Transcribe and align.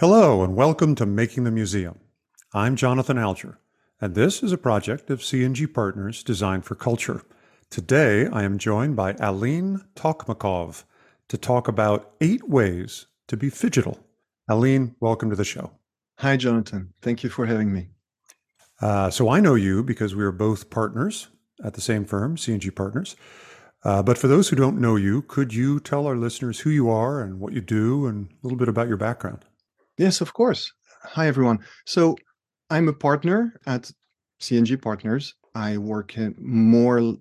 Hello, 0.00 0.42
and 0.42 0.56
welcome 0.56 0.94
to 0.94 1.04
Making 1.04 1.44
the 1.44 1.50
Museum. 1.50 1.98
I'm 2.54 2.74
Jonathan 2.74 3.18
Alger, 3.18 3.58
and 4.00 4.14
this 4.14 4.42
is 4.42 4.50
a 4.50 4.56
project 4.56 5.10
of 5.10 5.22
C&G 5.22 5.66
Partners 5.66 6.22
Design 6.22 6.62
for 6.62 6.74
Culture. 6.74 7.20
Today, 7.68 8.26
I 8.26 8.44
am 8.44 8.56
joined 8.56 8.96
by 8.96 9.12
Alin 9.12 9.84
Tocmacov 9.94 10.84
to 11.28 11.36
talk 11.36 11.68
about 11.68 12.14
eight 12.22 12.48
ways 12.48 13.08
to 13.28 13.36
be 13.36 13.50
phygital. 13.50 13.98
Alin, 14.48 14.94
welcome 15.00 15.28
to 15.28 15.36
the 15.36 15.44
show. 15.44 15.72
Hi, 16.20 16.38
Jonathan. 16.38 16.94
Thank 17.02 17.22
you 17.22 17.28
for 17.28 17.44
having 17.44 17.70
me. 17.70 17.88
Uh, 18.80 19.10
so 19.10 19.28
I 19.28 19.40
know 19.40 19.54
you 19.54 19.84
because 19.84 20.14
we 20.14 20.24
are 20.24 20.32
both 20.32 20.70
partners 20.70 21.28
at 21.62 21.74
the 21.74 21.82
same 21.82 22.06
firm, 22.06 22.38
C&G 22.38 22.70
Partners. 22.70 23.16
Uh, 23.84 24.02
but 24.02 24.16
for 24.16 24.28
those 24.28 24.48
who 24.48 24.56
don't 24.56 24.80
know 24.80 24.96
you, 24.96 25.20
could 25.20 25.52
you 25.52 25.78
tell 25.78 26.06
our 26.06 26.16
listeners 26.16 26.60
who 26.60 26.70
you 26.70 26.88
are 26.88 27.20
and 27.20 27.38
what 27.38 27.52
you 27.52 27.60
do 27.60 28.06
and 28.06 28.30
a 28.30 28.36
little 28.42 28.56
bit 28.56 28.68
about 28.68 28.88
your 28.88 28.96
background? 28.96 29.44
Yes, 30.00 30.22
of 30.22 30.32
course. 30.32 30.72
Hi, 31.02 31.26
everyone. 31.26 31.58
So 31.84 32.16
I'm 32.70 32.88
a 32.88 32.92
partner 32.94 33.60
at 33.66 33.90
C&G 34.38 34.78
Partners. 34.78 35.34
I 35.54 35.76
work 35.76 36.16
in 36.16 36.34
more 36.38 37.16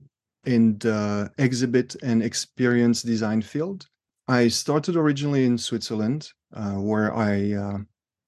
in 0.45 0.77
the 0.77 1.29
exhibit 1.37 1.97
and 2.01 2.23
experience 2.23 3.01
design 3.03 3.41
field. 3.41 3.85
I 4.29 4.47
started 4.47 4.95
originally 4.95 5.43
in 5.43 5.57
Switzerland, 5.57 6.29
uh, 6.53 6.75
where 6.75 7.13
I 7.13 7.51
uh, 7.51 7.79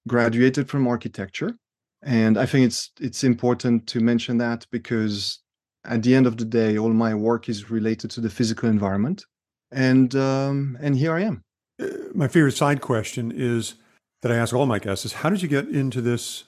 graduated 0.10 0.68
from 0.68 0.86
architecture, 0.86 1.54
and 2.02 2.38
I 2.38 2.46
think 2.46 2.66
it's 2.66 2.91
it's 2.99 3.24
important 3.24 3.88
to 3.88 4.02
mention 4.02 4.38
that 4.40 4.68
because 4.70 5.40
at 5.86 6.04
the 6.04 6.13
end 6.13 6.27
of 6.27 6.36
the 6.36 6.49
day, 6.60 6.77
all 6.77 6.91
my 6.91 7.16
work 7.16 7.48
is 7.48 7.72
related 7.72 8.12
to 8.12 8.20
the 8.20 8.30
physical 8.30 8.68
environment, 8.68 9.24
and 9.72 10.13
um, 10.13 10.77
and 10.82 10.98
here 10.98 11.13
I 11.13 11.22
am. 11.22 11.41
Uh, 11.82 11.88
my 12.13 12.27
favorite 12.27 12.58
side 12.58 12.82
question 12.82 13.32
is 13.34 13.76
that 14.22 14.32
I 14.32 14.36
ask 14.36 14.54
all 14.54 14.66
my 14.66 14.80
guests 14.80 15.06
is 15.06 15.14
how 15.14 15.30
did 15.30 15.42
you 15.42 15.48
get 15.48 15.68
into 15.68 16.02
this 16.02 16.46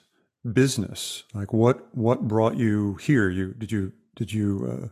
business? 0.52 1.24
Like 1.34 1.52
what 1.52 1.94
what 1.94 2.28
brought 2.28 2.56
you 2.56 2.94
here? 2.96 3.30
You 3.30 3.54
did 3.54 3.72
you 3.72 3.92
did 4.16 4.32
you 4.32 4.68
uh, 4.70 4.88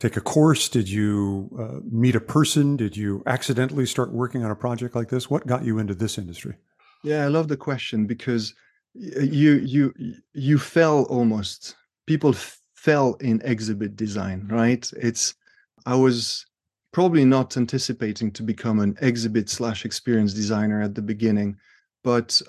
take 0.00 0.16
a 0.16 0.20
course? 0.20 0.68
Did 0.68 0.88
you 0.88 1.50
uh, 1.58 1.80
meet 1.90 2.14
a 2.14 2.20
person? 2.20 2.76
Did 2.76 2.96
you 2.96 3.22
accidentally 3.26 3.86
start 3.86 4.12
working 4.12 4.44
on 4.44 4.50
a 4.50 4.56
project 4.56 4.94
like 4.94 5.08
this? 5.08 5.30
What 5.30 5.46
got 5.46 5.64
you 5.64 5.78
into 5.78 5.94
this 5.94 6.18
industry? 6.18 6.56
Yeah, 7.04 7.24
I 7.24 7.28
love 7.28 7.48
the 7.48 7.56
question 7.56 8.06
because 8.06 8.54
you 8.94 9.54
you 9.54 9.92
you 10.32 10.58
fell 10.58 11.04
almost. 11.04 11.76
People 12.06 12.34
fell 12.74 13.14
in 13.14 13.42
exhibit 13.44 13.96
design, 13.96 14.46
right? 14.50 14.90
It's 14.96 15.34
I 15.84 15.96
was 15.96 16.46
probably 16.92 17.24
not 17.24 17.56
anticipating 17.56 18.30
to 18.32 18.42
become 18.42 18.78
an 18.78 18.96
exhibit 19.02 19.50
slash 19.50 19.84
experience 19.84 20.32
designer 20.32 20.80
at 20.80 20.94
the 20.94 21.02
beginning 21.02 21.56
but 22.02 22.40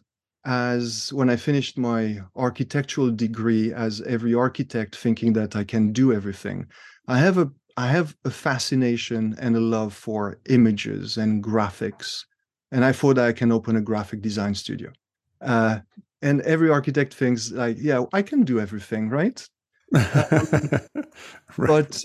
as 0.45 1.12
when 1.12 1.30
I 1.30 1.36
finished 1.36 1.78
my 1.78 2.20
architectural 2.36 3.12
degree, 3.12 3.73
as 3.73 4.02
every 4.02 4.34
architect 4.34 4.95
thinking 4.95 5.34
that 5.34 5.56
I 5.56 5.64
can 5.64 5.92
do 5.92 6.14
everything, 6.14 6.67
I 7.08 7.17
have 7.20 7.38
a 7.38 7.50
I 7.75 7.88
have 7.88 8.16
a 8.25 8.31
fascination 8.31 9.36
and 9.40 9.56
a 9.56 9.59
love 9.59 9.94
for 9.94 10.40
images 10.50 11.18
and 11.18 11.44
graphics, 11.44 12.23
and 12.72 12.84
I 12.84 12.92
thought 12.92 13.20
I 13.20 13.34
can 13.34 13.52
open 13.52 13.75
a 13.75 13.81
graphic 13.81 14.22
design 14.22 14.56
studio. 14.56 14.92
Uh, 15.42 15.80
and 16.22 16.42
every 16.42 16.70
architect 16.70 17.14
thinks 17.14 17.52
like, 17.52 17.78
yeah, 17.80 18.03
I 18.14 18.23
can 18.23 18.44
do 18.44 18.59
everything, 18.59 19.09
right? 19.09 19.48
um, 19.95 20.02
right. 21.58 21.68
But 21.68 22.02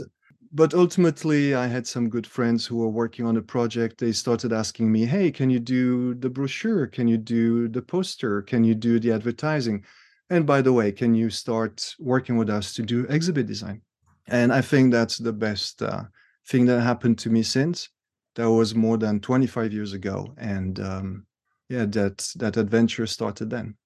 but 0.53 0.75
ultimately 0.75 1.55
i 1.55 1.67
had 1.67 1.87
some 1.87 2.09
good 2.09 2.27
friends 2.27 2.67
who 2.67 2.77
were 2.77 2.89
working 2.89 3.25
on 3.25 3.37
a 3.37 3.43
project. 3.43 3.99
They 3.99 4.13
started 4.13 4.53
asking 4.53 4.93
me 4.93 5.07
hey 5.07 5.31
can 5.31 5.51
you 5.51 5.61
do 5.61 6.15
the 6.15 6.31
brochure? 6.31 6.87
Can 6.87 7.09
you 7.09 7.17
do 7.17 7.69
the 7.69 7.83
poster? 7.83 8.43
Can 8.43 8.65
you 8.65 8.75
do 8.75 9.01
the 9.01 9.13
advertising? 9.13 9.85
And 10.31 10.47
by 10.47 10.63
the 10.63 10.73
way 10.73 10.93
can 10.93 11.15
you 11.15 11.31
start 11.31 11.95
working 11.99 12.37
with 12.37 12.51
us 12.51 12.75
to 12.75 12.83
do 12.83 13.07
exhibit 13.09 13.47
design? 13.47 13.83
And 14.29 14.53
i 14.53 14.61
think 14.61 14.93
that's 14.93 15.19
the 15.19 15.33
best 15.33 15.83
uh, 15.83 16.05
thing 16.49 16.67
that 16.67 16.81
happened 16.81 17.19
to 17.19 17.31
me 17.31 17.43
since. 17.43 17.89
That 18.35 18.51
was 18.51 18.75
more 18.75 18.97
than 18.97 19.21
25 19.21 19.73
years 19.73 19.93
ago 19.93 20.35
and 20.39 20.81
um, 20.81 21.27
yeah 21.69 21.87
that 21.87 22.19
that 22.37 22.57
adventure 22.57 23.07
started 23.07 23.51
then. 23.51 23.77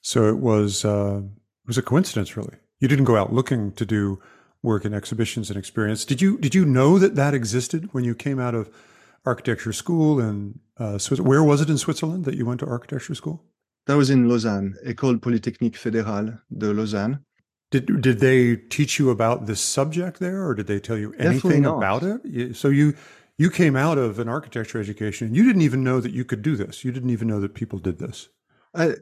So 0.00 0.28
it 0.28 0.38
was 0.38 0.84
uh, 0.84 1.20
it 1.22 1.66
was 1.66 1.78
a 1.78 1.82
coincidence 1.82 2.36
really. 2.36 2.56
You 2.80 2.88
didn't 2.88 3.06
go 3.06 3.16
out 3.16 3.32
looking 3.32 3.72
to 3.72 3.86
do 3.86 4.20
work 4.66 4.84
in 4.84 4.92
exhibitions 4.92 5.48
and 5.48 5.58
experience. 5.58 6.04
Did 6.04 6.20
you 6.20 6.36
did 6.38 6.54
you 6.54 6.66
know 6.66 6.98
that 6.98 7.14
that 7.14 7.32
existed 7.32 7.88
when 7.92 8.04
you 8.04 8.14
came 8.14 8.38
out 8.38 8.54
of 8.54 8.68
architecture 9.24 9.72
school 9.72 10.20
in 10.20 10.58
uh, 10.76 10.98
Switzerland? 10.98 11.28
Where 11.28 11.44
was 11.44 11.60
it 11.62 11.70
in 11.70 11.78
Switzerland 11.78 12.26
that 12.26 12.34
you 12.34 12.44
went 12.44 12.60
to 12.60 12.66
architecture 12.66 13.14
school? 13.14 13.42
That 13.86 13.96
was 13.96 14.10
in 14.10 14.28
Lausanne, 14.28 14.74
École 14.84 15.20
Polytechnique 15.22 15.78
Fédérale 15.78 16.40
de 16.50 16.72
Lausanne. 16.72 17.20
Did 17.70 18.02
did 18.02 18.18
they 18.18 18.56
teach 18.56 18.98
you 18.98 19.10
about 19.10 19.46
this 19.46 19.60
subject 19.60 20.18
there, 20.18 20.46
or 20.46 20.54
did 20.54 20.66
they 20.66 20.80
tell 20.80 20.98
you 20.98 21.14
anything 21.18 21.64
about 21.64 22.02
it? 22.02 22.56
So 22.56 22.68
you 22.68 22.94
you 23.38 23.50
came 23.50 23.76
out 23.76 23.98
of 23.98 24.18
an 24.18 24.28
architecture 24.28 24.80
education, 24.80 25.28
and 25.28 25.36
you 25.36 25.44
didn't 25.44 25.62
even 25.62 25.84
know 25.84 26.00
that 26.00 26.12
you 26.12 26.24
could 26.24 26.42
do 26.42 26.56
this. 26.56 26.84
You 26.84 26.92
didn't 26.92 27.10
even 27.10 27.28
know 27.28 27.40
that 27.40 27.54
people 27.54 27.78
did 27.78 27.98
this. 27.98 28.28
I, 28.74 28.94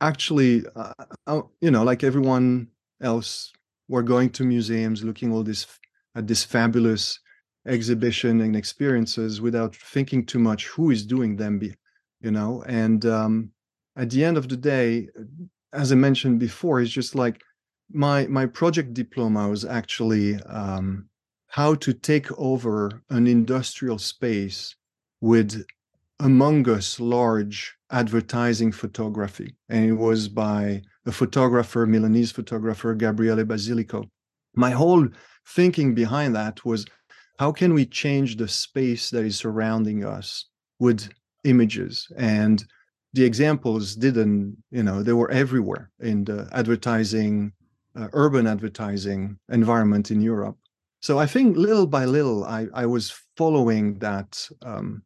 actually, 0.00 0.64
uh, 0.76 1.42
you 1.60 1.70
know, 1.70 1.84
like 1.84 2.04
everyone 2.04 2.68
else 3.00 3.52
we're 3.88 4.02
going 4.02 4.30
to 4.30 4.44
museums, 4.44 5.04
looking 5.04 5.32
all 5.32 5.42
this 5.42 5.66
at 6.14 6.26
this 6.26 6.44
fabulous 6.44 7.18
exhibition 7.66 8.40
and 8.40 8.54
experiences 8.54 9.40
without 9.40 9.74
thinking 9.74 10.24
too 10.24 10.38
much 10.38 10.66
who 10.68 10.90
is 10.90 11.04
doing 11.04 11.36
them, 11.36 11.60
you 12.20 12.30
know. 12.30 12.62
And 12.66 13.04
um, 13.06 13.50
at 13.96 14.10
the 14.10 14.24
end 14.24 14.36
of 14.36 14.48
the 14.48 14.56
day, 14.56 15.08
as 15.72 15.92
I 15.92 15.96
mentioned 15.96 16.38
before, 16.38 16.80
it's 16.80 16.90
just 16.90 17.14
like 17.14 17.40
my 17.90 18.26
my 18.26 18.46
project 18.46 18.94
diploma 18.94 19.48
was 19.48 19.64
actually 19.64 20.36
um, 20.44 21.08
how 21.48 21.74
to 21.76 21.92
take 21.92 22.30
over 22.38 23.02
an 23.10 23.26
industrial 23.26 23.98
space 23.98 24.74
with 25.20 25.64
among 26.20 26.68
us 26.68 27.00
large 27.00 27.76
advertising 27.94 28.72
photography 28.72 29.54
and 29.68 29.84
it 29.86 29.92
was 29.92 30.28
by 30.28 30.82
a 31.06 31.12
photographer, 31.12 31.86
Milanese 31.86 32.32
photographer, 32.32 32.92
Gabriele 32.94 33.44
Basilico. 33.44 34.04
My 34.56 34.70
whole 34.70 35.06
thinking 35.46 35.94
behind 35.94 36.34
that 36.34 36.64
was 36.64 36.84
how 37.38 37.52
can 37.52 37.72
we 37.72 37.86
change 37.86 38.36
the 38.36 38.48
space 38.48 39.10
that 39.10 39.24
is 39.24 39.36
surrounding 39.36 40.04
us 40.04 40.46
with 40.80 41.08
images? 41.44 42.08
And 42.16 42.64
the 43.12 43.24
examples 43.24 43.94
didn't, 43.94 44.56
you 44.70 44.82
know, 44.82 45.02
they 45.02 45.12
were 45.12 45.30
everywhere 45.30 45.90
in 46.00 46.24
the 46.24 46.48
advertising, 46.52 47.52
uh, 47.94 48.08
urban 48.12 48.46
advertising 48.48 49.38
environment 49.50 50.10
in 50.10 50.20
Europe. 50.20 50.56
So 51.00 51.18
I 51.18 51.26
think 51.26 51.56
little 51.56 51.86
by 51.86 52.06
little, 52.06 52.44
I, 52.44 52.66
I 52.74 52.86
was 52.86 53.14
following 53.36 53.98
that, 54.00 54.48
um, 54.62 55.02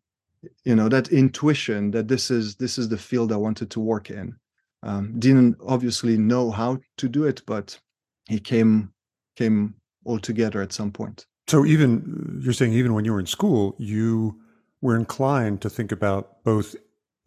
you 0.65 0.75
know, 0.75 0.89
that 0.89 1.09
intuition 1.09 1.91
that 1.93 2.09
this 2.09 2.31
is 2.31 2.57
this 2.57 2.79
is 2.79 2.89
the 2.89 2.99
field 2.99 3.33
I 3.33 3.37
wanted 3.37 3.71
to 3.71 3.81
work 3.81 4.11
in 4.11 4.37
um, 4.83 5.19
didn't 5.19 5.57
obviously 5.67 6.17
know 6.17 6.51
how 6.51 6.79
to 6.99 7.09
do 7.09 7.25
it, 7.25 7.43
but 7.47 7.79
he 8.29 8.39
came 8.39 8.93
came 9.37 9.75
all 10.05 10.19
together 10.19 10.63
at 10.63 10.73
some 10.73 10.91
point. 10.91 11.27
So 11.49 11.65
even 11.65 12.41
you're 12.43 12.53
saying 12.53 12.73
even 12.73 12.95
when 12.95 13.05
you 13.05 13.13
were 13.13 13.21
in 13.21 13.27
school, 13.27 13.75
you 13.79 14.39
were 14.81 14.97
inclined 14.97 15.61
to 15.63 15.71
think 15.71 15.93
about 15.93 16.45
both 16.45 16.77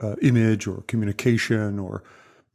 uh, 0.01 0.15
image 0.21 0.67
or 0.67 0.83
communication 0.83 1.79
or 1.79 2.03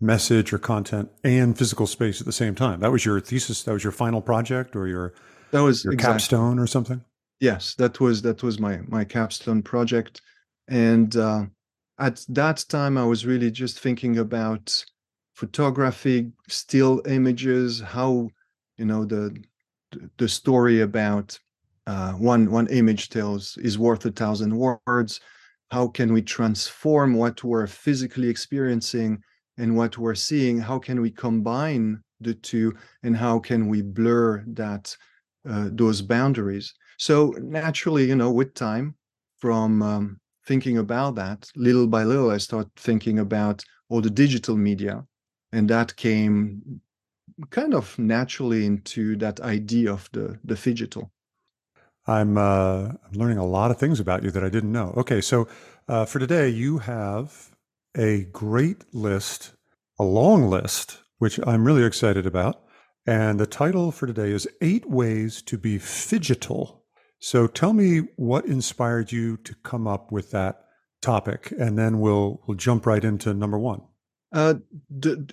message 0.01 0.53
or 0.53 0.59
content 0.59 1.11
and 1.25 1.57
physical 1.57 1.87
space 1.87 2.21
at 2.21 2.27
the 2.27 2.33
same 2.33 2.55
time. 2.55 2.81
That 2.81 2.93
was 2.93 3.05
your 3.05 3.21
thesis. 3.21 3.63
That 3.65 3.73
was 3.73 3.85
your 3.85 3.93
final 3.93 4.21
project, 4.21 4.77
or 4.77 4.87
your 4.87 5.15
that 5.51 5.61
was 5.61 5.85
your 5.85 5.93
exactly. 5.93 6.13
capstone 6.13 6.59
or 6.59 6.67
something. 6.67 7.05
Yes, 7.41 7.75
that 7.75 8.01
was 8.01 8.23
that 8.23 8.43
was 8.43 8.59
my 8.59 8.81
my 8.89 9.05
capstone 9.05 9.63
project, 9.63 10.23
and 10.69 11.17
uh, 11.17 11.45
at 11.99 12.25
that 12.29 12.65
time 12.69 12.99
i 12.99 13.05
was 13.05 13.27
really 13.27 13.51
just 13.51 13.79
thinking 13.81 14.19
about 14.19 14.85
photography 15.35 16.31
still 16.49 17.03
images 17.07 17.81
how 17.81 18.29
you 18.79 18.85
know 18.85 19.05
the 19.05 19.35
the 20.19 20.29
story 20.29 20.81
about 20.81 21.39
uh, 21.87 22.13
one 22.13 22.51
one 22.51 22.67
image 22.69 23.09
tells 23.09 23.57
is 23.59 23.79
worth 23.79 24.05
a 24.07 24.11
thousand 24.11 24.57
words. 24.57 25.21
How 25.71 25.89
can 25.89 26.13
we 26.13 26.23
transform 26.23 27.15
what 27.15 27.43
we're 27.45 27.67
physically 27.67 28.29
experiencing 28.29 29.23
and 29.59 29.77
what 29.77 29.99
we're 29.99 30.15
seeing? 30.15 30.59
How 30.59 30.79
can 30.79 31.01
we 31.01 31.11
combine 31.11 32.03
the 32.21 32.35
two 32.35 32.75
and 33.03 33.17
how 33.17 33.39
can 33.39 33.69
we 33.69 33.83
blur 33.83 34.45
that 34.49 34.97
uh, 35.49 35.69
those 35.73 36.03
boundaries? 36.03 36.75
So 36.99 37.35
naturally 37.39 38.07
you 38.07 38.17
know 38.17 38.33
with 38.33 38.55
time 38.55 38.97
from 39.39 39.83
um, 39.83 40.21
thinking 40.47 40.79
about 40.79 41.17
that, 41.17 41.51
little 41.57 41.87
by 41.87 42.05
little, 42.05 42.31
I 42.31 42.39
start 42.39 42.69
thinking 42.77 43.19
about 43.19 43.65
all 43.89 44.01
the 44.01 44.11
digital 44.11 44.57
media. 44.57 45.05
And 45.53 45.69
that 45.69 45.97
came 45.97 46.81
kind 47.51 47.75
of 47.75 47.99
naturally 47.99 48.65
into 48.65 49.17
that 49.17 49.41
idea 49.41 49.93
of 49.93 50.09
the, 50.13 50.39
the 50.45 50.55
phygital. 50.55 51.11
I'm, 52.07 52.39
uh, 52.39 52.93
learning 53.13 53.39
a 53.39 53.47
lot 53.47 53.71
of 53.71 53.79
things 53.79 53.99
about 53.99 54.23
you 54.23 54.31
that 54.31 54.45
I 54.45 54.49
didn't 54.49 54.73
know. 54.73 54.95
Okay, 54.97 55.21
so 55.21 55.49
uh, 55.89 56.05
for 56.05 56.21
today, 56.21 56.49
you 56.49 56.79
have 56.79 57.51
a 57.97 58.25
great 58.33 58.85
list, 58.95 59.53
a 59.99 60.05
long 60.05 60.49
list, 60.49 60.99
which 61.19 61.41
I'm 61.45 61.65
really 61.65 61.85
excited 61.85 62.27
about. 62.27 62.63
And 63.07 63.41
the 63.41 63.47
title 63.47 63.93
for 63.93 64.07
today 64.07 64.31
is 64.31 64.49
Eight 64.61 64.89
Ways 64.89 65.43
to 65.43 65.59
Be 65.59 65.79
Phygital. 65.79 66.81
So 67.19 67.47
tell 67.47 67.73
me 67.73 68.03
what 68.17 68.47
inspired 68.47 69.11
you 69.13 69.37
to 69.39 69.55
come 69.63 69.87
up 69.87 70.13
with 70.13 70.31
that 70.33 70.65
topic, 71.01 71.53
and 71.59 71.79
then 71.79 72.01
we'll 72.01 72.43
we'll 72.47 72.57
jump 72.57 72.87
right 72.87 73.03
into 73.03 73.33
number 73.35 73.59
one. 73.59 73.83
Uh, 74.33 74.55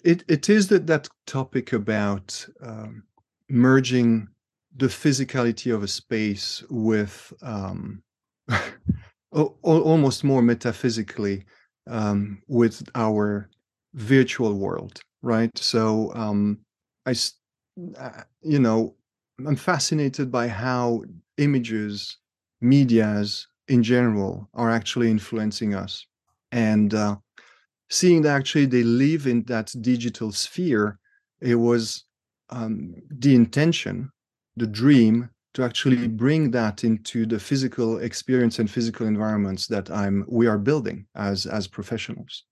it, 0.04 0.24
it 0.28 0.50
is 0.50 0.68
that, 0.70 0.88
that 0.88 1.10
topic 1.26 1.74
about 1.74 2.46
um, 2.62 3.04
merging 3.50 4.28
the 4.76 4.88
physicality 4.88 5.74
of 5.74 5.84
a 5.84 5.88
space 5.88 6.64
with 6.70 7.34
um, 7.42 8.02
almost 9.62 10.24
more 10.24 10.42
metaphysically 10.42 11.44
um, 11.90 12.42
with 12.48 12.84
our 12.96 13.50
virtual 13.94 14.54
world, 14.54 15.02
right? 15.22 15.56
So 15.58 16.12
um, 16.16 16.60
I, 17.06 17.14
uh, 17.98 18.22
you 18.42 18.60
know, 18.60 18.96
I'm 19.46 19.56
fascinated 19.56 20.32
by 20.32 20.48
how 20.48 21.04
images, 21.38 22.18
medias 22.62 23.48
in 23.68 23.84
general, 23.84 24.50
are 24.54 24.70
actually 24.70 25.10
influencing 25.10 25.74
us, 25.74 26.06
and 26.52 26.94
uh, 26.94 27.16
seeing 27.90 28.22
that 28.24 28.36
actually 28.36 28.66
they 28.66 28.84
live 28.84 29.28
in 29.28 29.44
that 29.44 29.74
digital 29.82 30.32
sphere. 30.32 31.00
It 31.42 31.56
was 31.56 32.06
um, 32.50 32.96
the 33.10 33.36
intention, 33.36 34.12
the 34.56 34.68
dream 34.68 35.30
to 35.54 35.64
actually 35.64 36.08
bring 36.08 36.52
that 36.52 36.84
into 36.84 37.26
the 37.26 37.40
physical 37.40 38.00
experience 38.00 38.60
and 38.60 38.70
physical 38.70 39.08
environments 39.08 39.68
that 39.68 39.90
I'm 39.92 40.26
we 40.28 40.48
are 40.48 40.58
building 40.58 41.06
as 41.16 41.46
as 41.46 41.68
professionals 41.68 42.44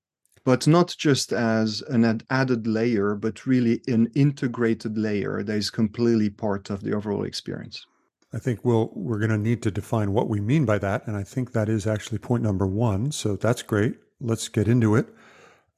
but 0.43 0.67
not 0.67 0.95
just 0.97 1.33
as 1.33 1.81
an 1.89 2.21
added 2.29 2.67
layer 2.67 3.15
but 3.15 3.45
really 3.45 3.81
an 3.87 4.07
integrated 4.15 4.97
layer 4.97 5.43
that 5.43 5.55
is 5.55 5.69
completely 5.69 6.29
part 6.29 6.69
of 6.69 6.81
the 6.81 6.93
overall 6.93 7.23
experience 7.23 7.85
I 8.33 8.39
think 8.39 8.63
we'll 8.63 8.91
we're 8.93 9.19
going 9.19 9.31
to 9.31 9.37
need 9.37 9.61
to 9.63 9.71
define 9.71 10.13
what 10.13 10.29
we 10.29 10.39
mean 10.39 10.65
by 10.65 10.77
that 10.79 11.07
and 11.07 11.15
I 11.15 11.23
think 11.23 11.51
that 11.51 11.69
is 11.69 11.85
actually 11.85 12.19
point 12.19 12.43
number 12.43 12.67
1 12.67 13.11
so 13.11 13.35
that's 13.35 13.61
great 13.61 13.95
let's 14.19 14.47
get 14.47 14.67
into 14.67 14.95
it 14.95 15.07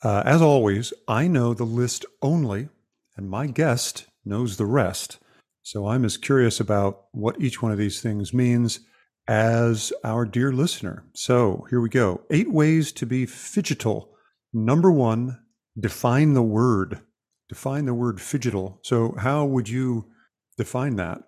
uh, 0.04 0.24
as 0.26 0.42
always 0.42 0.94
I 1.08 1.28
know 1.28 1.54
the 1.54 1.64
list 1.64 2.06
only 2.22 2.70
and 3.16 3.30
my 3.30 3.48
guest 3.48 4.08
knows 4.26 4.58
the 4.58 4.66
rest 4.66 5.20
so 5.64 5.88
I'm 5.88 6.04
as 6.04 6.18
curious 6.18 6.60
about 6.60 7.06
what 7.14 7.40
each 7.42 7.62
one 7.62 7.72
of 7.72 7.78
these 7.78 8.02
things 8.02 8.34
means 8.34 8.82
as 9.28 9.94
our 10.04 10.26
dear 10.26 10.52
listener. 10.52 11.06
So 11.14 11.66
here 11.70 11.80
we 11.80 11.90
go. 11.90 12.22
Eight 12.30 12.52
ways 12.52 12.92
to 12.94 13.06
be 13.06 13.26
phygital. 13.26 14.10
Number 14.52 14.92
one, 14.92 15.40
define 15.80 16.34
the 16.34 16.44
word. 16.44 17.00
Define 17.48 17.86
the 17.86 17.94
word 17.94 18.18
phygital. 18.18 18.80
So 18.84 19.16
how 19.18 19.46
would 19.46 19.70
you 19.70 20.12
define 20.58 20.98
that? 20.98 21.24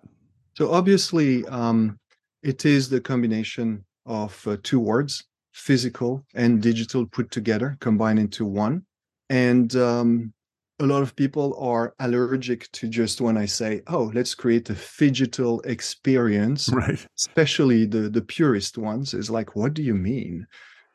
So 0.56 0.72
obviously, 0.72 1.44
um, 1.46 1.98
it 2.42 2.64
is 2.64 2.88
the 2.88 3.00
combination 3.00 3.84
of 4.06 4.46
uh, 4.46 4.56
two 4.62 4.80
words, 4.80 5.24
physical 5.52 6.24
and 6.34 6.62
digital 6.62 7.06
put 7.06 7.30
together, 7.30 7.76
combined 7.80 8.18
into 8.18 8.46
one. 8.46 8.84
And 9.28 9.74
um, 9.76 10.32
a 10.80 10.86
lot 10.86 11.02
of 11.02 11.16
people 11.16 11.58
are 11.60 11.94
allergic 11.98 12.70
to 12.72 12.88
just 12.88 13.20
when 13.20 13.36
I 13.36 13.46
say, 13.46 13.82
"Oh, 13.86 14.10
let's 14.14 14.34
create 14.34 14.70
a 14.70 14.76
digital 14.98 15.60
experience." 15.62 16.68
Right. 16.68 17.04
Especially 17.18 17.84
the 17.84 18.08
the 18.08 18.22
purist 18.22 18.78
ones 18.78 19.12
is 19.12 19.30
like, 19.30 19.56
"What 19.56 19.74
do 19.74 19.82
you 19.82 19.94
mean? 19.94 20.46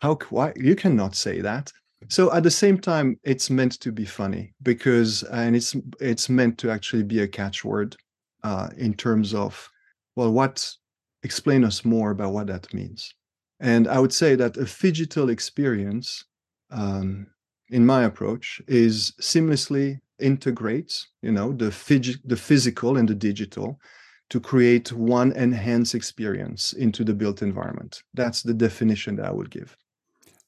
How 0.01 0.17
why 0.29 0.53
you 0.55 0.75
cannot 0.75 1.15
say 1.15 1.41
that?" 1.41 1.71
So 2.09 2.33
at 2.33 2.41
the 2.43 2.51
same 2.51 2.79
time, 2.79 3.19
it's 3.23 3.51
meant 3.51 3.79
to 3.81 3.91
be 3.91 4.05
funny 4.05 4.53
because, 4.63 5.23
and 5.23 5.55
it's 5.55 5.75
it's 5.99 6.29
meant 6.29 6.57
to 6.59 6.71
actually 6.71 7.03
be 7.03 7.19
a 7.19 7.27
catchword 7.27 7.95
uh, 8.43 8.69
in 8.77 8.93
terms 8.93 9.33
of, 9.33 9.69
well, 10.15 10.31
what 10.31 10.73
explain 11.23 11.63
us 11.63 11.85
more 11.85 12.11
about 12.11 12.33
what 12.33 12.47
that 12.47 12.73
means. 12.73 13.13
And 13.59 13.87
I 13.87 13.99
would 13.99 14.13
say 14.13 14.35
that 14.35 14.57
a 14.57 14.65
digital 14.65 15.29
experience 15.29 16.25
um, 16.71 17.27
in 17.69 17.85
my 17.85 18.03
approach 18.03 18.61
is 18.67 19.13
seamlessly 19.21 19.99
integrates 20.21 21.07
you 21.21 21.31
know 21.31 21.51
the 21.51 21.69
the 22.25 22.35
physical 22.35 22.97
and 22.97 23.09
the 23.09 23.15
digital 23.15 23.79
to 24.29 24.39
create 24.39 24.93
one 24.93 25.31
enhanced 25.33 25.95
experience 25.95 26.73
into 26.73 27.03
the 27.03 27.13
built 27.13 27.41
environment 27.41 28.03
that's 28.13 28.43
the 28.43 28.53
definition 28.53 29.15
that 29.15 29.25
i 29.25 29.31
would 29.31 29.49
give 29.49 29.75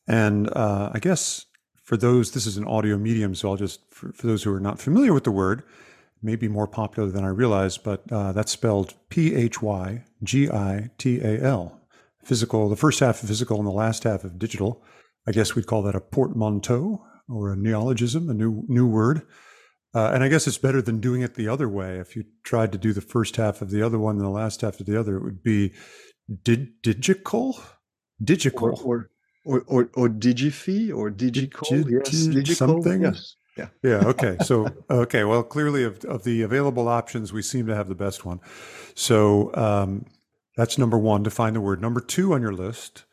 and 0.08 0.50
uh, 0.56 0.92
i 0.94 1.00
guess 1.00 1.48
for 1.82 1.98
those 1.98 2.32
this 2.32 2.46
is 2.46 2.56
an 2.56 2.66
audio 2.66 2.98
medium 2.98 3.34
so 3.34 3.50
i'll 3.50 3.58
just 3.58 3.82
for, 3.90 4.14
for, 4.14 4.28
those 4.28 4.44
who 4.44 4.54
are 4.54 4.60
not 4.60 4.80
familiar 4.80 5.14
with 5.14 5.24
the 5.24 5.32
word 5.32 5.64
may 6.24 6.36
be 6.36 6.48
more 6.48 6.68
popular 6.68 7.10
than 7.10 7.24
i 7.24 7.30
realize 7.30 7.78
but 7.78 8.04
uh, 8.12 8.32
that's 8.32 8.52
spelled 8.52 8.94
p-h-y-g-i-t-a-l 9.10 10.02
physical 12.24 12.70
the 12.70 12.76
first 12.76 13.00
half 13.00 13.22
of 13.22 13.30
physical 13.30 13.58
and 13.58 13.68
the 13.68 13.72
last 13.72 14.04
half 14.04 14.24
of 14.24 14.40
digital 14.40 14.84
i 15.28 15.32
guess 15.32 15.56
we'd 15.56 15.68
call 15.68 15.82
that 15.82 15.96
a 15.96 16.02
portmanteau 16.02 17.04
or 17.30 17.52
a 17.52 17.56
neologism, 17.56 18.30
a 18.30 18.34
new 18.34 18.64
new 18.68 18.88
word. 18.88 19.24
Uh, 19.96 20.12
and 20.14 20.24
I 20.24 20.28
guess 20.28 20.48
it's 20.48 20.58
better 20.58 20.82
than 20.82 21.00
doing 21.00 21.22
it 21.22 21.36
the 21.36 21.48
other 21.48 21.70
way. 21.70 22.00
If 22.00 22.16
you 22.16 22.26
tried 22.44 22.72
to 22.72 22.80
do 22.80 22.94
the 22.94 23.02
first 23.02 23.36
half 23.36 23.62
of 23.62 23.70
the 23.70 23.84
other 23.84 24.00
one 24.00 24.16
and 24.16 24.26
the 24.26 24.30
last 24.30 24.62
half 24.62 24.80
of 24.80 24.88
the 24.88 25.00
other, 25.00 25.18
it 25.18 25.24
would 25.24 25.44
be 25.44 25.74
did 26.44 26.82
digital, 26.82 27.60
digical, 28.24 28.80
or 28.84 29.10
or 29.46 29.64
or, 29.68 29.90
or, 29.94 30.10
digify 30.10 30.96
or 30.96 31.10
digical, 31.10 31.68
Digi- 31.68 31.92
yes, 31.92 32.28
digical, 32.28 32.56
something. 32.56 33.02
Yes. 33.04 33.36
Yeah. 33.58 33.68
Yeah. 33.84 34.02
Okay. 34.06 34.38
So, 34.44 34.68
okay. 34.90 35.24
Well, 35.24 35.44
clearly, 35.44 35.84
of, 35.84 36.04
of 36.06 36.24
the 36.24 36.42
available 36.42 36.88
options, 36.88 37.32
we 37.32 37.42
seem 37.42 37.68
to 37.68 37.76
have 37.76 37.88
the 37.88 37.96
best 37.96 38.26
one. 38.26 38.40
So, 38.96 39.54
um, 39.56 40.06
that's 40.58 40.78
number 40.78 40.98
one. 40.98 41.24
Define 41.24 41.54
the 41.54 41.62
word. 41.62 41.82
Number 41.82 42.00
two 42.00 42.34
on 42.34 42.42
your 42.42 42.54
list 42.54 43.06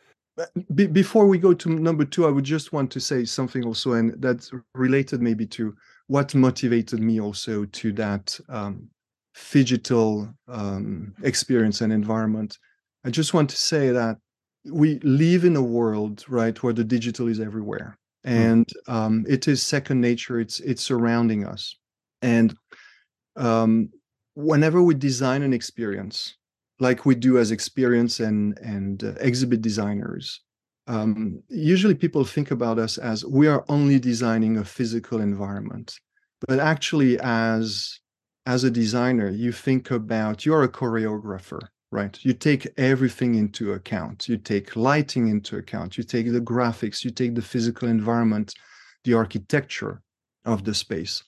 be, 0.75 0.87
before 0.87 1.27
we 1.27 1.39
go 1.39 1.55
to 1.55 1.69
number 1.69 2.05
two, 2.05 2.27
I 2.27 2.31
would 2.31 2.45
just 2.45 2.73
want 2.73 2.91
to 2.93 3.01
say 3.01 3.25
something 3.25 3.65
also, 3.65 3.93
and 3.93 4.15
that's 4.23 4.51
related 4.75 5.21
maybe 5.21 5.47
to 5.47 5.75
what 6.07 6.35
motivated 6.35 7.01
me 7.01 7.21
also 7.21 7.65
to 7.65 7.93
that 7.93 8.39
um, 8.49 8.89
phygital 9.37 10.35
um, 10.49 11.15
experience 11.23 11.81
and 11.81 11.93
environment. 11.93 12.59
I 13.05 13.11
just 13.11 13.35
want 13.35 13.51
to 13.51 13.57
say 13.57 13.91
that 13.91 14.19
we 14.65 14.99
live 15.01 15.45
in 15.45 15.57
a 15.57 15.63
world, 15.63 16.25
right, 16.29 16.61
where 16.63 16.73
the 16.73 16.85
digital 16.85 17.29
is 17.29 17.41
everywhere. 17.41 17.99
And 18.25 18.67
mm. 18.67 18.93
um, 18.93 19.25
it 19.29 19.49
is 19.49 19.63
second 19.63 20.01
nature. 20.01 20.41
It's 20.41 20.61
it's 20.61 20.83
surrounding 20.83 21.47
us, 21.47 21.77
and 22.23 22.55
um, 23.37 23.91
whenever 24.35 24.83
we 24.83 24.95
design 24.95 25.43
an 25.43 25.53
experience, 25.53 26.37
like 26.81 27.05
we 27.05 27.15
do 27.15 27.39
as 27.39 27.51
experience 27.51 28.19
and 28.21 28.59
and 28.59 29.05
uh, 29.05 29.13
exhibit 29.21 29.63
designers 29.63 30.41
um, 30.89 31.41
usually 31.49 31.95
people 31.95 32.25
think 32.25 32.51
about 32.51 32.79
us 32.79 32.99
as 32.99 33.25
we 33.25 33.47
are 33.47 33.65
only 33.69 34.01
designing 34.01 34.57
a 34.57 34.65
physical 34.65 35.21
environment 35.21 35.95
but 36.49 36.59
actually 36.59 37.19
as 37.21 38.01
as 38.47 38.65
a 38.65 38.71
designer 38.71 39.29
you 39.29 39.53
think 39.53 39.91
about 39.91 40.45
you're 40.45 40.65
a 40.65 40.69
choreographer 40.69 41.61
right? 41.93 42.19
You 42.23 42.33
take 42.33 42.69
everything 42.77 43.35
into 43.35 43.73
account. 43.73 44.29
You 44.29 44.37
take 44.37 44.77
lighting 44.77 45.29
into 45.29 45.57
account. 45.57 45.99
You 45.99 46.05
take 46.05 46.33
the 46.33 46.41
graphics. 46.41 47.05
You 47.05 47.11
take 47.11 47.35
the 47.35 47.43
physical 47.43 47.89
environment 47.89 48.55
the 49.05 49.15
architecture 49.15 50.03
of 50.45 50.65
the 50.65 50.75
space. 50.75 51.23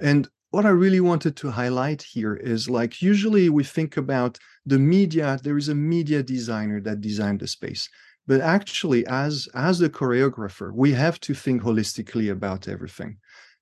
And 0.00 0.28
what 0.50 0.66
I 0.66 0.70
really 0.70 1.00
wanted 1.00 1.36
to 1.36 1.50
highlight 1.50 2.02
here 2.02 2.34
is 2.34 2.68
like 2.68 3.02
usually 3.02 3.48
we 3.48 3.62
think 3.62 3.96
about 3.96 4.38
the 4.66 4.78
media, 4.78 5.38
there 5.42 5.56
is 5.56 5.68
a 5.68 5.74
media 5.74 6.22
designer 6.22 6.80
that 6.80 7.00
designed 7.00 7.40
the 7.40 7.46
space. 7.46 7.88
But 8.26 8.40
actually, 8.40 9.06
as 9.06 9.48
as 9.54 9.78
the 9.78 9.90
choreographer, 9.90 10.72
we 10.72 10.92
have 10.92 11.18
to 11.20 11.34
think 11.34 11.62
holistically 11.62 12.30
about 12.30 12.68
everything. 12.68 13.18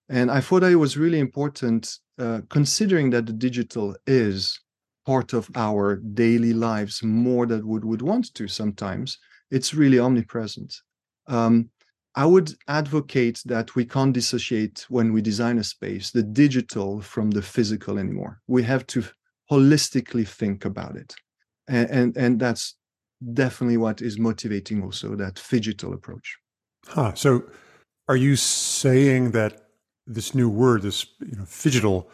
And 0.09 0.31
I 0.31 0.41
thought 0.41 0.63
it 0.63 0.77
was 0.77 0.97
really 0.97 1.19
important, 1.19 1.99
uh, 2.19 2.41
considering 2.49 3.11
that 3.11 3.27
the 3.27 3.33
digital 3.33 3.95
is 4.07 4.59
part 5.09 5.33
of 5.33 5.49
our 5.55 5.97
daily 5.97 6.53
lives 6.53 7.03
more 7.03 7.47
than 7.47 7.67
we 7.67 7.79
would 7.79 8.03
want 8.03 8.35
to 8.35 8.47
sometimes. 8.47 9.19
It's 9.51 9.73
really 9.73 9.99
omnipresent. 9.99 10.71
Um, 11.29 11.71
I 12.15 12.27
would 12.27 12.53
advocate 12.67 13.41
that 13.47 13.75
we 13.75 13.87
can't 13.87 14.13
dissociate 14.13 14.85
when 14.91 15.15
we 15.15 15.23
design 15.23 15.57
a 15.59 15.65
space 15.65 16.11
the 16.11 16.23
digital 16.45 17.01
from 17.01 17.31
the 17.31 17.41
physical 17.41 17.99
anymore. 17.99 18.35
We 18.49 18.63
have 18.65 18.85
to 18.89 19.03
holistically 19.51 20.29
think 20.29 20.67
about 20.67 20.95
it. 20.97 21.15
And, 21.69 21.89
and, 21.99 22.17
and 22.17 22.39
that's 22.39 22.75
definitely 23.33 23.79
what 23.79 24.03
is 24.03 24.19
motivating 24.19 24.83
also 24.83 25.17
that 25.17 25.37
phygital 25.37 25.95
approach. 25.95 26.37
Huh. 26.87 27.15
So 27.15 27.45
are 28.09 28.21
you 28.27 28.37
saying 28.37 29.31
that 29.31 29.53
this 30.07 30.35
new 30.35 30.51
word, 30.51 30.83
this 30.83 31.07
you 31.21 31.37
know, 31.39 31.45
phygital, 31.45 32.09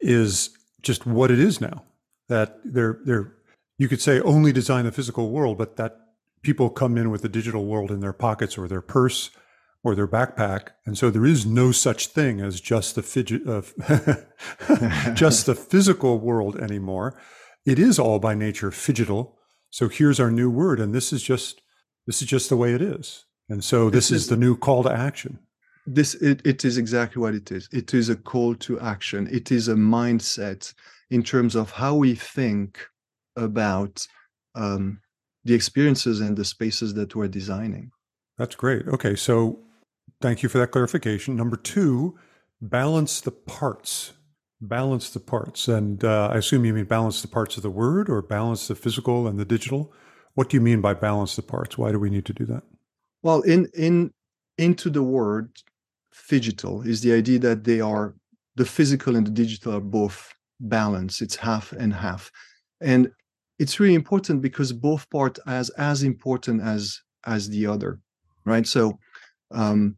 is 0.00 0.50
just 0.82 1.06
what 1.06 1.30
it 1.30 1.38
is 1.38 1.60
now? 1.60 1.84
That 2.28 2.58
they're 2.64 3.00
they're 3.04 3.32
you 3.78 3.88
could 3.88 4.00
say 4.00 4.20
only 4.20 4.52
design 4.52 4.84
the 4.84 4.92
physical 4.92 5.30
world, 5.30 5.58
but 5.58 5.76
that 5.76 6.00
people 6.42 6.70
come 6.70 6.96
in 6.96 7.10
with 7.10 7.22
the 7.22 7.28
digital 7.28 7.66
world 7.66 7.90
in 7.90 8.00
their 8.00 8.12
pockets 8.12 8.56
or 8.56 8.68
their 8.68 8.80
purse 8.80 9.30
or 9.82 9.94
their 9.94 10.08
backpack, 10.08 10.70
and 10.84 10.98
so 10.98 11.10
there 11.10 11.26
is 11.26 11.46
no 11.46 11.70
such 11.70 12.08
thing 12.08 12.40
as 12.40 12.60
just 12.60 12.96
the 12.96 13.02
fidget, 13.02 13.46
uh, 13.46 13.62
just 15.14 15.46
the 15.46 15.54
physical 15.54 16.18
world 16.18 16.56
anymore. 16.56 17.16
It 17.64 17.78
is 17.78 17.98
all 17.98 18.18
by 18.18 18.34
nature 18.34 18.70
phygital. 18.70 19.34
So 19.70 19.88
here's 19.88 20.18
our 20.18 20.30
new 20.30 20.50
word, 20.50 20.80
and 20.80 20.92
this 20.92 21.12
is 21.12 21.22
just 21.22 21.60
this 22.06 22.22
is 22.22 22.28
just 22.28 22.48
the 22.48 22.56
way 22.56 22.74
it 22.74 22.82
is. 22.82 23.26
And 23.48 23.62
so 23.62 23.90
this, 23.90 24.08
this 24.08 24.16
is, 24.16 24.22
is 24.22 24.28
the 24.28 24.36
new 24.36 24.56
call 24.56 24.82
to 24.82 24.90
action. 24.90 25.38
This 25.86 26.14
it, 26.14 26.44
it 26.44 26.64
is 26.64 26.78
exactly 26.78 27.20
what 27.20 27.34
it 27.34 27.52
is. 27.52 27.68
It 27.72 27.94
is 27.94 28.08
a 28.08 28.16
call 28.16 28.54
to 28.56 28.80
action. 28.80 29.28
It 29.30 29.52
is 29.52 29.68
a 29.68 29.74
mindset 29.74 30.72
in 31.10 31.22
terms 31.22 31.54
of 31.54 31.70
how 31.70 31.94
we 31.94 32.14
think 32.14 32.86
about 33.36 34.06
um, 34.54 35.00
the 35.44 35.54
experiences 35.54 36.20
and 36.20 36.36
the 36.36 36.44
spaces 36.44 36.94
that 36.94 37.14
we're 37.14 37.28
designing. 37.28 37.90
That's 38.38 38.54
great. 38.54 38.86
Okay, 38.88 39.14
so 39.14 39.60
Thank 40.20 40.42
you 40.42 40.48
for 40.48 40.58
that 40.58 40.70
clarification. 40.70 41.36
Number 41.36 41.56
two, 41.56 42.18
balance 42.60 43.20
the 43.20 43.30
parts. 43.30 44.14
Balance 44.60 45.10
the 45.10 45.20
parts. 45.20 45.68
And 45.68 46.02
uh, 46.02 46.30
I 46.32 46.38
assume 46.38 46.64
you 46.64 46.72
mean 46.72 46.86
balance 46.86 47.20
the 47.20 47.28
parts 47.28 47.56
of 47.56 47.62
the 47.62 47.70
word 47.70 48.08
or 48.08 48.22
balance 48.22 48.68
the 48.68 48.74
physical 48.74 49.26
and 49.26 49.38
the 49.38 49.44
digital. 49.44 49.92
What 50.34 50.48
do 50.48 50.56
you 50.56 50.60
mean 50.60 50.80
by 50.80 50.94
balance 50.94 51.36
the 51.36 51.42
parts? 51.42 51.76
Why 51.76 51.92
do 51.92 51.98
we 51.98 52.10
need 52.10 52.24
to 52.26 52.32
do 52.32 52.46
that? 52.46 52.62
Well, 53.22 53.42
in 53.42 53.68
in 53.74 54.12
into 54.56 54.88
the 54.88 55.02
word 55.02 55.50
phygital 56.14 56.86
is 56.86 57.02
the 57.02 57.12
idea 57.12 57.38
that 57.40 57.64
they 57.64 57.80
are 57.80 58.14
the 58.54 58.64
physical 58.64 59.16
and 59.16 59.26
the 59.26 59.30
digital 59.30 59.74
are 59.74 59.80
both 59.80 60.32
balanced. 60.60 61.22
It's 61.22 61.36
half 61.36 61.72
and 61.72 61.92
half. 61.92 62.30
And 62.80 63.10
it's 63.58 63.80
really 63.80 63.94
important 63.94 64.42
because 64.42 64.72
both 64.72 65.08
part 65.10 65.38
as 65.46 65.70
as 65.70 66.02
important 66.02 66.62
as 66.62 67.00
as 67.24 67.48
the 67.48 67.66
other. 67.66 68.00
Right. 68.44 68.66
So 68.66 68.98
um, 69.50 69.96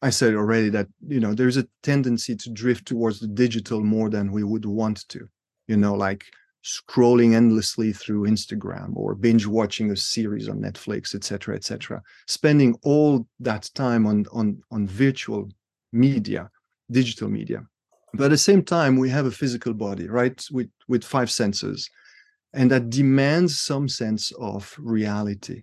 I 0.00 0.10
said 0.10 0.34
already 0.34 0.68
that 0.70 0.88
you 1.06 1.20
know 1.20 1.34
there's 1.34 1.56
a 1.56 1.66
tendency 1.82 2.36
to 2.36 2.50
drift 2.50 2.86
towards 2.86 3.20
the 3.20 3.28
digital 3.28 3.82
more 3.82 4.08
than 4.08 4.32
we 4.32 4.44
would 4.44 4.64
want 4.64 5.08
to. 5.08 5.28
You 5.68 5.76
know, 5.76 5.94
like 5.94 6.24
scrolling 6.64 7.34
endlessly 7.34 7.92
through 7.92 8.28
Instagram 8.28 8.96
or 8.96 9.14
binge 9.14 9.46
watching 9.46 9.90
a 9.90 9.96
series 9.96 10.48
on 10.48 10.60
Netflix, 10.60 11.14
etc., 11.14 11.56
etc. 11.56 12.02
Spending 12.26 12.76
all 12.82 13.26
that 13.40 13.68
time 13.74 14.06
on 14.06 14.26
on 14.32 14.60
on 14.70 14.86
virtual 14.86 15.48
media, 15.92 16.50
digital 16.90 17.28
media. 17.28 17.66
But 18.14 18.24
at 18.24 18.30
the 18.30 18.38
same 18.38 18.62
time, 18.62 18.96
we 18.96 19.10
have 19.10 19.26
a 19.26 19.30
physical 19.30 19.74
body, 19.74 20.08
right, 20.08 20.44
with 20.50 20.70
with 20.88 21.04
five 21.04 21.30
senses, 21.30 21.88
and 22.52 22.70
that 22.70 22.90
demands 22.90 23.58
some 23.58 23.88
sense 23.88 24.32
of 24.38 24.74
reality. 24.78 25.62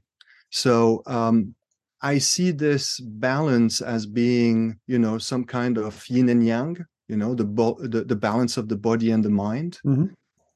So 0.50 1.04
um, 1.06 1.54
I 2.02 2.18
see 2.18 2.52
this 2.52 3.00
balance 3.00 3.82
as 3.82 4.06
being, 4.06 4.80
you 4.88 4.98
know, 4.98 5.18
some 5.18 5.44
kind 5.44 5.78
of 5.78 6.04
yin 6.08 6.30
and 6.30 6.46
yang, 6.46 6.78
you 7.08 7.18
know, 7.18 7.36
the 7.36 7.46
bo- 7.46 7.78
the, 7.82 8.04
the 8.04 8.16
balance 8.16 8.58
of 8.58 8.68
the 8.68 8.78
body 8.78 9.12
and 9.12 9.24
the 9.24 9.30
mind. 9.30 9.80
Mm-hmm. 9.86 10.06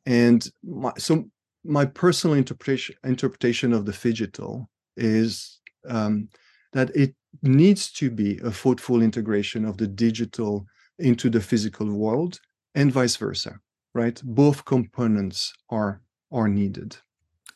And 0.05 0.49
my, 0.63 0.93
so 0.97 1.25
my 1.63 1.85
personal 1.85 2.35
interpretation 2.35 2.95
interpretation 3.03 3.73
of 3.73 3.85
the 3.85 3.93
digital 3.93 4.69
is 4.97 5.59
um, 5.87 6.29
that 6.71 6.95
it 6.95 7.13
needs 7.41 7.91
to 7.91 8.09
be 8.09 8.39
a 8.43 8.51
thoughtful 8.51 9.01
integration 9.01 9.65
of 9.65 9.77
the 9.77 9.87
digital 9.87 10.65
into 10.99 11.29
the 11.29 11.41
physical 11.41 11.91
world 11.91 12.39
and 12.75 12.91
vice 12.91 13.15
versa 13.15 13.59
right? 13.93 14.21
Both 14.23 14.65
components 14.65 15.53
are 15.69 16.01
are 16.31 16.47
needed. 16.47 16.97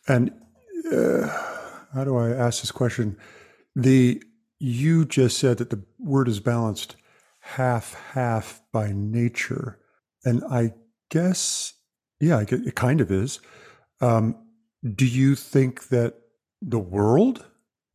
And 0.08 0.32
uh, 0.92 1.28
how 1.94 2.04
do 2.04 2.16
i 2.18 2.30
ask 2.30 2.62
this 2.62 2.72
question? 2.72 3.18
The 3.76 4.22
you 4.60 5.06
just 5.06 5.38
said 5.38 5.58
that 5.58 5.70
the 5.70 5.84
word 6.00 6.28
is 6.28 6.40
balanced 6.40 6.96
half 7.40 7.96
half 8.14 8.62
by 8.72 8.92
nature, 8.94 9.80
and 10.24 10.44
I 10.50 10.74
guess 11.10 11.74
yeah, 12.20 12.44
it 12.48 12.76
kind 12.76 13.02
of 13.02 13.12
is. 13.12 13.40
Um, 14.02 14.36
do 14.96 15.06
you 15.06 15.36
think 15.36 15.90
that 15.90 16.16
the 16.62 16.80
world 16.80 17.46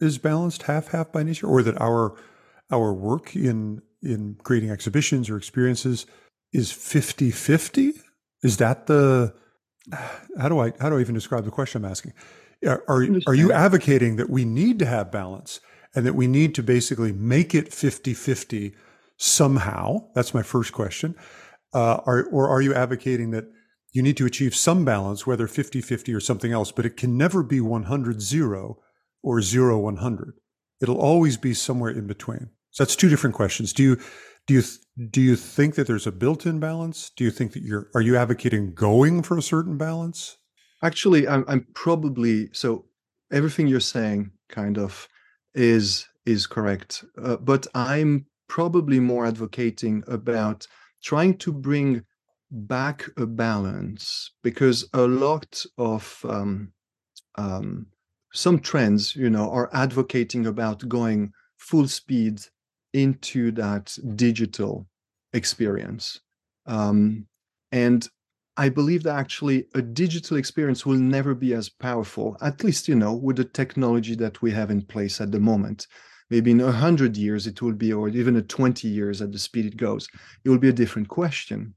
is 0.01 0.19
balanced 0.19 0.65
half 0.65 0.89
half 0.89 1.13
by 1.13 1.23
nature, 1.23 1.47
or 1.47 1.63
that 1.63 1.81
our 1.81 2.17
our 2.71 2.93
work 2.93 3.37
in 3.37 3.83
in 4.03 4.37
creating 4.43 4.71
exhibitions 4.71 5.31
or 5.31 5.37
experiences 5.37 6.07
is 6.53 6.73
50-50? 6.73 7.93
Is 8.43 8.57
that 8.59 8.87
the 8.87 9.35
how 10.39 10.49
do 10.49 10.61
I 10.61 10.73
how 10.81 10.91
do 10.91 10.99
I 10.99 11.01
even 11.01 11.15
describe 11.15 11.45
the 11.45 11.51
question 11.51 11.85
I'm 11.85 11.91
asking? 11.91 12.13
Are 12.67 12.85
are, 12.89 13.07
are 13.27 13.35
you 13.35 13.53
advocating 13.53 14.17
that 14.17 14.31
we 14.31 14.45
need 14.45 14.79
to 14.79 14.87
have 14.87 15.11
balance 15.11 15.61
and 15.95 16.07
that 16.07 16.15
we 16.15 16.27
need 16.27 16.55
to 16.55 16.63
basically 16.63 17.13
make 17.13 17.55
it 17.55 17.73
50 17.73 18.15
50 18.15 18.75
somehow? 19.17 20.09
That's 20.15 20.35
my 20.35 20.43
first 20.43 20.73
question. 20.73 21.15
Uh, 21.75 22.01
are, 22.05 22.25
or 22.25 22.49
are 22.49 22.61
you 22.61 22.75
advocating 22.75 23.31
that 23.31 23.47
you 23.93 24.03
need 24.03 24.17
to 24.19 24.27
achieve 24.27 24.55
some 24.55 24.85
balance, 24.85 25.27
whether 25.27 25.47
50 25.47 25.81
50 25.81 26.15
or 26.15 26.21
something 26.21 26.53
else, 26.53 26.71
but 26.71 26.87
it 26.87 26.97
can 26.97 27.17
never 27.17 27.43
be 27.43 27.61
100 27.61 28.23
0 28.23 28.79
or 29.23 29.43
0 29.43 29.79
100? 29.79 30.35
It'll 30.81 31.01
always 31.01 31.37
be 31.37 31.55
somewhere 31.55 31.91
in 31.91 32.07
between. 32.07 32.51
So 32.73 32.85
that's 32.85 32.97
two 32.97 33.09
different 33.09 33.37
questions. 33.37 33.73
Do 33.73 33.83
you 33.83 34.01
do 34.47 34.55
you 34.55 34.63
do 35.11 35.21
you 35.21 35.37
think 35.37 35.75
that 35.77 35.87
there's 35.87 36.07
a 36.07 36.13
built-in 36.13 36.59
balance? 36.59 37.11
Do 37.17 37.23
you 37.25 37.31
think 37.31 37.53
that 37.53 37.63
you're 37.63 37.89
are 37.95 38.01
you 38.01 38.17
advocating 38.17 38.75
going 38.75 39.23
for 39.23 39.39
a 39.39 39.43
certain 39.43 39.79
balance? 39.79 40.39
Actually, 40.83 41.29
I'm, 41.29 41.45
I'm 41.47 41.67
probably 41.75 42.49
so 42.53 42.87
everything 43.31 43.67
you're 43.69 43.81
saying 43.81 44.33
kind 44.49 44.79
of 44.79 45.09
is 45.55 46.07
is 46.25 46.47
correct, 46.47 47.05
uh, 47.23 47.37
but 47.37 47.67
I'm 47.75 48.27
probably 48.49 49.01
more 49.01 49.27
advocating 49.27 50.03
about 50.07 50.67
trying 51.03 51.37
to 51.39 51.53
bring 51.53 52.05
back 52.51 53.05
a 53.17 53.27
balance 53.27 54.31
because 54.43 54.89
a 54.93 55.03
lot 55.03 55.65
of 55.79 56.25
um, 56.29 56.73
um, 57.37 57.87
some 58.33 58.59
trends, 58.61 59.15
you 59.17 59.31
know, 59.31 59.51
are 59.51 59.71
advocating 59.73 60.47
about 60.47 60.89
going 60.89 61.33
full 61.57 61.89
speed 61.89 62.41
into 62.93 63.51
that 63.53 63.97
digital 64.17 64.87
experience. 65.33 66.21
Um, 66.67 67.27
and 67.71 68.07
I 68.57 68.69
believe 68.69 69.03
that 69.05 69.17
actually 69.17 69.67
a 69.75 69.81
digital 69.81 70.37
experience 70.37 70.85
will 70.85 70.99
never 70.99 71.35
be 71.35 71.55
as 71.55 71.71
powerful, 71.71 72.37
at 72.43 72.63
least, 72.63 72.87
you 72.87 72.95
know, 72.95 73.15
with 73.15 73.37
the 73.37 73.45
technology 73.45 74.15
that 74.17 74.43
we 74.43 74.51
have 74.51 74.71
in 74.71 74.83
place 74.83 75.21
at 75.21 75.33
the 75.33 75.41
moment. 75.41 75.87
Maybe 76.29 76.51
in 76.51 76.61
a 76.61 76.73
hundred 76.73 77.17
years 77.17 77.47
it 77.47 77.63
will 77.63 77.73
be, 77.73 77.93
or 77.93 78.09
even 78.09 78.37
a 78.37 78.43
20 78.43 78.89
years 78.89 79.23
at 79.23 79.33
the 79.33 79.39
speed 79.39 79.67
it 79.67 79.77
goes, 79.77 80.07
it 80.45 80.51
will 80.51 80.59
be 80.59 80.69
a 80.69 80.73
different 80.73 81.09
question. 81.09 81.75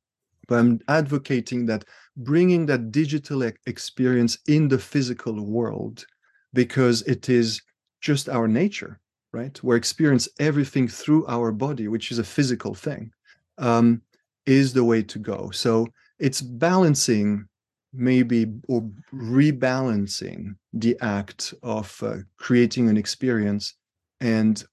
But 0.48 0.60
I'm 0.60 0.79
advocating 0.88 1.65
that 1.67 1.86
bringing 2.17 2.65
that 2.67 2.91
digital 2.91 3.43
experience 3.65 4.38
in 4.48 4.67
the 4.67 4.77
physical 4.77 5.45
world 5.45 6.05
because 6.53 7.01
it 7.03 7.29
is 7.29 7.62
just 8.01 8.29
our 8.29 8.48
nature, 8.48 9.00
right? 9.36 9.58
Where 9.63 9.77
experience 9.77 10.30
everything 10.39 10.88
through 10.88 11.27
our 11.27 11.51
body, 11.51 11.88
which 11.89 12.10
is 12.12 12.20
a 12.20 12.24
physical 12.24 12.74
thing, 12.74 13.12
um, 13.58 14.01
is 14.46 14.72
the 14.74 14.84
way 14.86 15.04
to 15.04 15.20
go. 15.20 15.51
So 15.51 15.88
it's 16.20 16.42
balancing 16.42 17.48
maybe 17.94 18.46
or 18.68 18.89
rebalancing 19.13 20.56
the 20.74 20.98
act 21.01 21.54
of 21.63 21.88
uh, 22.01 22.18
creating 22.38 22.89
an 22.89 22.98
experience 22.98 23.75
and 24.22 24.63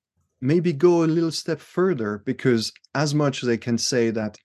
maybe 0.41 0.73
go 0.73 1.05
a 1.05 1.15
little 1.17 1.31
step 1.31 1.61
further 1.61 2.23
because 2.25 2.73
as 2.95 3.15
much 3.15 3.43
as 3.43 3.49
i 3.49 3.57
can 3.57 3.79
say 3.79 4.11
that 4.11 4.37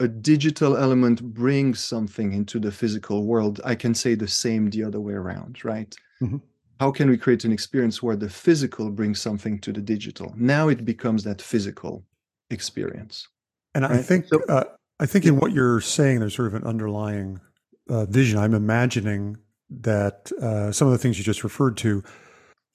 a 0.00 0.08
digital 0.08 0.76
element 0.76 1.22
brings 1.22 1.78
something 1.78 2.32
into 2.32 2.58
the 2.58 2.72
physical 2.72 3.24
world 3.24 3.60
i 3.64 3.74
can 3.74 3.94
say 3.94 4.16
the 4.16 4.26
same 4.26 4.68
the 4.70 4.82
other 4.82 5.00
way 5.00 5.14
around 5.14 5.64
right 5.64 5.94
mm-hmm. 6.20 6.38
How 6.80 6.90
can 6.90 7.08
we 7.08 7.16
create 7.16 7.44
an 7.44 7.52
experience 7.52 8.02
where 8.02 8.16
the 8.16 8.28
physical 8.28 8.90
brings 8.90 9.20
something 9.20 9.58
to 9.58 9.72
the 9.72 9.80
digital 9.80 10.32
now 10.36 10.68
it 10.68 10.84
becomes 10.84 11.24
that 11.24 11.40
physical 11.40 12.04
experience 12.50 13.28
and 13.74 13.84
right? 13.84 13.92
i 13.92 14.02
think 14.02 14.26
so, 14.26 14.40
uh, 14.48 14.64
I 15.00 15.06
think 15.06 15.24
in 15.26 15.36
what 15.36 15.52
you're 15.52 15.80
saying, 15.80 16.20
there's 16.20 16.34
sort 16.34 16.48
of 16.48 16.54
an 16.54 16.64
underlying 16.64 17.40
uh, 17.88 18.06
vision. 18.06 18.38
I'm 18.38 18.54
imagining 18.54 19.38
that 19.70 20.30
uh, 20.40 20.70
some 20.70 20.86
of 20.86 20.92
the 20.92 20.98
things 20.98 21.18
you 21.18 21.24
just 21.24 21.42
referred 21.42 21.76
to, 21.78 22.04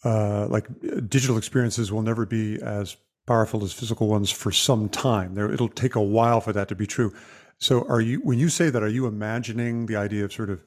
uh, 0.04 0.48
like 0.48 0.68
digital 1.08 1.38
experiences, 1.38 1.92
will 1.92 2.02
never 2.02 2.26
be 2.26 2.62
as 2.62 2.98
powerful 3.26 3.64
as 3.64 3.72
physical 3.72 4.08
ones 4.08 4.32
for 4.32 4.52
some 4.52 4.90
time. 4.90 5.34
There, 5.34 5.52
it'll 5.52 5.70
take 5.70 5.96
a 5.96 6.02
while 6.02 6.42
for 6.42 6.52
that 6.54 6.68
to 6.70 6.76
be 6.76 6.86
true. 6.86 7.14
So, 7.58 7.88
are 7.88 8.02
you 8.02 8.20
when 8.20 8.38
you 8.38 8.50
say 8.50 8.70
that, 8.70 8.84
are 8.84 8.90
you 8.90 9.06
imagining 9.06 9.86
the 9.86 9.96
idea 9.96 10.26
of 10.26 10.34
sort 10.34 10.50
of 10.50 10.62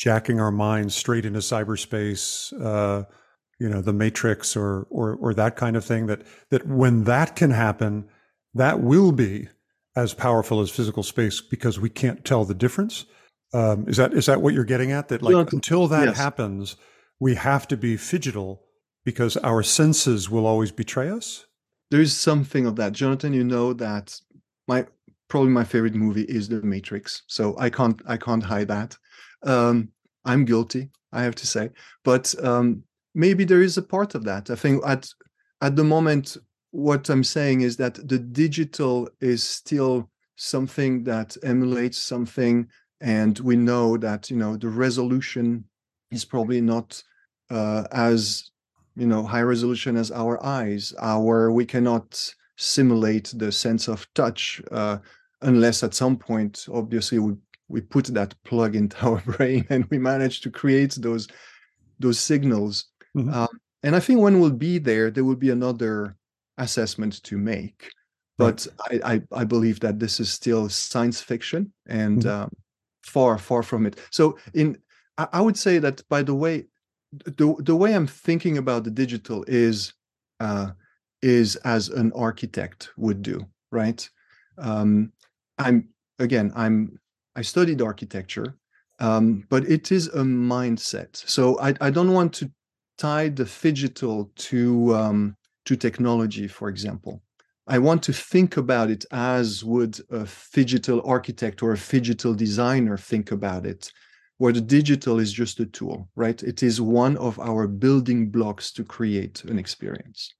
jacking 0.00 0.40
our 0.40 0.50
minds 0.50 0.94
straight 0.94 1.26
into 1.26 1.40
cyberspace? 1.40 2.52
Uh, 2.60 3.04
you 3.60 3.68
know, 3.68 3.82
the 3.82 3.92
Matrix, 3.92 4.56
or 4.56 4.86
or 4.90 5.16
or 5.20 5.34
that 5.34 5.54
kind 5.54 5.76
of 5.76 5.84
thing. 5.84 6.06
That 6.06 6.22
that 6.48 6.66
when 6.66 7.04
that 7.04 7.36
can 7.36 7.50
happen, 7.50 8.08
that 8.54 8.80
will 8.80 9.12
be 9.12 9.48
as 9.94 10.14
powerful 10.14 10.60
as 10.60 10.70
physical 10.70 11.02
space 11.02 11.40
because 11.40 11.78
we 11.78 11.90
can't 11.90 12.24
tell 12.24 12.44
the 12.44 12.54
difference. 12.54 13.04
Um, 13.52 13.86
is 13.88 13.98
that 13.98 14.14
is 14.14 14.26
that 14.26 14.40
what 14.40 14.54
you're 14.54 14.64
getting 14.64 14.92
at? 14.92 15.08
That 15.08 15.22
like 15.22 15.34
well, 15.34 15.46
until 15.52 15.88
that 15.88 16.06
yes. 16.06 16.16
happens, 16.16 16.76
we 17.18 17.34
have 17.34 17.68
to 17.68 17.76
be 17.76 17.96
phygital 17.96 18.60
because 19.04 19.36
our 19.38 19.62
senses 19.62 20.30
will 20.30 20.46
always 20.46 20.72
betray 20.72 21.10
us. 21.10 21.46
there 21.90 22.00
is 22.00 22.16
something 22.16 22.66
of 22.66 22.76
that. 22.76 22.92
Jonathan, 22.92 23.32
you 23.32 23.44
know 23.44 23.72
that 23.74 24.20
my 24.68 24.86
probably 25.28 25.50
my 25.50 25.64
favorite 25.64 25.94
movie 25.94 26.22
is 26.22 26.48
The 26.48 26.62
Matrix, 26.62 27.22
so 27.26 27.56
I 27.58 27.70
can't 27.70 28.00
I 28.06 28.16
can't 28.16 28.44
hide 28.44 28.68
that. 28.68 28.96
Um, 29.42 29.88
I'm 30.24 30.44
guilty, 30.44 30.90
I 31.12 31.22
have 31.22 31.34
to 31.36 31.46
say, 31.46 31.70
but 32.04 32.34
um, 32.44 32.82
maybe 33.14 33.44
there 33.44 33.62
is 33.62 33.78
a 33.78 33.82
part 33.82 34.14
of 34.14 34.24
that. 34.24 34.50
I 34.50 34.54
think 34.54 34.82
at 34.86 35.08
at 35.62 35.76
the 35.76 35.84
moment, 35.84 36.36
what 36.70 37.08
I'm 37.08 37.24
saying 37.24 37.62
is 37.62 37.76
that 37.76 37.94
the 38.08 38.18
digital 38.18 39.08
is 39.20 39.42
still 39.42 40.10
something 40.36 41.04
that 41.04 41.36
emulates 41.42 41.98
something, 41.98 42.68
and 43.00 43.38
we 43.40 43.56
know 43.56 43.96
that 43.96 44.30
you 44.30 44.36
know 44.36 44.56
the 44.56 44.68
resolution 44.68 45.64
is 46.10 46.24
probably 46.24 46.60
not 46.60 47.02
uh, 47.50 47.84
as 47.92 48.50
you 48.96 49.06
know 49.06 49.22
high 49.22 49.42
resolution 49.42 49.96
as 49.96 50.10
our 50.10 50.42
eyes. 50.44 50.94
Our 51.00 51.50
we 51.50 51.64
cannot 51.64 52.34
simulate 52.56 53.32
the 53.36 53.50
sense 53.50 53.88
of 53.88 54.06
touch 54.14 54.60
uh, 54.70 54.98
unless 55.42 55.82
at 55.82 55.94
some 55.94 56.16
point, 56.16 56.66
obviously, 56.72 57.18
we 57.18 57.34
we 57.70 57.80
put 57.80 58.06
that 58.06 58.34
plug 58.44 58.74
into 58.74 58.96
our 59.06 59.20
brain 59.20 59.66
and 59.70 59.84
we 59.86 59.98
manage 59.98 60.40
to 60.42 60.50
create 60.50 60.96
those 60.98 61.28
those 61.98 62.18
signals. 62.18 62.86
Mm-hmm. 63.16 63.32
Um, 63.32 63.48
and 63.82 63.96
I 63.96 64.00
think 64.00 64.20
when 64.20 64.40
we'll 64.40 64.50
be 64.50 64.78
there, 64.78 65.10
there 65.10 65.24
will 65.24 65.36
be 65.36 65.50
another 65.50 66.16
assessment 66.58 67.22
to 67.24 67.38
make. 67.38 67.90
But 68.38 68.66
right. 68.90 69.04
I, 69.04 69.12
I, 69.14 69.40
I 69.40 69.44
believe 69.44 69.80
that 69.80 69.98
this 69.98 70.18
is 70.18 70.30
still 70.32 70.68
science 70.68 71.20
fiction 71.20 71.72
and 71.86 72.22
mm-hmm. 72.22 72.42
um, 72.44 72.50
far 73.02 73.38
far 73.38 73.62
from 73.62 73.86
it. 73.86 73.98
So 74.10 74.38
in 74.54 74.78
I, 75.18 75.28
I 75.34 75.40
would 75.40 75.56
say 75.56 75.78
that 75.78 76.06
by 76.08 76.22
the 76.22 76.34
way, 76.34 76.66
the 77.12 77.54
the 77.60 77.76
way 77.76 77.94
I'm 77.94 78.06
thinking 78.06 78.58
about 78.58 78.84
the 78.84 78.90
digital 78.90 79.44
is 79.46 79.92
uh, 80.40 80.70
is 81.22 81.56
as 81.56 81.88
an 81.88 82.12
architect 82.14 82.90
would 82.96 83.22
do, 83.22 83.46
right? 83.70 84.08
Um, 84.58 85.12
I'm 85.58 85.88
again, 86.18 86.52
I'm 86.54 86.98
I 87.36 87.42
studied 87.42 87.80
architecture, 87.82 88.56
um, 88.98 89.44
but 89.48 89.64
it 89.68 89.92
is 89.92 90.08
a 90.08 90.22
mindset. 90.22 91.16
So 91.16 91.58
I, 91.60 91.74
I 91.80 91.90
don't 91.90 92.12
want 92.12 92.32
to 92.34 92.50
tie 92.98 93.28
the 93.28 93.44
phygital 93.44 94.34
to 94.34 94.94
um, 94.94 95.36
to 95.64 95.76
technology, 95.76 96.48
for 96.48 96.68
example. 96.68 97.22
I 97.66 97.78
want 97.78 98.02
to 98.04 98.12
think 98.12 98.56
about 98.56 98.90
it 98.90 99.04
as 99.12 99.62
would 99.64 100.00
a 100.10 100.24
phygital 100.24 101.06
architect 101.06 101.62
or 101.62 101.72
a 101.72 101.76
phygital 101.76 102.36
designer 102.36 102.98
think 102.98 103.30
about 103.30 103.64
it, 103.64 103.92
where 104.38 104.52
the 104.52 104.60
digital 104.60 105.20
is 105.20 105.32
just 105.32 105.60
a 105.60 105.66
tool, 105.66 106.08
right? 106.16 106.42
It 106.42 106.62
is 106.62 106.80
one 106.80 107.16
of 107.18 107.38
our 107.38 107.68
building 107.68 108.30
blocks 108.30 108.72
to 108.72 108.84
create 108.84 109.44
an 109.44 109.58
experience. 109.58 110.34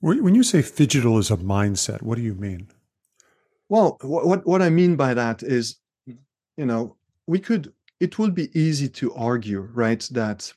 When 0.00 0.34
you 0.34 0.42
say 0.42 0.60
phygital 0.60 1.18
is 1.18 1.30
a 1.30 1.38
mindset, 1.38 2.02
what 2.02 2.16
do 2.16 2.22
you 2.22 2.34
mean? 2.34 2.68
Well, 3.68 3.96
what 4.02 4.46
what 4.46 4.62
I 4.62 4.70
mean 4.70 4.96
by 4.96 5.14
that 5.14 5.42
is, 5.42 5.76
you 6.56 6.66
know, 6.66 6.96
we 7.26 7.38
could. 7.38 7.72
It 7.98 8.18
would 8.18 8.34
be 8.34 8.50
easy 8.58 8.88
to 8.90 9.14
argue, 9.14 9.60
right, 9.72 10.06
that 10.12 10.52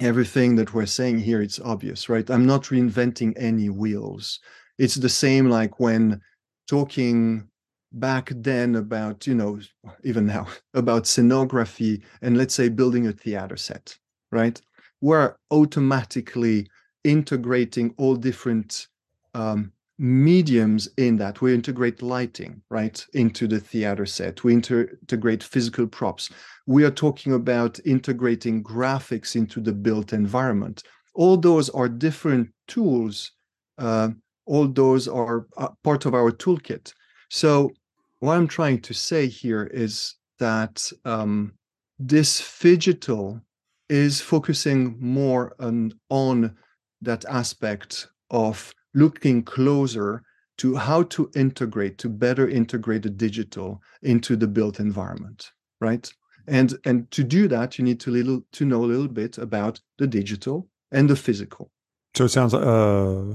everything 0.00 0.56
that 0.56 0.74
we're 0.74 0.86
saying 0.86 1.18
here 1.18 1.42
it's 1.42 1.60
obvious, 1.60 2.08
right? 2.08 2.28
I'm 2.30 2.46
not 2.46 2.64
reinventing 2.64 3.32
any 3.36 3.68
wheels. 3.68 4.40
It's 4.78 4.96
the 4.96 5.08
same 5.08 5.48
like 5.48 5.78
when 5.80 6.20
talking 6.68 7.48
back 7.92 8.32
then 8.34 8.74
about, 8.74 9.26
you 9.26 9.34
know, 9.34 9.60
even 10.02 10.26
now 10.26 10.48
about 10.74 11.04
scenography 11.04 12.02
and 12.22 12.36
let's 12.36 12.54
say 12.54 12.68
building 12.68 13.06
a 13.06 13.12
theater 13.12 13.56
set, 13.56 13.96
right? 14.32 14.60
We're 15.00 15.36
automatically 15.50 16.68
integrating 17.04 17.94
all 17.96 18.16
different 18.16 18.88
um, 19.34 19.72
mediums 19.98 20.88
in 20.96 21.16
that. 21.16 21.40
We 21.40 21.54
integrate 21.54 22.02
lighting 22.02 22.62
right 22.70 23.04
into 23.14 23.46
the 23.46 23.60
theater 23.60 24.06
set. 24.06 24.44
We 24.44 24.54
integrate 24.54 25.42
physical 25.42 25.86
props. 25.86 26.30
We 26.66 26.84
are 26.84 26.90
talking 26.90 27.32
about 27.32 27.78
integrating 27.84 28.62
graphics 28.64 29.36
into 29.36 29.60
the 29.60 29.72
built 29.72 30.12
environment. 30.12 30.82
All 31.14 31.36
those 31.36 31.70
are 31.70 31.88
different 31.88 32.50
tools 32.66 33.32
uh, 33.78 34.10
all 34.46 34.68
those 34.68 35.08
are 35.08 35.46
uh, 35.56 35.68
part 35.82 36.06
of 36.06 36.14
our 36.14 36.30
toolkit. 36.30 36.92
So 37.30 37.70
what 38.20 38.36
i'm 38.36 38.48
trying 38.48 38.80
to 38.80 38.94
say 38.94 39.26
here 39.26 39.64
is 39.64 40.14
that 40.38 40.90
um, 41.04 41.52
this 41.98 42.40
phygital 42.40 43.40
is 43.88 44.20
focusing 44.20 44.96
more 44.98 45.54
on, 45.60 45.92
on 46.08 46.56
that 47.02 47.24
aspect 47.26 48.08
of 48.30 48.72
looking 48.94 49.42
closer 49.42 50.22
to 50.56 50.76
how 50.76 51.02
to 51.02 51.30
integrate 51.34 51.98
to 51.98 52.08
better 52.08 52.48
integrate 52.48 53.02
the 53.02 53.10
digital 53.10 53.82
into 54.02 54.36
the 54.36 54.46
built 54.46 54.78
environment 54.78 55.50
right? 55.84 56.10
And 56.46 56.74
and 56.84 57.10
to 57.12 57.22
do 57.24 57.48
that 57.48 57.78
you 57.78 57.84
need 57.84 58.00
to 58.00 58.10
little 58.10 58.42
to 58.52 58.64
know 58.64 58.84
a 58.84 58.90
little 58.92 59.08
bit 59.08 59.38
about 59.38 59.80
the 59.98 60.06
digital 60.06 60.68
and 60.90 61.08
the 61.08 61.16
physical. 61.16 61.70
So 62.14 62.24
it 62.24 62.30
sounds 62.30 62.52
like 62.52 62.64
uh 62.64 63.34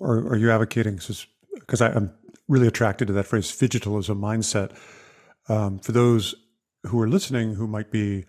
are, 0.00 0.18
are 0.28 0.36
you 0.36 0.50
advocating 0.50 0.94
because 0.94 1.80
i'm 1.80 2.12
really 2.46 2.68
attracted 2.68 3.08
to 3.08 3.12
that 3.12 3.26
phrase 3.26 3.50
phygital 3.50 3.98
as 3.98 4.08
a 4.08 4.14
mindset 4.14 4.70
um, 5.48 5.80
for 5.80 5.90
those 5.90 6.36
who 6.86 7.00
are 7.00 7.08
listening 7.08 7.56
who 7.56 7.66
might 7.66 7.90
be 7.90 8.24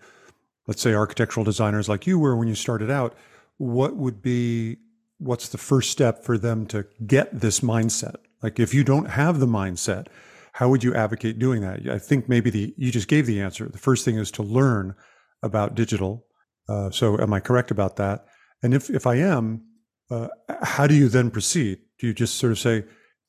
let's 0.66 0.82
say 0.82 0.92
architectural 0.94 1.44
designers 1.44 1.88
like 1.88 2.08
you 2.08 2.18
were 2.18 2.34
when 2.34 2.48
you 2.48 2.56
started 2.56 2.90
out 2.90 3.14
what 3.58 3.94
would 3.94 4.20
be 4.20 4.78
what's 5.20 5.48
the 5.48 5.58
first 5.58 5.90
step 5.90 6.24
for 6.24 6.38
them 6.38 6.66
to 6.66 6.86
get 7.06 7.40
this 7.40 7.60
mindset? 7.60 8.16
Like 8.42 8.58
if 8.58 8.74
you 8.74 8.82
don't 8.82 9.10
have 9.10 9.38
the 9.38 9.46
mindset, 9.46 10.06
how 10.54 10.68
would 10.70 10.82
you 10.82 10.94
advocate 10.94 11.38
doing 11.38 11.60
that? 11.60 11.88
I 11.88 11.98
think 11.98 12.28
maybe 12.28 12.50
the 12.50 12.74
you 12.76 12.90
just 12.90 13.08
gave 13.08 13.26
the 13.26 13.40
answer. 13.40 13.68
The 13.68 13.78
first 13.78 14.04
thing 14.04 14.16
is 14.16 14.30
to 14.32 14.42
learn 14.42 14.94
about 15.42 15.74
digital. 15.74 16.26
Uh, 16.68 16.90
so 16.90 17.20
am 17.20 17.32
I 17.32 17.40
correct 17.40 17.70
about 17.70 17.96
that? 17.96 18.24
And 18.62 18.74
if 18.74 18.90
if 18.90 19.06
I 19.06 19.16
am, 19.16 19.62
uh, 20.10 20.28
how 20.62 20.86
do 20.86 20.94
you 20.94 21.08
then 21.08 21.30
proceed? 21.30 21.78
Do 21.98 22.06
you 22.06 22.14
just 22.14 22.36
sort 22.36 22.52
of 22.52 22.58
say 22.58 22.84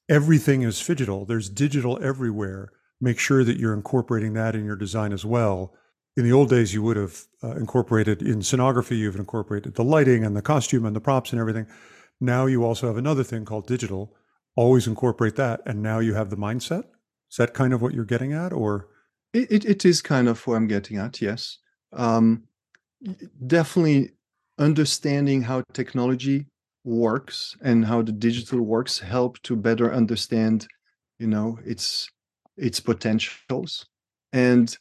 everything 0.10 0.64
is 0.64 0.78
phygital? 0.78 1.28
There's 1.28 1.50
digital 1.50 2.00
everywhere. 2.02 2.72
Make 3.00 3.20
sure 3.20 3.44
that 3.44 3.58
you're 3.58 3.74
incorporating 3.74 4.34
that 4.34 4.56
in 4.56 4.66
your 4.66 4.76
design 4.76 5.12
as 5.12 5.26
well 5.26 5.74
in 6.18 6.24
the 6.24 6.32
old 6.32 6.50
days, 6.50 6.74
you 6.74 6.84
would 6.84 6.98
have 6.98 7.26
uh, 7.44 7.56
incorporated 7.56 8.22
in 8.22 8.40
scenography, 8.40 8.98
you've 8.98 9.16
incorporated 9.16 9.76
the 9.76 9.84
lighting 9.84 10.24
and 10.24 10.36
the 10.36 10.42
costume 10.42 10.86
and 10.86 10.96
the 10.96 11.02
props 11.02 11.32
and 11.32 11.40
everything. 11.40 11.68
Now 12.20 12.46
you 12.46 12.64
also 12.64 12.88
have 12.88 12.98
another 12.98 13.24
thing 13.24 13.46
called 13.46 13.68
digital. 13.68 14.16
Always 14.56 14.88
incorporate 14.88 15.36
that. 15.38 15.62
And 15.66 15.82
now 15.82 16.00
you 16.00 16.14
have 16.14 16.30
the 16.30 16.36
mindset. 16.36 16.84
Is 17.30 17.38
that 17.38 17.54
kind 17.54 17.74
of 17.74 17.82
what 17.82 17.94
you're 17.94 18.06
getting 18.06 18.34
at? 18.34 18.52
Or? 18.52 18.90
It, 19.34 19.52
it, 19.52 19.66
it 19.66 19.86
is 19.86 20.02
kind 20.02 20.28
of 20.28 20.46
what 20.46 20.56
I'm 20.56 20.68
getting 20.68 20.98
at, 20.98 21.22
yes. 21.22 21.58
Um, 21.94 22.44
definitely 23.48 24.12
understanding 24.60 25.42
how 25.42 25.64
technology 25.74 26.48
works 26.84 27.56
and 27.62 27.86
how 27.86 28.02
the 28.02 28.12
digital 28.12 28.62
works 28.62 29.00
help 29.00 29.42
to 29.44 29.56
better 29.56 29.94
understand 29.94 30.68
you 31.20 31.28
know 31.28 31.60
its 31.66 32.10
its 32.58 32.80
potentials 32.80 33.86
and 34.34 34.78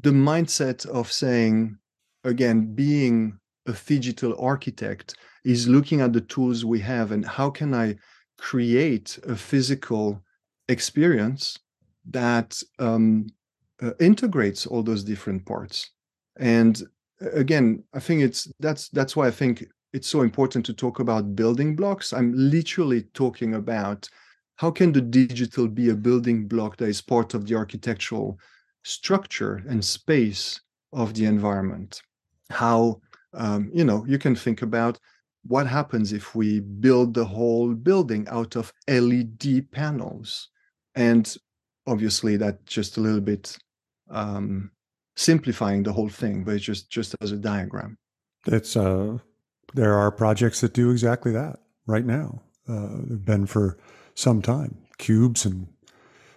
the 0.00 0.10
mindset 0.10 0.86
of 0.86 1.10
saying 1.10 1.76
again 2.24 2.74
being 2.74 3.38
a 3.66 3.72
digital 3.72 4.38
architect 4.40 5.16
is 5.44 5.68
looking 5.68 6.00
at 6.00 6.12
the 6.12 6.20
tools 6.20 6.64
we 6.64 6.78
have 6.80 7.12
and 7.12 7.24
how 7.24 7.50
can 7.50 7.74
i 7.74 7.94
create 8.38 9.18
a 9.28 9.36
physical 9.36 10.22
experience 10.68 11.58
that 12.08 12.60
um, 12.78 13.26
uh, 13.82 13.92
integrates 14.00 14.66
all 14.66 14.82
those 14.82 15.04
different 15.04 15.44
parts. 15.44 15.90
And 16.38 16.82
again 17.34 17.84
i 17.92 18.00
think 18.00 18.22
it's 18.22 18.50
that's 18.60 18.88
that's 18.88 19.14
why 19.14 19.26
i 19.26 19.30
think 19.30 19.62
it's 19.92 20.08
so 20.08 20.22
important 20.22 20.64
to 20.66 20.72
talk 20.72 21.00
about 21.00 21.34
building 21.34 21.74
blocks. 21.74 22.12
I'm 22.12 22.32
literally 22.34 23.02
talking 23.14 23.54
about 23.54 24.08
how 24.56 24.70
can 24.70 24.92
the 24.92 25.00
digital 25.00 25.66
be 25.66 25.90
a 25.90 25.94
building 25.94 26.46
block 26.46 26.76
that 26.76 26.88
is 26.88 27.00
part 27.00 27.34
of 27.34 27.46
the 27.46 27.56
architectural 27.56 28.38
structure 28.82 29.62
and 29.68 29.84
space 29.84 30.60
of 30.92 31.14
the 31.14 31.26
environment. 31.26 32.02
How, 32.50 33.00
um, 33.34 33.70
you 33.72 33.84
know, 33.84 34.04
you 34.06 34.18
can 34.18 34.34
think 34.34 34.62
about 34.62 34.98
what 35.46 35.66
happens 35.66 36.12
if 36.12 36.34
we 36.34 36.60
build 36.60 37.14
the 37.14 37.24
whole 37.24 37.74
building 37.74 38.26
out 38.28 38.56
of 38.56 38.72
LED 38.88 39.70
panels. 39.70 40.48
And 40.94 41.34
obviously, 41.86 42.36
that 42.38 42.66
just 42.66 42.96
a 42.96 43.00
little 43.00 43.20
bit 43.20 43.56
um, 44.10 44.70
simplifying 45.16 45.82
the 45.82 45.92
whole 45.92 46.08
thing, 46.08 46.44
but 46.44 46.58
just 46.58 46.90
just 46.90 47.14
as 47.20 47.32
a 47.32 47.36
diagram. 47.36 47.96
It's 48.46 48.76
uh, 48.76 49.18
there 49.74 49.94
are 49.94 50.10
projects 50.10 50.60
that 50.60 50.74
do 50.74 50.90
exactly 50.90 51.32
that 51.32 51.60
right 51.86 52.04
now. 52.04 52.42
Uh, 52.68 52.98
they've 53.04 53.24
been 53.24 53.46
for 53.46 53.78
some 54.14 54.42
time. 54.42 54.76
Cubes 54.98 55.46
and 55.46 55.68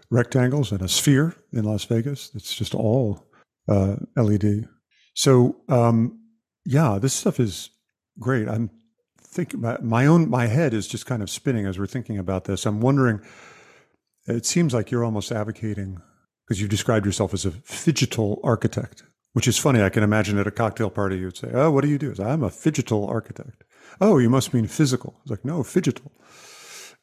rectangles 0.09 0.71
and 0.71 0.81
a 0.81 0.87
sphere 0.87 1.35
in 1.53 1.63
Las 1.63 1.85
Vegas. 1.85 2.31
It's 2.35 2.55
just 2.55 2.75
all 2.75 3.25
uh, 3.67 3.95
LED. 4.15 4.67
So, 5.13 5.57
um, 5.69 6.19
yeah, 6.65 6.97
this 6.99 7.13
stuff 7.13 7.39
is 7.39 7.69
great. 8.19 8.47
I'm 8.47 8.69
thinking 9.19 9.59
about 9.59 9.83
my 9.83 10.05
own 10.05 10.29
my 10.29 10.47
head 10.47 10.73
is 10.73 10.87
just 10.87 11.05
kind 11.05 11.21
of 11.21 11.29
spinning 11.29 11.65
as 11.65 11.79
we're 11.79 11.87
thinking 11.87 12.17
about 12.17 12.45
this. 12.45 12.65
I'm 12.65 12.81
wondering. 12.81 13.21
It 14.25 14.45
seems 14.45 14.73
like 14.73 14.89
you're 14.89 15.03
almost 15.03 15.33
advocating 15.33 16.01
because 16.45 16.61
you've 16.61 16.69
described 16.69 17.05
yourself 17.05 17.33
as 17.33 17.45
a 17.45 17.51
phygital 17.51 18.39
architect, 18.41 19.03
which 19.33 19.49
is 19.49 19.57
funny. 19.57 19.81
I 19.81 19.89
can 19.89 20.01
imagine 20.01 20.39
at 20.39 20.47
a 20.47 20.51
cocktail 20.51 20.89
party 20.89 21.17
you'd 21.17 21.35
say, 21.35 21.49
"Oh, 21.53 21.71
what 21.71 21.81
do 21.81 21.89
you 21.89 21.97
do?" 21.97 22.15
I'm 22.19 22.41
a 22.43 22.49
phygital 22.49 23.09
architect. 23.09 23.65
Oh, 24.01 24.17
you 24.17 24.29
must 24.29 24.53
mean 24.53 24.67
physical. 24.67 25.15
It's 25.21 25.31
like, 25.31 25.45
no, 25.45 25.61
phygital 25.63 26.11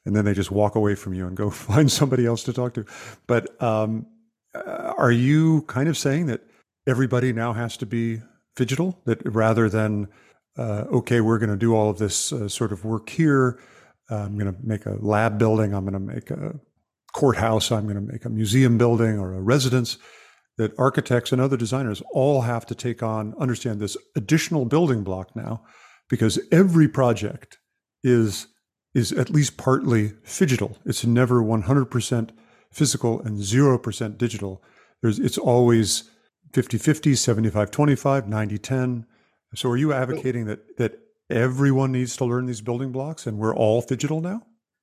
And 0.05 0.17
then 0.17 0.25
they 0.25 0.35
just 0.35 0.51
walk 0.51 0.75
away 0.75 0.95
from 0.95 1.15
you 1.15 1.27
and 1.27 1.37
go 1.37 1.51
find 1.71 1.91
somebody 1.91 2.27
else 2.27 2.43
to 2.45 2.53
talk 2.53 2.75
to. 2.75 2.85
But 3.27 3.61
um, 3.63 4.07
uh, 4.55 4.95
are 4.97 5.13
you 5.13 5.63
kind 5.63 5.89
of 5.89 5.97
saying 5.97 6.27
that 6.27 6.43
everybody 6.87 7.33
now 7.33 7.53
has 7.53 7.77
to 7.79 7.87
be 7.87 8.21
phygital? 8.57 8.97
That 9.05 9.21
rather 9.25 9.69
than, 9.69 10.09
uh, 10.57 10.85
okay, 10.93 11.21
we're 11.21 11.39
going 11.39 11.51
to 11.51 11.57
do 11.57 11.75
all 11.75 11.91
of 11.91 11.99
this 11.99 12.33
uh, 12.33 12.49
sort 12.49 12.73
of 12.73 12.85
work 12.85 13.09
here, 13.11 13.61
I'm 14.11 14.37
going 14.37 14.53
to 14.53 14.59
make 14.63 14.87
a 14.87 14.97
lab 14.99 15.39
building, 15.39 15.73
I'm 15.73 15.85
going 15.85 15.93
to 15.93 16.01
make 16.01 16.31
a 16.31 16.59
courthouse, 17.13 17.71
I'm 17.71 17.85
going 17.85 17.95
to 17.95 18.13
make 18.13 18.25
a 18.25 18.29
museum 18.29 18.77
building 18.77 19.19
or 19.19 19.35
a 19.35 19.41
residence, 19.41 19.99
that 20.59 20.79
architects 20.79 21.33
and 21.33 21.41
other 21.41 21.57
designers 21.57 22.03
all 22.11 22.43
have 22.43 22.67
to 22.67 22.75
take 22.75 23.03
on, 23.03 23.35
understand 23.39 23.81
this 23.81 23.97
additional 24.17 24.65
building 24.65 25.03
block 25.03 25.35
now, 25.35 25.63
because 26.09 26.39
every 26.53 26.89
project 26.89 27.59
is 28.03 28.47
is 28.93 29.13
at 29.13 29.31
least 29.31 29.57
partly 29.57 30.09
phygital. 30.27 30.77
It's 30.85 31.07
never 31.07 31.41
100% 31.41 32.31
physical 32.73 33.21
and 33.21 33.39
0% 33.39 34.19
digital. 34.19 34.63
There's, 35.03 35.19
it's 35.19 35.39
always 35.39 36.11
50 36.53 36.79
50, 36.79 37.15
75 37.15 37.71
25, 37.71 38.29
90 38.29 38.59
10. 38.59 39.07
So 39.55 39.69
are 39.71 39.77
you 39.77 39.93
advocating 39.93 40.47
that, 40.47 40.77
that 40.79 40.99
everyone 41.29 41.93
needs 41.93 42.17
to 42.17 42.25
learn 42.25 42.47
these 42.47 42.61
building 42.61 42.93
blocks 42.93 43.27
and 43.27 43.39
we're 43.39 43.55
all 43.55 43.83
phygital 43.83 44.23
now? 44.23 44.43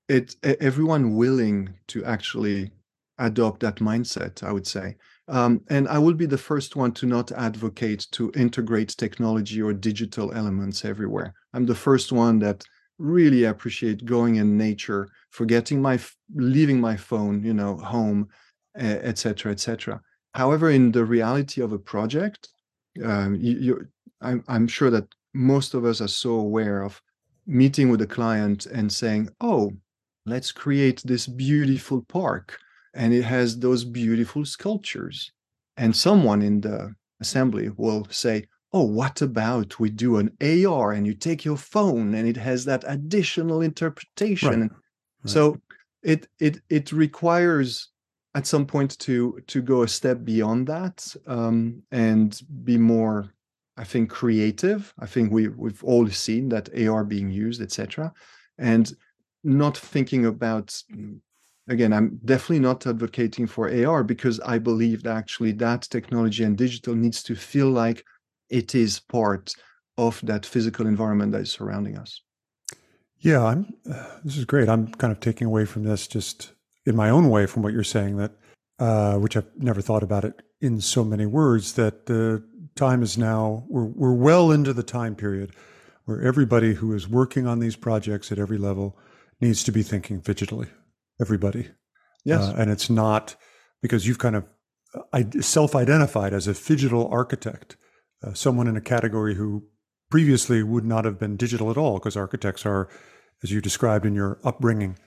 It's 0.10 0.38
everyone 0.44 1.16
willing 1.16 1.76
to 1.88 2.04
actually 2.06 2.72
adopt 3.18 3.62
that 3.62 3.78
mindset, 3.78 4.44
I 4.44 4.52
would 4.52 4.68
say. 4.68 4.96
Um, 5.28 5.62
and 5.70 5.88
I 5.90 5.98
will 6.00 6.14
be 6.14 6.26
the 6.26 6.38
first 6.38 6.76
one 6.76 6.94
to 6.94 7.06
not 7.06 7.32
advocate 7.34 8.08
to 8.12 8.32
integrate 8.36 8.90
technology 8.90 9.62
or 9.62 9.74
digital 9.74 10.34
elements 10.34 10.86
everywhere. 10.86 11.34
I'm 11.54 11.66
the 11.66 11.76
first 11.76 12.12
one 12.12 12.40
that 12.40 12.64
really 12.98 13.44
appreciate 13.44 14.06
going 14.06 14.36
in 14.36 14.58
nature, 14.58 15.10
forgetting 15.38 15.80
my, 15.80 16.00
leaving 16.34 16.82
my 16.82 16.98
phone, 16.98 17.44
you 17.44 17.54
know, 17.54 17.78
home, 17.78 18.28
etc., 18.76 19.52
etc. 19.52 20.02
However, 20.34 20.72
in 20.72 20.92
the 20.92 21.06
reality 21.06 21.62
of 21.62 21.72
a 21.74 21.86
project, 21.94 22.50
um, 23.04 23.36
you, 23.40 23.88
I'm, 24.20 24.44
I'm 24.48 24.68
sure 24.68 24.90
that 24.90 25.08
most 25.36 25.76
of 25.76 25.86
us 25.86 26.02
are 26.02 26.16
so 26.26 26.32
aware 26.32 26.82
of 26.82 27.00
meeting 27.46 27.90
with 27.92 28.02
a 28.02 28.14
client 28.18 28.66
and 28.66 28.92
saying, 28.92 29.30
"Oh, 29.40 29.72
let's 30.26 30.52
create 30.52 31.00
this 31.06 31.28
beautiful 31.28 32.02
park," 32.02 32.58
and 32.96 33.14
it 33.14 33.26
has 33.36 33.60
those 33.60 33.84
beautiful 33.86 34.44
sculptures, 34.44 35.32
and 35.78 35.96
someone 35.96 36.42
in 36.42 36.62
the 36.62 36.96
assembly 37.22 37.70
will 37.78 38.08
say, 38.10 38.46
oh, 38.74 38.84
what 38.84 39.22
about 39.22 39.80
we 39.80 39.90
do 39.90 40.18
an 40.18 40.30
AR 40.42 40.92
and 40.92 41.08
you 41.08 41.14
take 41.14 41.46
your 41.46 41.58
phone 41.58 42.14
and 42.16 42.28
it 42.28 42.38
has 42.38 42.66
that 42.66 42.84
additional 42.88 43.62
interpretation. 43.62 44.62
Right. 44.62 44.72
Right. 45.24 45.32
So 45.32 45.58
it 46.04 46.28
it 46.40 46.62
it 46.70 46.92
requires 46.92 47.90
at 48.36 48.48
some 48.48 48.66
point 48.66 48.98
to 49.00 49.40
to 49.48 49.62
go 49.62 49.84
a 49.84 49.88
step 49.88 50.24
beyond 50.24 50.68
that 50.68 51.16
um, 51.26 51.82
and 51.92 52.42
be 52.64 52.78
more, 52.78 53.34
I 53.78 53.84
think, 53.84 54.10
creative. 54.10 54.94
I 55.00 55.06
think 55.06 55.32
we 55.32 55.48
we've 55.48 55.84
all 55.84 56.08
seen 56.08 56.50
that 56.50 56.70
AR 56.78 57.04
being 57.04 57.32
used, 57.32 57.62
etc. 57.62 58.14
And 58.58 58.94
not 59.44 59.78
thinking 59.78 60.26
about 60.26 60.82
again, 61.68 61.94
I'm 61.94 62.20
definitely 62.26 62.60
not 62.60 62.88
advocating 62.88 63.48
for 63.48 63.70
AR 63.70 64.04
because 64.04 64.40
I 64.42 64.58
believe 64.58 65.04
that 65.04 65.18
actually 65.18 65.52
that 65.54 65.82
technology 65.84 66.44
and 66.44 66.58
digital 66.58 66.96
needs 66.96 67.24
to 67.24 67.36
feel 67.36 67.70
like 67.70 68.04
it 68.50 68.76
is 68.76 69.00
part 69.00 69.54
of 69.98 70.20
that 70.24 70.46
physical 70.46 70.88
environment 70.88 71.32
that 71.34 71.42
is 71.42 71.52
surrounding 71.52 71.98
us. 71.98 72.22
Yeah, 73.20 73.44
I'm. 73.44 73.74
Uh, 73.90 74.06
this 74.24 74.38
is 74.38 74.46
great. 74.46 74.70
I'm 74.70 74.88
kind 74.88 75.12
of 75.12 75.20
taking 75.20 75.48
away 75.48 75.66
from 75.66 75.84
this 75.84 76.08
just 76.08 76.52
in 76.86 76.96
my 76.96 77.10
own 77.10 77.30
way 77.30 77.46
from 77.46 77.64
what 77.64 77.74
you're 77.74 77.84
saying 77.84 78.18
that, 78.18 78.32
uh, 78.80 79.16
which 79.16 79.36
I've 79.36 79.50
never 79.58 79.82
thought 79.82 80.04
about 80.04 80.24
it 80.24 80.42
in 80.62 80.82
so 80.82 81.04
many 81.04 81.26
words. 81.26 81.74
That 81.74 82.06
the 82.06 82.44
time 82.76 83.02
is 83.02 83.18
now. 83.18 83.66
We're 83.68 83.86
we're 83.86 84.14
well 84.14 84.52
into 84.52 84.74
the 84.74 84.84
time 84.84 85.16
period 85.16 85.52
where 86.06 86.22
everybody 86.22 86.76
who 86.76 86.94
is 86.94 87.08
working 87.08 87.48
on 87.48 87.60
these 87.60 87.76
projects 87.76 88.32
at 88.32 88.40
every 88.40 88.58
level 88.58 88.98
needs 89.42 89.64
to 89.64 89.72
be 89.72 89.84
thinking 89.84 90.22
digitally. 90.22 90.70
Everybody. 91.20 91.70
Yes. 92.24 92.44
Uh, 92.44 92.56
and 92.58 92.72
it's 92.72 92.90
not 92.90 93.36
because 93.82 94.08
you've 94.08 94.20
kind 94.20 94.36
of 94.36 94.46
uh, 95.14 95.24
self-identified 95.42 96.34
as 96.34 96.48
a 96.48 96.54
phygital 96.54 97.12
architect 97.12 97.78
uh, 98.24 98.34
someone 98.34 98.68
in 98.68 98.78
a 98.78 98.82
category 98.82 99.36
who 99.36 99.64
previously 100.10 100.64
would 100.64 100.86
not 100.86 101.06
have 101.06 101.20
been 101.20 101.38
digital 101.38 101.72
at 101.72 101.78
all, 101.78 101.96
because 101.96 102.18
architects 102.18 102.66
are, 102.66 102.90
as 103.44 103.52
you 103.52 103.62
described 103.62 104.06
in 104.06 104.16
your 104.16 104.40
upbringing, 104.44 104.98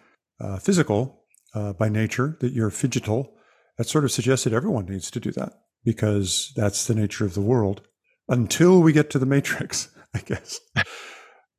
uh, 0.40 0.58
physical 0.58 1.24
uh, 1.54 1.72
by 1.72 1.88
nature, 1.88 2.36
that 2.40 2.52
you're 2.52 2.70
phygital. 2.70 3.30
That 3.78 3.88
sort 3.88 4.04
of 4.04 4.12
suggested 4.12 4.52
everyone 4.52 4.86
needs 4.86 5.10
to 5.10 5.20
do 5.20 5.30
that 5.32 5.52
because 5.84 6.52
that's 6.54 6.86
the 6.86 6.94
nature 6.94 7.24
of 7.24 7.34
the 7.34 7.40
world 7.40 7.80
until 8.28 8.80
we 8.82 8.92
get 8.92 9.10
to 9.10 9.18
the 9.18 9.26
matrix, 9.26 9.88
I 10.14 10.20
guess. 10.20 10.60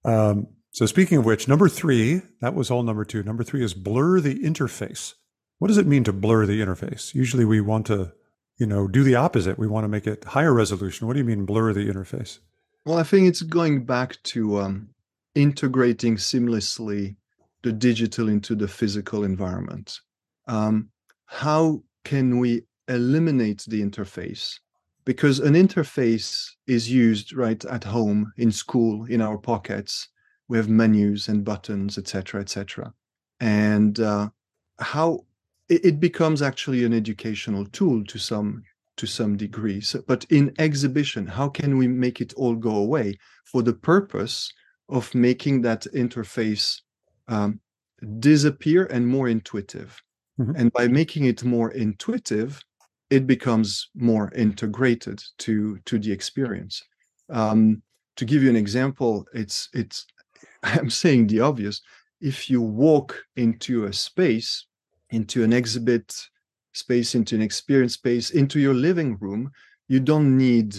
um, 0.05 0.47
so, 0.71 0.85
speaking 0.85 1.17
of 1.17 1.25
which, 1.25 1.47
number 1.47 1.67
three, 1.67 2.21
that 2.39 2.53
was 2.53 2.71
all 2.71 2.83
number 2.83 3.03
two. 3.03 3.23
Number 3.23 3.43
three 3.43 3.63
is 3.63 3.73
blur 3.73 4.19
the 4.19 4.39
interface. 4.39 5.13
What 5.57 5.67
does 5.67 5.77
it 5.77 5.87
mean 5.87 6.03
to 6.05 6.13
blur 6.13 6.45
the 6.45 6.61
interface? 6.61 7.13
Usually 7.13 7.45
we 7.45 7.59
want 7.59 7.87
to 7.87 8.13
you 8.61 8.67
know, 8.67 8.87
do 8.87 9.03
the 9.03 9.15
opposite. 9.15 9.57
We 9.57 9.67
want 9.67 9.85
to 9.85 9.87
make 9.87 10.05
it 10.05 10.23
higher 10.23 10.53
resolution. 10.53 11.07
What 11.07 11.13
do 11.13 11.19
you 11.19 11.25
mean 11.25 11.45
blur 11.45 11.73
the 11.73 11.89
interface? 11.91 12.37
Well, 12.85 12.97
I 12.97 13.03
think 13.03 13.27
it's 13.27 13.43
going 13.43 13.85
back 13.85 14.17
to 14.23 14.59
um, 14.59 14.89
integrating 15.35 16.15
seamlessly 16.15 17.15
the 17.61 17.71
digital 17.71 18.27
into 18.27 18.55
the 18.55 18.67
physical 18.67 19.23
environment. 19.23 19.99
Um, 20.47 20.89
how 21.27 21.83
can 22.03 22.39
we 22.39 22.63
eliminate 22.87 23.65
the 23.67 23.81
interface? 23.83 24.59
Because 25.05 25.39
an 25.39 25.53
interface 25.53 26.49
is 26.65 26.91
used 26.91 27.35
right 27.35 27.63
at 27.65 27.83
home, 27.83 28.33
in 28.37 28.51
school, 28.51 29.05
in 29.05 29.21
our 29.21 29.37
pockets. 29.37 30.09
We 30.47 30.57
have 30.57 30.67
menus 30.67 31.27
and 31.27 31.45
buttons, 31.45 31.99
etc., 31.99 32.41
etc. 32.41 32.93
And 33.39 33.99
uh, 33.99 34.29
how 34.79 35.25
it, 35.69 35.85
it 35.85 35.99
becomes 35.99 36.41
actually 36.41 36.83
an 36.83 36.93
educational 36.93 37.65
tool 37.67 38.03
to 38.05 38.17
some 38.17 38.63
to 38.97 39.07
some 39.07 39.37
degree. 39.37 39.81
So, 39.81 40.03
but 40.07 40.25
in 40.29 40.53
exhibition, 40.59 41.25
how 41.25 41.49
can 41.49 41.77
we 41.77 41.87
make 41.87 42.21
it 42.21 42.33
all 42.33 42.55
go 42.55 42.75
away 42.75 43.17
for 43.45 43.61
the 43.61 43.73
purpose 43.73 44.51
of 44.89 45.13
making 45.15 45.61
that 45.61 45.85
interface 45.95 46.81
um, 47.27 47.59
disappear 48.19 48.85
and 48.85 49.07
more 49.07 49.27
intuitive? 49.27 50.01
Mm-hmm. 50.39 50.55
And 50.55 50.73
by 50.73 50.87
making 50.87 51.25
it 51.25 51.43
more 51.43 51.71
intuitive, 51.71 52.61
it 53.09 53.27
becomes 53.27 53.89
more 53.95 54.31
integrated 54.35 55.21
to 55.39 55.79
to 55.85 55.99
the 55.99 56.11
experience. 56.11 56.81
Um, 57.29 57.81
to 58.17 58.25
give 58.25 58.43
you 58.43 58.49
an 58.49 58.55
example, 58.55 59.25
it's 59.33 59.69
it's 59.73 60.05
I'm 60.63 60.89
saying 60.89 61.27
the 61.27 61.41
obvious. 61.41 61.81
If 62.19 62.49
you 62.49 62.61
walk 62.61 63.23
into 63.35 63.85
a 63.85 63.93
space 63.93 64.67
into 65.11 65.43
an 65.43 65.53
exhibit 65.53 66.29
space, 66.73 67.15
into 67.15 67.35
an 67.35 67.41
experience 67.41 67.93
space, 67.93 68.31
into 68.31 68.59
your 68.59 68.73
living 68.73 69.17
room, 69.19 69.51
you 69.87 69.99
don't 69.99 70.37
need 70.37 70.75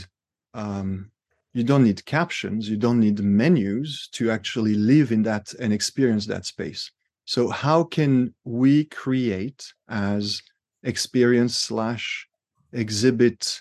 um, 0.54 1.10
you 1.54 1.62
don't 1.62 1.84
need 1.84 2.04
captions, 2.06 2.68
you 2.68 2.76
don't 2.76 3.00
need 3.00 3.20
menus 3.20 4.08
to 4.12 4.30
actually 4.30 4.74
live 4.74 5.12
in 5.12 5.22
that 5.22 5.52
and 5.60 5.72
experience 5.72 6.26
that 6.26 6.46
space. 6.46 6.90
So 7.24 7.48
how 7.48 7.84
can 7.84 8.34
we 8.44 8.84
create 8.86 9.72
as 9.88 10.42
experience 10.82 11.56
slash 11.56 12.26
exhibit 12.72 13.60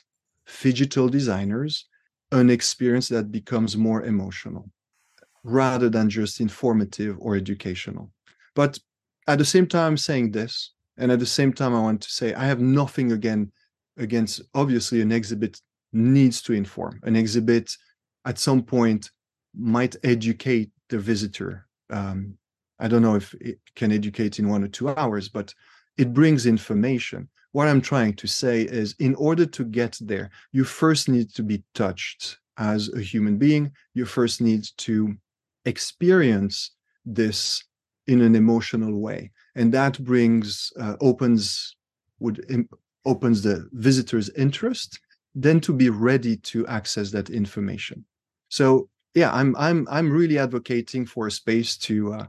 digital 0.62 1.10
designers 1.10 1.88
an 2.32 2.50
experience 2.50 3.10
that 3.10 3.32
becomes 3.32 3.76
more 3.76 4.04
emotional 4.04 4.70
rather 5.44 5.90
than 5.90 6.10
just 6.10 6.40
informative 6.40 7.18
or 7.20 7.36
educational? 7.36 8.10
But 8.56 8.80
at 9.28 9.38
the 9.38 9.46
same 9.46 9.68
time 9.68 9.98
saying 9.98 10.32
this 10.32 10.72
and 11.02 11.12
at 11.12 11.20
the 11.20 11.26
same 11.26 11.52
time 11.52 11.76
i 11.76 11.82
want 11.82 12.02
to 12.02 12.10
say 12.10 12.34
i 12.36 12.46
have 12.46 12.62
nothing 12.62 13.12
again 13.12 13.52
against 13.98 14.42
obviously 14.54 15.02
an 15.02 15.12
exhibit 15.12 15.60
needs 15.94 16.42
to 16.42 16.54
inform. 16.54 17.00
An 17.04 17.16
exhibit 17.16 17.76
at 18.26 18.40
some 18.40 18.64
point 18.64 19.10
might 19.54 19.96
educate 20.04 20.72
the 20.90 21.00
visitor. 21.00 21.68
Um, 21.90 22.38
i 22.80 22.88
don't 22.88 23.02
know 23.02 23.16
if 23.16 23.34
it 23.36 23.60
can 23.76 23.92
educate 23.92 24.40
in 24.40 24.48
one 24.48 24.64
or 24.64 24.68
two 24.68 24.90
hours 24.90 25.30
but 25.30 25.54
it 25.98 26.14
brings 26.14 26.46
information. 26.46 27.30
What 27.52 27.68
i'm 27.68 27.82
trying 27.82 28.16
to 28.16 28.28
say 28.28 28.62
is 28.62 28.96
in 29.00 29.14
order 29.16 29.46
to 29.46 29.64
get 29.66 29.98
there 30.02 30.30
you 30.52 30.64
first 30.64 31.10
need 31.10 31.34
to 31.36 31.44
be 31.44 31.64
touched 31.74 32.38
as 32.58 32.94
a 32.94 33.02
human 33.02 33.38
being. 33.38 33.72
You 33.94 34.06
first 34.06 34.40
need 34.40 34.66
to 34.78 35.16
experience 35.66 36.72
this 37.06 37.64
in 38.08 38.22
an 38.22 38.36
emotional 38.36 39.00
way 39.00 39.32
and 39.56 39.74
that 39.74 40.04
brings 40.04 40.72
uh, 40.80 40.96
opens 41.02 41.76
would 42.20 42.46
Im- 42.50 42.70
opens 43.06 43.42
the 43.42 43.68
visitor's 43.74 44.30
interest 44.32 45.00
then 45.34 45.60
to 45.62 45.74
be 45.74 45.90
ready 45.90 46.36
to 46.36 46.68
access 46.68 47.12
that 47.12 47.30
information. 47.30 48.06
So 48.50 48.90
yeah 49.14 49.32
i'm 49.34 49.56
i'm 49.58 49.88
i'm 49.90 50.12
really 50.12 50.38
advocating 50.38 51.06
for 51.06 51.28
a 51.28 51.32
space 51.32 51.78
to 51.78 52.14
uh, 52.14 52.26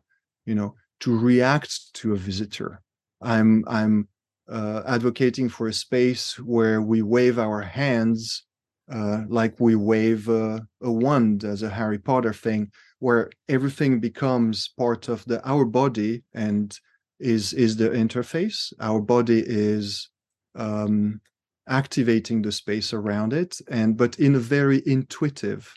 you 0.46 0.54
know 0.54 0.74
to 1.00 1.16
react 1.16 1.92
to 1.94 2.12
a 2.12 2.16
visitor. 2.16 2.80
I'm 3.20 3.64
i'm 3.66 4.08
uh, 4.48 4.82
advocating 4.86 5.48
for 5.48 5.68
a 5.68 5.72
space 5.72 6.38
where 6.38 6.82
we 6.82 7.02
wave 7.02 7.38
our 7.38 7.62
hands 7.62 8.44
uh, 8.92 9.22
like 9.28 9.54
we 9.60 9.76
wave 9.76 10.28
a, 10.28 10.66
a 10.82 10.90
wand 10.90 11.44
as 11.44 11.62
a 11.62 11.70
harry 11.70 11.98
potter 11.98 12.32
thing 12.32 12.70
where 12.98 13.30
everything 13.48 14.00
becomes 14.00 14.70
part 14.76 15.08
of 15.08 15.24
the 15.26 15.40
our 15.48 15.64
body 15.64 16.24
and 16.34 16.78
is 17.22 17.52
is 17.52 17.76
the 17.76 17.90
interface. 17.90 18.72
Our 18.80 19.00
body 19.00 19.42
is 19.44 20.10
um, 20.54 21.20
activating 21.68 22.42
the 22.42 22.52
space 22.52 22.92
around 22.92 23.32
it 23.32 23.58
and 23.70 23.96
but 23.96 24.18
in 24.18 24.34
a 24.34 24.40
very 24.40 24.82
intuitive 24.84 25.72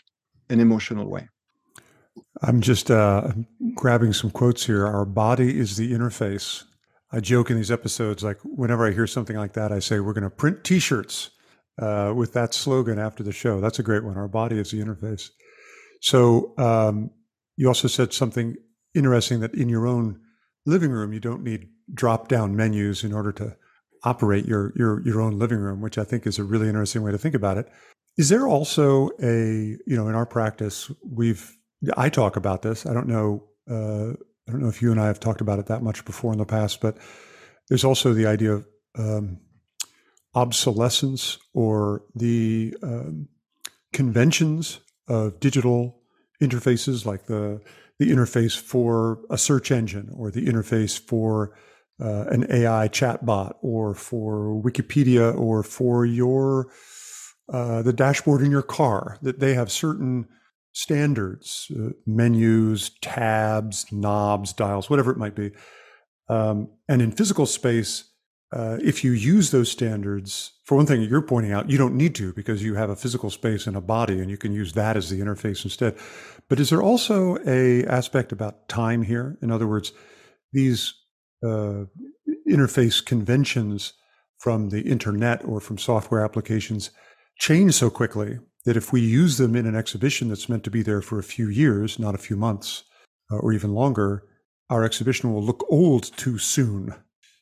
and 0.50 0.60
emotional 0.60 1.08
way. 1.08 1.28
I'm 2.42 2.60
just 2.60 2.90
uh, 2.90 3.32
grabbing 3.74 4.12
some 4.12 4.30
quotes 4.30 4.66
here. 4.66 4.86
Our 4.86 5.04
body 5.04 5.58
is 5.58 5.76
the 5.76 5.92
interface. 5.92 6.64
I 7.12 7.20
joke 7.20 7.50
in 7.50 7.56
these 7.56 7.70
episodes 7.70 8.22
like 8.22 8.38
whenever 8.42 8.86
i 8.86 8.92
hear 8.92 9.06
something 9.06 9.36
like 9.36 9.52
that 9.52 9.70
i 9.70 9.78
say 9.78 10.00
we're 10.00 10.12
going 10.12 10.24
to 10.24 10.30
print 10.30 10.64
t-shirts 10.64 11.30
uh, 11.80 12.12
with 12.14 12.32
that 12.32 12.54
slogan 12.54 12.98
after 12.98 13.22
the 13.22 13.32
show. 13.32 13.60
That's 13.60 13.78
a 13.78 13.82
great 13.82 14.04
one. 14.04 14.16
Our 14.16 14.28
body 14.28 14.58
is 14.58 14.70
the 14.70 14.80
interface. 14.80 15.30
So 16.00 16.54
um, 16.58 17.10
you 17.56 17.68
also 17.68 17.88
said 17.88 18.12
something 18.12 18.56
interesting 18.94 19.40
that 19.40 19.54
in 19.54 19.68
your 19.68 19.86
own 19.86 20.20
living 20.66 20.90
room 20.90 21.12
you 21.12 21.20
don't 21.20 21.42
need 21.42 21.68
drop 21.94 22.28
down 22.28 22.56
menus 22.56 23.04
in 23.04 23.12
order 23.12 23.32
to 23.32 23.56
operate 24.02 24.46
your 24.46 24.72
your 24.76 25.02
your 25.06 25.20
own 25.20 25.38
living 25.38 25.58
room, 25.58 25.80
which 25.80 25.98
I 25.98 26.04
think 26.04 26.26
is 26.26 26.38
a 26.38 26.44
really 26.44 26.68
interesting 26.68 27.02
way 27.02 27.12
to 27.12 27.18
think 27.18 27.34
about 27.34 27.58
it. 27.58 27.68
Is 28.16 28.28
there 28.28 28.46
also 28.46 29.10
a 29.22 29.76
you 29.86 29.96
know 29.96 30.08
in 30.08 30.14
our 30.14 30.26
practice 30.26 30.90
we've 31.04 31.56
I 31.96 32.08
talk 32.08 32.36
about 32.36 32.62
this. 32.62 32.86
I 32.86 32.92
don't 32.92 33.08
know 33.08 33.44
uh, 33.70 34.12
I 34.48 34.52
don't 34.52 34.62
know 34.62 34.68
if 34.68 34.80
you 34.80 34.90
and 34.90 35.00
I 35.00 35.06
have 35.06 35.20
talked 35.20 35.40
about 35.40 35.58
it 35.58 35.66
that 35.66 35.82
much 35.82 36.04
before 36.04 36.32
in 36.32 36.38
the 36.38 36.46
past, 36.46 36.80
but 36.80 36.96
there's 37.68 37.84
also 37.84 38.14
the 38.14 38.26
idea 38.26 38.52
of 38.52 38.66
um, 38.96 39.38
obsolescence 40.34 41.38
or 41.52 42.02
the 42.14 42.76
um, 42.82 43.28
conventions 43.92 44.80
of 45.08 45.40
digital 45.40 46.00
interfaces, 46.40 47.04
like 47.04 47.26
the 47.26 47.60
the 47.98 48.10
interface 48.10 48.58
for 48.58 49.20
a 49.30 49.38
search 49.38 49.70
engine 49.70 50.10
or 50.14 50.30
the 50.30 50.46
interface 50.46 50.98
for 50.98 51.56
uh, 52.00 52.24
an 52.28 52.46
AI 52.50 52.88
chatbot 52.88 53.54
or 53.62 53.94
for 53.94 54.62
Wikipedia 54.62 55.36
or 55.36 55.62
for 55.62 56.04
your 56.04 56.68
uh, 57.52 57.80
the 57.82 57.92
dashboard 57.92 58.42
in 58.42 58.50
your 58.50 58.62
car 58.62 59.18
that 59.22 59.38
they 59.38 59.54
have 59.54 59.70
certain 59.70 60.26
standards, 60.72 61.70
uh, 61.78 61.90
menus, 62.04 62.90
tabs, 63.00 63.86
knobs, 63.90 64.52
dials, 64.52 64.90
whatever 64.90 65.10
it 65.10 65.16
might 65.16 65.34
be. 65.34 65.52
Um, 66.28 66.68
and 66.88 67.00
in 67.00 67.12
physical 67.12 67.46
space, 67.46 68.04
uh, 68.52 68.78
if 68.82 69.02
you 69.02 69.12
use 69.12 69.50
those 69.50 69.70
standards, 69.70 70.52
for 70.64 70.76
one 70.76 70.86
thing, 70.86 71.02
you're 71.02 71.22
pointing 71.22 71.52
out 71.52 71.70
you 71.70 71.78
don't 71.78 71.96
need 71.96 72.14
to 72.16 72.32
because 72.32 72.62
you 72.62 72.74
have 72.74 72.90
a 72.90 72.96
physical 72.96 73.30
space 73.30 73.66
and 73.66 73.76
a 73.76 73.80
body, 73.80 74.20
and 74.20 74.30
you 74.30 74.36
can 74.36 74.52
use 74.52 74.72
that 74.74 74.96
as 74.96 75.08
the 75.08 75.20
interface 75.20 75.64
instead. 75.64 75.96
But 76.48 76.60
is 76.60 76.70
there 76.70 76.82
also 76.82 77.38
a 77.46 77.84
aspect 77.86 78.32
about 78.32 78.68
time 78.68 79.02
here? 79.02 79.36
In 79.42 79.50
other 79.50 79.66
words, 79.66 79.92
these 80.52 80.94
uh, 81.44 81.84
interface 82.48 83.04
conventions 83.04 83.92
from 84.38 84.68
the 84.70 84.82
internet 84.82 85.44
or 85.44 85.60
from 85.60 85.78
software 85.78 86.24
applications 86.24 86.90
change 87.38 87.74
so 87.74 87.90
quickly 87.90 88.38
that 88.64 88.76
if 88.76 88.92
we 88.92 89.00
use 89.00 89.38
them 89.38 89.56
in 89.56 89.66
an 89.66 89.76
exhibition 89.76 90.28
that's 90.28 90.48
meant 90.48 90.64
to 90.64 90.70
be 90.70 90.82
there 90.82 91.02
for 91.02 91.18
a 91.18 91.24
few 91.24 91.48
years, 91.48 91.98
not 91.98 92.14
a 92.14 92.18
few 92.18 92.36
months 92.36 92.84
uh, 93.30 93.36
or 93.36 93.52
even 93.52 93.74
longer, 93.74 94.24
our 94.70 94.84
exhibition 94.84 95.32
will 95.32 95.42
look 95.42 95.64
old 95.68 96.16
too 96.16 96.38
soon. 96.38 96.94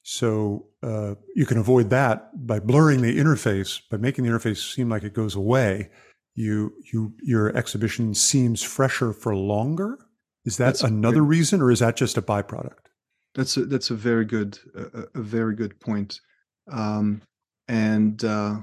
So 0.03 0.67
uh, 0.83 1.15
you 1.35 1.47
can 1.47 1.57
avoid 1.57 1.89
that 1.91 2.47
by 2.47 2.61
blurring 2.61 3.01
the 3.01 3.19
interface, 3.19 3.81
by 3.91 3.97
making 3.97 4.25
the 4.25 4.31
interface 4.31 4.75
seem 4.75 4.91
like 4.91 5.03
it 5.03 5.15
goes 5.15 5.35
away. 5.35 5.91
You, 6.35 6.75
you, 6.93 7.15
your 7.23 7.57
exhibition 7.57 8.15
seems 8.15 8.63
fresher 8.63 9.13
for 9.13 9.37
longer. 9.37 9.99
Is 10.45 10.57
that 10.59 10.67
that's 10.67 10.83
another 10.83 11.21
great. 11.21 11.39
reason, 11.39 11.63
or 11.63 11.71
is 11.71 11.79
that 11.79 11.97
just 11.97 12.19
a 12.19 12.23
byproduct? 12.23 12.87
That's 13.35 13.57
a, 13.57 13.65
that's 13.65 13.91
a 13.91 13.95
very 13.95 14.25
good 14.25 14.59
a, 14.75 15.05
a 15.15 15.23
very 15.23 15.55
good 15.55 15.79
point. 15.81 16.21
Um, 16.71 17.23
and 17.67 18.23
uh, 18.25 18.57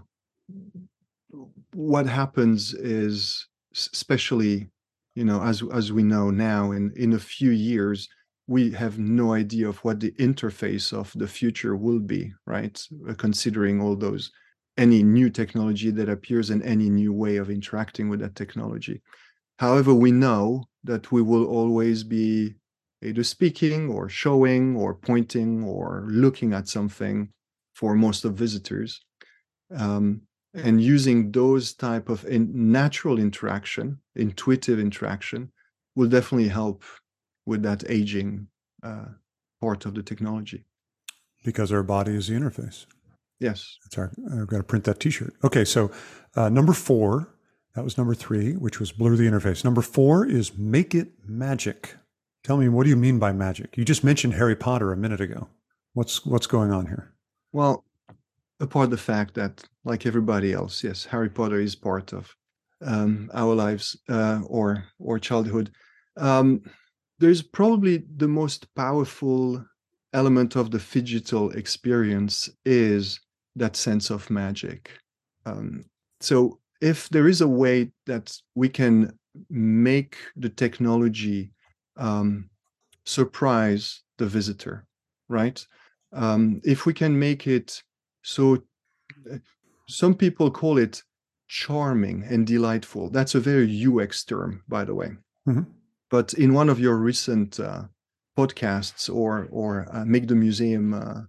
what 1.74 2.06
happens 2.06 2.74
is, 2.74 3.48
especially 3.74 4.70
you 5.16 5.26
know, 5.26 5.42
as 5.42 5.64
as 5.74 5.92
we 5.92 6.04
know 6.04 6.30
now, 6.30 6.72
in 6.72 6.94
in 6.96 7.14
a 7.14 7.20
few 7.20 7.52
years, 7.52 8.08
we 8.48 8.72
have 8.72 9.00
no 9.00 9.34
idea 9.34 9.68
of 9.68 9.80
what 9.80 10.00
the 10.00 10.12
interface 10.14 10.94
of 10.94 11.12
the 11.16 11.28
future 11.28 11.76
will 11.76 12.00
be, 12.00 12.34
right? 12.46 12.82
Considering 13.18 13.82
all 13.82 13.96
those 13.96 14.32
any 14.82 15.04
new 15.04 15.30
technology 15.30 15.92
that 15.92 16.10
appears 16.10 16.50
and 16.50 16.62
any 16.64 16.90
new 16.90 17.14
way 17.14 17.38
of 17.38 17.50
interacting 17.50 18.10
with 18.10 18.20
that 18.22 18.36
technology. 18.36 19.02
However, 19.60 19.94
we 19.94 20.12
know 20.12 20.66
that 20.84 21.12
we 21.12 21.22
will 21.22 21.46
always 21.46 22.04
be 22.04 22.56
either 23.04 23.24
speaking 23.24 23.90
or 23.90 24.10
showing 24.10 24.76
or 24.76 24.96
pointing 24.96 25.64
or 25.64 26.08
looking 26.10 26.54
at 26.54 26.68
something 26.68 27.30
for 27.76 27.96
most 27.96 28.26
of 28.26 28.34
visitors 28.34 29.02
um, 29.76 30.22
and 30.54 30.82
using 30.82 31.32
those 31.32 31.74
type 31.74 32.10
of 32.10 32.26
in 32.26 32.50
natural 32.72 33.18
interaction 33.20 33.98
intuitive 34.16 34.80
interaction 34.80 35.52
will 35.96 36.10
definitely 36.10 36.50
help 36.50 36.84
with 37.46 37.62
that 37.64 37.84
aging 37.90 38.48
uh, 38.84 39.06
part 39.62 39.86
of 39.86 39.94
the 39.94 40.04
technology 40.04 40.66
because 41.44 41.72
our 41.72 41.84
body 41.84 42.14
is 42.14 42.28
the 42.28 42.36
interface 42.36 42.86
yes 43.42 43.78
that's 43.84 43.98
our 43.98 44.12
i've 44.40 44.48
got 44.48 44.58
to 44.58 44.64
print 44.64 44.86
that 44.86 45.00
t-shirt 45.00 45.34
okay 45.44 45.66
so 45.66 45.92
uh, 46.36 46.48
number 46.48 46.72
four 46.72 47.28
that 47.76 47.84
was 47.84 47.98
number 47.98 48.14
three 48.14 48.54
which 48.54 48.80
was 48.80 48.94
blur 48.94 49.18
the 49.18 49.28
interface 49.28 49.66
number 49.66 49.82
four 49.82 50.26
is 50.26 50.58
make 50.58 50.96
it 50.96 51.12
magic 51.28 51.96
Tell 52.44 52.58
me, 52.58 52.70
what 52.70 52.84
do 52.84 52.90
you 52.90 52.96
mean 52.96 53.20
by 53.20 53.32
magic? 53.32 53.78
You 53.78 53.86
just 53.86 54.04
mentioned 54.04 54.34
Harry 54.34 54.56
Potter 54.56 54.92
a 54.92 54.98
minute 54.98 55.22
ago. 55.22 55.48
What's 55.94 56.26
what's 56.26 56.48
going 56.48 56.72
on 56.72 56.88
here? 56.88 57.14
Well, 57.52 57.84
apart 58.60 58.90
the 58.90 58.98
fact 58.98 59.36
that, 59.36 59.64
like 59.84 60.06
everybody 60.06 60.54
else, 60.54 60.84
yes, 60.84 61.06
Harry 61.06 61.30
Potter 61.30 61.60
is 61.60 61.76
part 61.76 62.14
of 62.14 62.36
um, 62.84 63.30
our 63.34 63.54
lives 63.54 63.96
uh, 64.10 64.42
or 64.48 64.86
or 64.98 65.20
childhood. 65.20 65.72
Um, 66.18 66.64
there's 67.20 67.44
probably 67.44 68.06
the 68.18 68.28
most 68.28 68.74
powerful 68.74 69.64
element 70.14 70.56
of 70.56 70.72
the 70.72 70.80
digital 70.80 71.52
experience 71.52 72.50
is 72.66 73.20
that 73.56 73.76
sense 73.76 74.10
of 74.10 74.30
magic. 74.30 74.92
Um, 75.46 75.86
so 76.20 76.60
if 76.82 77.10
there 77.10 77.28
is 77.28 77.42
a 77.42 77.48
way 77.48 77.92
that 78.06 78.36
we 78.56 78.70
can 78.70 79.18
make 79.50 80.18
the 80.36 80.50
technology 80.50 81.52
um, 81.98 82.50
surprise 83.06 84.02
the 84.18 84.26
visitor, 84.26 84.86
right? 85.30 85.66
Um, 86.14 86.62
if 86.64 86.86
we 86.86 86.94
can 86.94 87.18
make 87.18 87.48
it 87.48 87.82
so, 88.24 88.64
uh, 89.32 89.38
some 89.88 90.14
people 90.16 90.52
call 90.52 90.78
it 90.78 91.02
charming 91.48 92.24
and 92.24 92.48
delightful. 92.48 93.10
That's 93.10 93.36
a 93.36 93.40
very 93.40 93.86
UX 93.86 94.24
term, 94.24 94.64
by 94.68 94.86
the 94.86 94.96
way. 94.96 95.12
Mm-hmm. 95.48 95.64
But 96.10 96.34
in 96.34 96.54
one 96.54 96.70
of 96.70 96.80
your 96.80 96.98
recent 96.98 97.60
uh, 97.60 97.84
podcasts 98.38 99.14
or 99.14 99.48
or 99.52 99.88
uh, 99.92 100.06
make 100.06 100.28
the 100.28 100.36
museum 100.36 100.94
uh, 100.94 101.22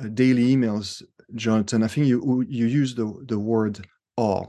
uh 0.00 0.08
daily 0.14 0.54
emails, 0.54 1.02
Jonathan, 1.34 1.82
I 1.82 1.88
think 1.88 2.06
you 2.06 2.44
you 2.48 2.66
use 2.66 2.94
the 2.94 3.12
the 3.26 3.38
word 3.38 3.86
awe. 4.16 4.46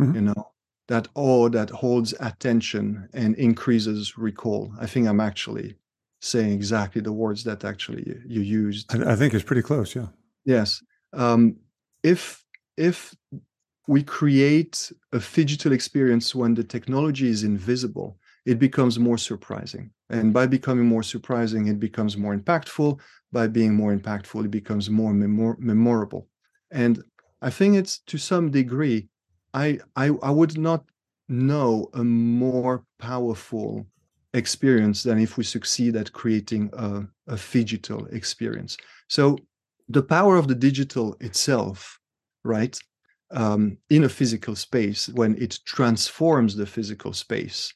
Mm-hmm. 0.00 0.14
You 0.14 0.20
know, 0.22 0.52
that 0.88 1.08
awe 1.14 1.48
that 1.50 1.70
holds 1.70 2.14
attention 2.20 3.08
and 3.12 3.34
increases 3.36 4.16
recall. 4.18 4.72
I 4.80 4.86
think 4.86 5.06
I'm 5.06 5.20
actually 5.20 5.76
saying 6.20 6.52
exactly 6.52 7.02
the 7.02 7.12
words 7.12 7.44
that 7.44 7.64
actually 7.64 8.04
you, 8.06 8.22
you 8.26 8.40
used. 8.40 8.94
I, 8.94 9.12
I, 9.12 9.16
think 9.16 9.34
it's 9.34 9.44
pretty 9.44 9.62
close. 9.62 9.94
Yeah. 9.94 10.06
Yes. 10.44 10.82
Um, 11.12 11.56
if 12.02 12.44
if 12.76 13.14
we 13.88 14.02
create 14.02 14.92
a 15.12 15.18
phygital 15.18 15.72
experience 15.72 16.34
when 16.34 16.54
the 16.54 16.64
technology 16.64 17.28
is 17.28 17.42
invisible, 17.42 18.18
it 18.44 18.58
becomes 18.58 18.98
more 18.98 19.18
surprising. 19.18 19.90
And 20.10 20.32
by 20.32 20.46
becoming 20.46 20.86
more 20.86 21.02
surprising, 21.02 21.68
it 21.68 21.80
becomes 21.80 22.16
more 22.16 22.36
impactful. 22.36 22.98
By 23.32 23.46
being 23.46 23.74
more 23.74 23.96
impactful, 23.96 24.44
it 24.44 24.50
becomes 24.50 24.90
more 24.90 25.14
memor- 25.14 25.56
memorable. 25.58 26.28
And 26.70 27.02
I 27.40 27.50
think 27.50 27.76
it's 27.76 27.98
to 28.06 28.18
some 28.18 28.50
degree 28.50 29.08
I, 29.54 29.80
I 29.96 30.06
I 30.22 30.30
would 30.30 30.58
not 30.58 30.84
know 31.28 31.88
a 31.94 32.04
more 32.04 32.84
powerful 32.98 33.86
experience 34.34 35.02
than 35.02 35.18
if 35.18 35.36
we 35.36 35.44
succeed 35.44 35.94
at 35.96 36.12
creating 36.12 36.70
a, 36.72 37.06
a 37.26 37.34
phygital 37.34 38.10
experience. 38.12 38.76
So 39.08 39.38
the 39.88 40.02
power 40.02 40.36
of 40.36 40.48
the 40.48 40.54
digital 40.54 41.16
itself, 41.20 41.98
right, 42.44 42.78
um, 43.30 43.76
in 43.90 44.04
a 44.04 44.08
physical 44.08 44.56
space 44.56 45.08
when 45.10 45.36
it 45.40 45.58
transforms 45.64 46.56
the 46.56 46.66
physical 46.66 47.12
space 47.12 47.72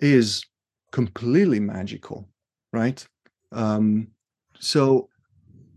is 0.00 0.44
completely 0.92 1.60
magical, 1.60 2.28
right? 2.72 3.06
Um, 3.52 4.08
so 4.58 5.08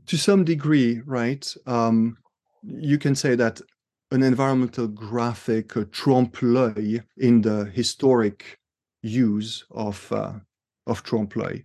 to 0.08 0.18
some 0.18 0.44
degree, 0.44 1.02
right, 1.06 1.54
um, 1.66 2.18
you 2.64 2.98
can 2.98 3.16
say 3.16 3.36
that 3.36 3.62
an 4.12 4.24
environmental 4.24 4.88
graphic 4.88 5.76
a 5.76 5.86
trompe 5.86 6.42
l'oeil 6.42 7.02
in 7.18 7.42
the 7.42 7.66
historic 7.74 8.60
use 9.02 9.66
of 9.72 10.12
uh, 10.12 10.34
of 10.88 11.04
trompe 11.04 11.36
l'oeil, 11.36 11.60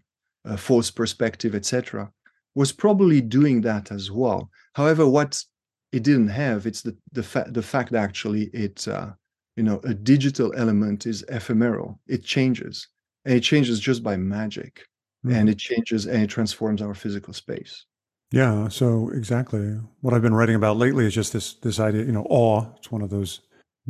uh, 0.44 0.56
false 0.56 0.90
perspective, 0.90 1.54
etc., 1.54 2.10
was 2.54 2.72
probably 2.72 3.20
doing 3.20 3.60
that 3.60 3.92
as 3.92 4.10
well. 4.10 4.50
However, 4.74 5.06
what 5.06 5.44
it 5.92 6.02
didn't 6.02 6.28
have 6.28 6.66
it's 6.66 6.82
the 6.82 6.96
the 7.12 7.22
fact 7.22 7.54
the 7.54 7.62
fact 7.62 7.92
that 7.92 8.02
actually 8.02 8.44
it 8.52 8.86
uh, 8.88 9.10
you 9.58 9.64
know 9.64 9.80
a 9.82 9.92
digital 9.92 10.54
element 10.56 11.04
is 11.04 11.24
ephemeral. 11.28 11.98
It 12.06 12.24
changes, 12.24 12.86
and 13.24 13.34
it 13.34 13.40
changes 13.40 13.80
just 13.80 14.02
by 14.04 14.16
magic, 14.16 14.86
mm. 15.26 15.34
and 15.34 15.50
it 15.50 15.58
changes 15.58 16.06
and 16.06 16.22
it 16.22 16.30
transforms 16.30 16.80
our 16.80 16.94
physical 16.94 17.34
space. 17.34 17.84
Yeah, 18.30 18.68
so 18.68 19.10
exactly 19.10 19.80
what 20.00 20.14
I've 20.14 20.22
been 20.22 20.34
writing 20.34 20.54
about 20.54 20.76
lately 20.76 21.06
is 21.06 21.14
just 21.14 21.32
this 21.32 21.54
this 21.54 21.80
idea, 21.80 22.04
you 22.04 22.12
know, 22.12 22.26
awe. 22.30 22.66
It's 22.76 22.92
one 22.92 23.02
of 23.02 23.10
those 23.10 23.40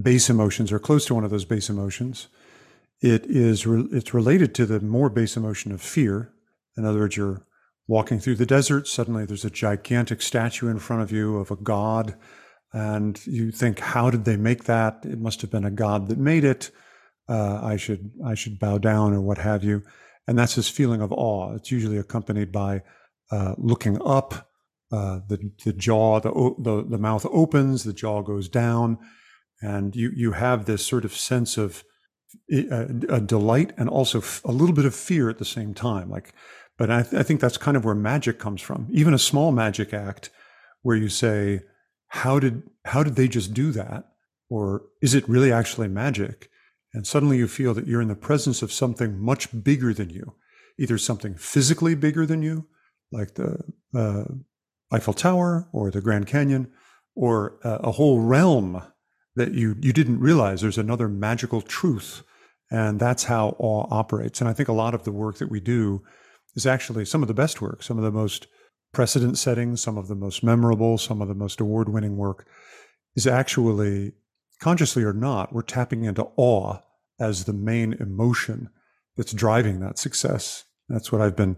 base 0.00 0.30
emotions, 0.30 0.72
or 0.72 0.78
close 0.78 1.04
to 1.06 1.14
one 1.14 1.24
of 1.24 1.30
those 1.30 1.44
base 1.44 1.68
emotions. 1.68 2.28
It 3.00 3.26
is 3.26 3.66
re- 3.66 3.88
it's 3.92 4.14
related 4.14 4.54
to 4.54 4.66
the 4.66 4.80
more 4.80 5.10
base 5.10 5.36
emotion 5.36 5.70
of 5.70 5.82
fear. 5.82 6.32
In 6.78 6.86
other 6.86 7.00
words, 7.00 7.16
you're 7.16 7.42
walking 7.86 8.20
through 8.20 8.36
the 8.36 8.46
desert. 8.46 8.88
Suddenly, 8.88 9.26
there's 9.26 9.44
a 9.44 9.50
gigantic 9.50 10.22
statue 10.22 10.68
in 10.68 10.78
front 10.78 11.02
of 11.02 11.12
you 11.12 11.36
of 11.36 11.50
a 11.50 11.56
god, 11.56 12.14
and 12.72 13.24
you 13.26 13.50
think, 13.50 13.80
"How 13.80 14.10
did 14.10 14.24
they 14.24 14.36
make 14.36 14.64
that? 14.64 15.04
It 15.04 15.20
must 15.20 15.40
have 15.42 15.50
been 15.50 15.64
a 15.64 15.70
god 15.70 16.08
that 16.08 16.18
made 16.18 16.44
it. 16.44 16.70
Uh, 17.28 17.60
I 17.62 17.76
should 17.76 18.10
I 18.24 18.34
should 18.34 18.58
bow 18.58 18.78
down 18.78 19.12
or 19.12 19.20
what 19.20 19.38
have 19.38 19.64
you." 19.64 19.82
And 20.26 20.38
that's 20.38 20.54
this 20.54 20.68
feeling 20.68 21.00
of 21.00 21.12
awe. 21.12 21.54
It's 21.54 21.70
usually 21.70 21.98
accompanied 21.98 22.52
by 22.52 22.82
uh, 23.30 23.54
looking 23.56 24.00
up. 24.02 24.50
Uh, 24.90 25.20
the 25.28 25.50
the 25.64 25.72
jaw, 25.72 26.18
the, 26.20 26.30
the 26.58 26.86
the 26.88 26.98
mouth 26.98 27.26
opens, 27.30 27.84
the 27.84 27.92
jaw 27.92 28.22
goes 28.22 28.48
down, 28.48 28.98
and 29.60 29.94
you 29.94 30.10
you 30.14 30.32
have 30.32 30.64
this 30.64 30.84
sort 30.84 31.04
of 31.04 31.14
sense 31.14 31.58
of 31.58 31.84
a, 32.50 32.88
a 33.08 33.20
delight 33.20 33.72
and 33.76 33.88
also 33.88 34.22
a 34.44 34.52
little 34.52 34.74
bit 34.74 34.84
of 34.84 34.94
fear 34.94 35.28
at 35.28 35.38
the 35.38 35.44
same 35.44 35.74
time. 35.74 36.10
Like, 36.10 36.34
but 36.76 36.90
I, 36.90 37.02
th- 37.02 37.14
I 37.14 37.22
think 37.22 37.40
that's 37.40 37.58
kind 37.58 37.76
of 37.76 37.84
where 37.84 37.94
magic 37.94 38.38
comes 38.38 38.60
from. 38.60 38.88
Even 38.90 39.14
a 39.14 39.18
small 39.18 39.52
magic 39.52 39.92
act, 39.92 40.30
where 40.82 40.96
you 40.96 41.08
say, 41.08 41.60
"How 42.08 42.38
did 42.38 42.62
how 42.84 43.02
did 43.02 43.16
they 43.16 43.28
just 43.28 43.54
do 43.54 43.72
that?" 43.72 44.08
or 44.48 44.82
"Is 45.02 45.14
it 45.14 45.28
really 45.28 45.52
actually 45.52 45.88
magic?" 45.88 46.50
And 46.94 47.06
suddenly 47.06 47.36
you 47.36 47.48
feel 47.48 47.74
that 47.74 47.86
you're 47.86 48.00
in 48.00 48.08
the 48.08 48.14
presence 48.14 48.62
of 48.62 48.72
something 48.72 49.18
much 49.18 49.62
bigger 49.62 49.92
than 49.92 50.10
you, 50.10 50.34
either 50.78 50.98
something 50.98 51.34
physically 51.34 51.94
bigger 51.94 52.24
than 52.24 52.42
you, 52.42 52.66
like 53.12 53.34
the 53.34 53.60
uh, 53.94 54.24
Eiffel 54.90 55.12
Tower 55.12 55.68
or 55.72 55.90
the 55.90 56.00
Grand 56.00 56.26
Canyon, 56.26 56.72
or 57.14 57.58
uh, 57.62 57.78
a 57.80 57.92
whole 57.92 58.20
realm 58.20 58.82
that 59.36 59.52
you 59.52 59.76
you 59.80 59.92
didn't 59.92 60.20
realize 60.20 60.60
there's 60.60 60.78
another 60.78 61.08
magical 61.08 61.60
truth, 61.60 62.22
and 62.70 62.98
that's 62.98 63.24
how 63.24 63.56
awe 63.58 63.86
operates. 63.90 64.40
And 64.40 64.48
I 64.48 64.52
think 64.52 64.68
a 64.68 64.72
lot 64.72 64.94
of 64.94 65.04
the 65.04 65.12
work 65.12 65.38
that 65.38 65.50
we 65.50 65.60
do 65.60 66.02
is 66.54 66.66
actually 66.66 67.04
some 67.04 67.22
of 67.22 67.28
the 67.28 67.34
best 67.34 67.60
work, 67.60 67.82
some 67.82 67.98
of 67.98 68.04
the 68.04 68.10
most 68.10 68.46
precedent 68.92 69.38
setting, 69.38 69.76
some 69.76 69.98
of 69.98 70.08
the 70.08 70.14
most 70.14 70.42
memorable, 70.42 70.98
some 70.98 71.20
of 71.20 71.28
the 71.28 71.34
most 71.34 71.60
award 71.60 71.88
winning 71.88 72.16
work 72.16 72.46
is 73.14 73.26
actually 73.26 74.12
consciously 74.60 75.02
or 75.02 75.12
not, 75.12 75.52
we're 75.52 75.62
tapping 75.62 76.04
into 76.04 76.28
awe 76.36 76.78
as 77.20 77.44
the 77.44 77.52
main 77.52 77.94
emotion 77.94 78.70
that's 79.16 79.32
driving 79.32 79.80
that 79.80 79.98
success. 79.98 80.64
That's 80.88 81.12
what 81.12 81.20
I've 81.20 81.36
been 81.36 81.56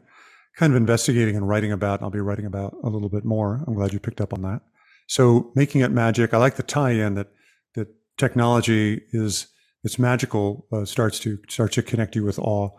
kind 0.56 0.72
of 0.72 0.76
investigating 0.76 1.36
and 1.36 1.48
writing 1.48 1.72
about. 1.72 2.02
I'll 2.02 2.10
be 2.10 2.20
writing 2.20 2.46
about 2.46 2.76
a 2.82 2.88
little 2.88 3.08
bit 3.08 3.24
more. 3.24 3.64
I'm 3.66 3.74
glad 3.74 3.92
you 3.92 4.00
picked 4.00 4.20
up 4.20 4.32
on 4.32 4.42
that. 4.42 4.62
So 5.06 5.52
making 5.54 5.80
it 5.80 5.90
magic. 5.90 6.34
I 6.34 6.38
like 6.38 6.56
the 6.56 6.62
tie-in 6.62 7.14
that 7.14 7.28
that 7.74 7.88
technology 8.16 9.02
is 9.12 9.48
it's 9.82 9.98
magical 9.98 10.66
uh, 10.72 10.84
starts 10.84 11.18
to 11.20 11.38
starts 11.48 11.74
to 11.76 11.82
connect 11.82 12.16
you 12.16 12.24
with 12.24 12.38
awe. 12.38 12.70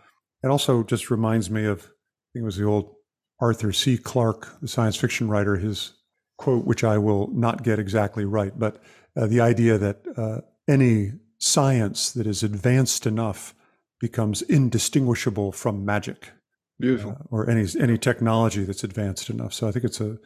It 0.43 0.47
also 0.47 0.83
just 0.83 1.11
reminds 1.11 1.49
me 1.49 1.65
of 1.65 1.79
I 1.79 2.33
think 2.33 2.43
it 2.43 2.45
was 2.45 2.57
the 2.57 2.65
old 2.65 2.95
Arthur 3.41 3.73
C. 3.73 3.97
Clarke, 3.97 4.59
the 4.61 4.67
science 4.67 4.95
fiction 4.95 5.27
writer, 5.27 5.57
his 5.57 5.93
quote, 6.37 6.65
which 6.65 6.83
I 6.83 6.97
will 6.97 7.27
not 7.33 7.63
get 7.63 7.79
exactly 7.79 8.23
right, 8.23 8.57
but 8.57 8.81
uh, 9.17 9.27
the 9.27 9.41
idea 9.41 9.77
that 9.77 10.05
uh, 10.15 10.41
any 10.67 11.13
science 11.39 12.11
that 12.11 12.27
is 12.27 12.43
advanced 12.43 13.05
enough 13.05 13.53
becomes 13.99 14.41
indistinguishable 14.43 15.51
from 15.51 15.83
magic. 15.83 16.31
Beautiful. 16.79 17.11
Uh, 17.11 17.23
or 17.29 17.49
any 17.49 17.67
any 17.79 17.97
technology 17.97 18.63
that's 18.63 18.83
advanced 18.83 19.29
enough. 19.29 19.53
So 19.53 19.67
I 19.67 19.71
think 19.71 19.85
it's 19.85 20.01
a 20.01 20.17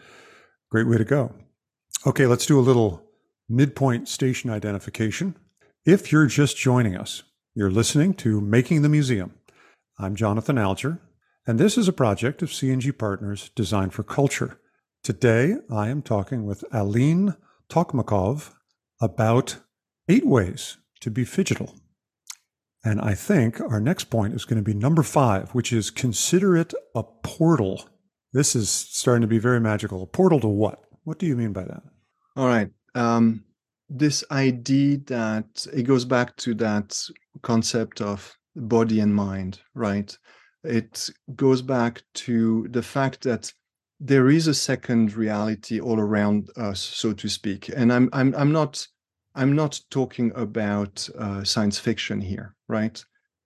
great 0.69 0.88
way 0.88 0.97
to 0.97 1.06
go. 1.06 1.34
Okay, 2.06 2.28
let's 2.28 2.45
do 2.45 2.60
a 2.60 2.62
little 2.62 3.01
midpoint 3.49 4.08
station 4.08 4.49
identification. 4.49 5.36
If 5.86 6.12
you're 6.12 6.28
just 6.28 6.58
joining 6.58 6.95
us, 6.95 7.23
you're 7.54 7.71
listening 7.71 8.13
to 8.15 8.41
Making 8.41 8.82
the 8.82 8.89
Museum. 8.89 9.34
I'm 9.99 10.15
Jonathan 10.15 10.58
Alger, 10.58 10.99
and 11.47 11.60
this 11.60 11.77
is 11.77 11.88
a 11.88 11.93
project 11.93 12.41
of 12.41 12.53
C&G 12.53 12.91
Partners 12.91 13.51
designed 13.55 13.93
for 13.93 14.03
culture. 14.03 14.60
Today, 15.03 15.58
I 15.71 15.89
am 15.89 16.01
talking 16.01 16.45
with 16.45 16.63
Alin 16.73 17.38
Tocmacov 17.69 18.53
about 18.99 19.58
eight 20.08 20.25
ways 20.25 20.77
to 21.01 21.12
be 21.12 21.23
phygital. 21.23 21.77
And 22.84 23.01
I 23.01 23.13
think 23.15 23.60
our 23.62 23.79
next 23.79 24.05
point 24.05 24.34
is 24.34 24.45
going 24.45 24.63
to 24.63 24.63
be 24.63 24.73
number 24.73 25.03
five, 25.03 25.51
which 25.51 25.71
is 25.73 25.89
consider 25.89 26.55
it 26.55 26.73
a 26.95 27.03
portal. 27.03 27.89
This 28.34 28.55
is 28.55 28.69
starting 28.69 29.21
to 29.21 29.27
be 29.27 29.39
very 29.39 29.60
magical. 29.60 30.03
A 30.03 30.08
portal 30.08 30.39
to 30.39 30.47
what? 30.47 30.81
What 31.03 31.19
do 31.19 31.25
you 31.25 31.36
mean 31.36 31.53
by 31.53 31.63
that? 31.63 31.84
All 32.36 32.47
right. 32.47 32.69
Um, 32.95 33.43
this 33.89 34.23
idea 34.31 34.97
that 35.05 35.67
it 35.73 35.84
goes 35.84 36.05
back 36.05 36.36
to 36.38 36.53
that 36.55 36.99
concept 37.41 38.01
of 38.01 38.36
body 38.55 38.99
and 38.99 39.13
mind, 39.13 39.60
right? 39.73 40.15
It 40.65 41.10
goes 41.36 41.62
back 41.62 42.04
to 42.15 42.67
the 42.69 42.84
fact 42.84 43.23
that 43.23 43.51
there 43.99 44.30
is 44.30 44.47
a 44.47 44.54
second 44.54 45.15
reality 45.15 45.80
all 45.80 45.99
around 45.99 46.49
us, 46.58 46.82
so 46.82 47.13
to 47.13 47.30
speak. 47.30 47.69
And 47.69 47.91
I'm 47.93 48.10
I'm 48.12 48.36
I'm 48.36 48.51
not 48.51 48.86
I'm 49.36 49.56
not 49.56 49.80
talking 49.89 50.32
about 50.36 51.08
uh, 51.17 51.43
science 51.43 51.78
fiction 51.80 52.21
here, 52.21 52.56
right? 52.67 53.04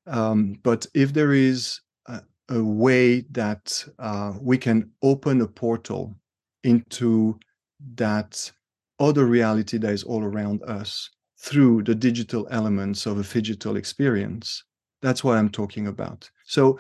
Um, 0.08 0.60
but 0.64 0.86
if 0.94 1.14
there 1.14 1.34
is 1.34 1.82
a, 2.08 2.22
a 2.50 2.64
way 2.64 3.22
that 3.32 3.84
uh, 4.00 4.34
we 4.42 4.58
can 4.58 4.92
open 5.02 5.42
a 5.42 5.48
portal 5.48 6.16
into 6.64 7.40
that 7.96 8.52
other 9.00 9.26
reality 9.26 9.78
that 9.78 9.92
is 9.92 10.04
all 10.04 10.24
around 10.24 10.62
us 10.64 11.10
through 11.40 11.84
the 11.84 11.96
digital 11.96 12.48
elements 12.52 13.06
of 13.06 13.18
a 13.18 13.24
phygital 13.24 13.78
experience, 13.78 14.64
that's 15.02 15.24
what 15.24 15.38
I'm 15.38 15.50
talking 15.50 15.88
about. 15.88 16.30
So 16.46 16.80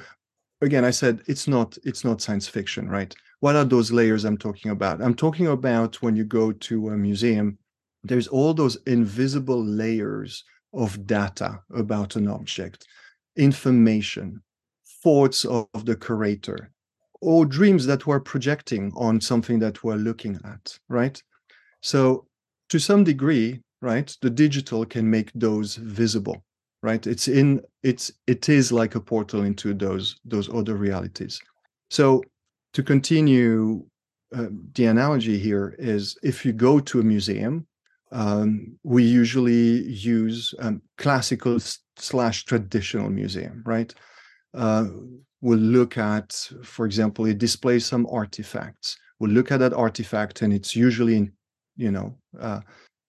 again, 0.61 0.85
I 0.85 0.91
said 0.91 1.21
it's 1.27 1.47
not 1.47 1.77
it's 1.83 2.03
not 2.03 2.21
science 2.21 2.47
fiction, 2.47 2.89
right? 2.89 3.13
What 3.39 3.55
are 3.55 3.65
those 3.65 3.91
layers 3.91 4.25
I'm 4.25 4.37
talking 4.37 4.71
about? 4.71 5.01
I'm 5.01 5.15
talking 5.15 5.47
about 5.47 6.01
when 6.01 6.15
you 6.15 6.25
go 6.25 6.51
to 6.51 6.89
a 6.89 6.97
museum 6.97 7.57
there's 8.03 8.27
all 8.27 8.53
those 8.53 8.77
invisible 8.85 9.63
layers 9.63 10.43
of 10.73 11.05
data 11.05 11.61
about 11.73 12.15
an 12.15 12.27
object, 12.27 12.85
information, 13.35 14.41
thoughts 15.03 15.45
of, 15.45 15.67
the 15.85 15.95
curator, 15.95 16.71
or 17.21 17.45
dreams 17.45 17.85
that 17.85 18.05
we're 18.05 18.19
projecting 18.19 18.91
on 18.95 19.19
something 19.19 19.59
that 19.59 19.83
we're 19.83 19.95
looking 19.95 20.39
at, 20.45 20.77
right? 20.87 21.21
So, 21.81 22.27
to 22.69 22.79
some 22.79 23.03
degree, 23.03 23.61
right, 23.81 24.15
the 24.21 24.29
digital 24.29 24.85
can 24.85 25.09
make 25.09 25.31
those 25.33 25.75
visible, 25.75 26.43
right? 26.81 27.05
It's 27.05 27.27
in 27.27 27.61
it's 27.83 28.11
it 28.27 28.49
is 28.49 28.71
like 28.71 28.95
a 28.95 29.01
portal 29.01 29.43
into 29.43 29.73
those 29.73 30.19
those 30.25 30.53
other 30.53 30.75
realities. 30.75 31.39
So, 31.89 32.23
to 32.73 32.83
continue, 32.83 33.83
uh, 34.35 34.47
the 34.73 34.85
analogy 34.85 35.39
here 35.39 35.75
is 35.79 36.17
if 36.23 36.45
you 36.45 36.53
go 36.53 36.79
to 36.79 36.99
a 36.99 37.03
museum 37.03 37.67
um, 38.11 38.77
we 38.83 39.03
usually 39.03 39.83
use 39.83 40.53
um, 40.59 40.81
classical 40.97 41.59
slash 41.97 42.45
traditional 42.45 43.09
museum, 43.09 43.61
right? 43.65 43.93
Uh, 44.53 44.87
we'll 45.41 45.59
look 45.59 45.97
at, 45.97 46.33
for 46.63 46.85
example, 46.85 47.25
it 47.25 47.37
displays 47.37 47.85
some 47.85 48.07
artifacts. 48.11 48.97
We'll 49.19 49.31
look 49.31 49.51
at 49.51 49.59
that 49.59 49.73
artifact, 49.73 50.41
and 50.41 50.53
it's 50.53 50.75
usually, 50.75 51.29
you 51.75 51.91
know, 51.91 52.15
uh, 52.39 52.61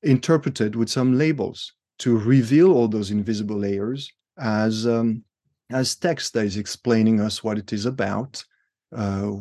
interpreted 0.02 0.76
with 0.76 0.90
some 0.90 1.16
labels 1.16 1.72
to 2.00 2.18
reveal 2.18 2.72
all 2.72 2.88
those 2.88 3.10
invisible 3.10 3.58
layers 3.58 4.10
as 4.38 4.86
um, 4.86 5.22
as 5.70 5.94
text 5.94 6.32
that 6.34 6.44
is 6.44 6.56
explaining 6.56 7.20
us 7.20 7.44
what 7.44 7.58
it 7.58 7.72
is 7.72 7.86
about, 7.86 8.42
uh, 8.96 9.32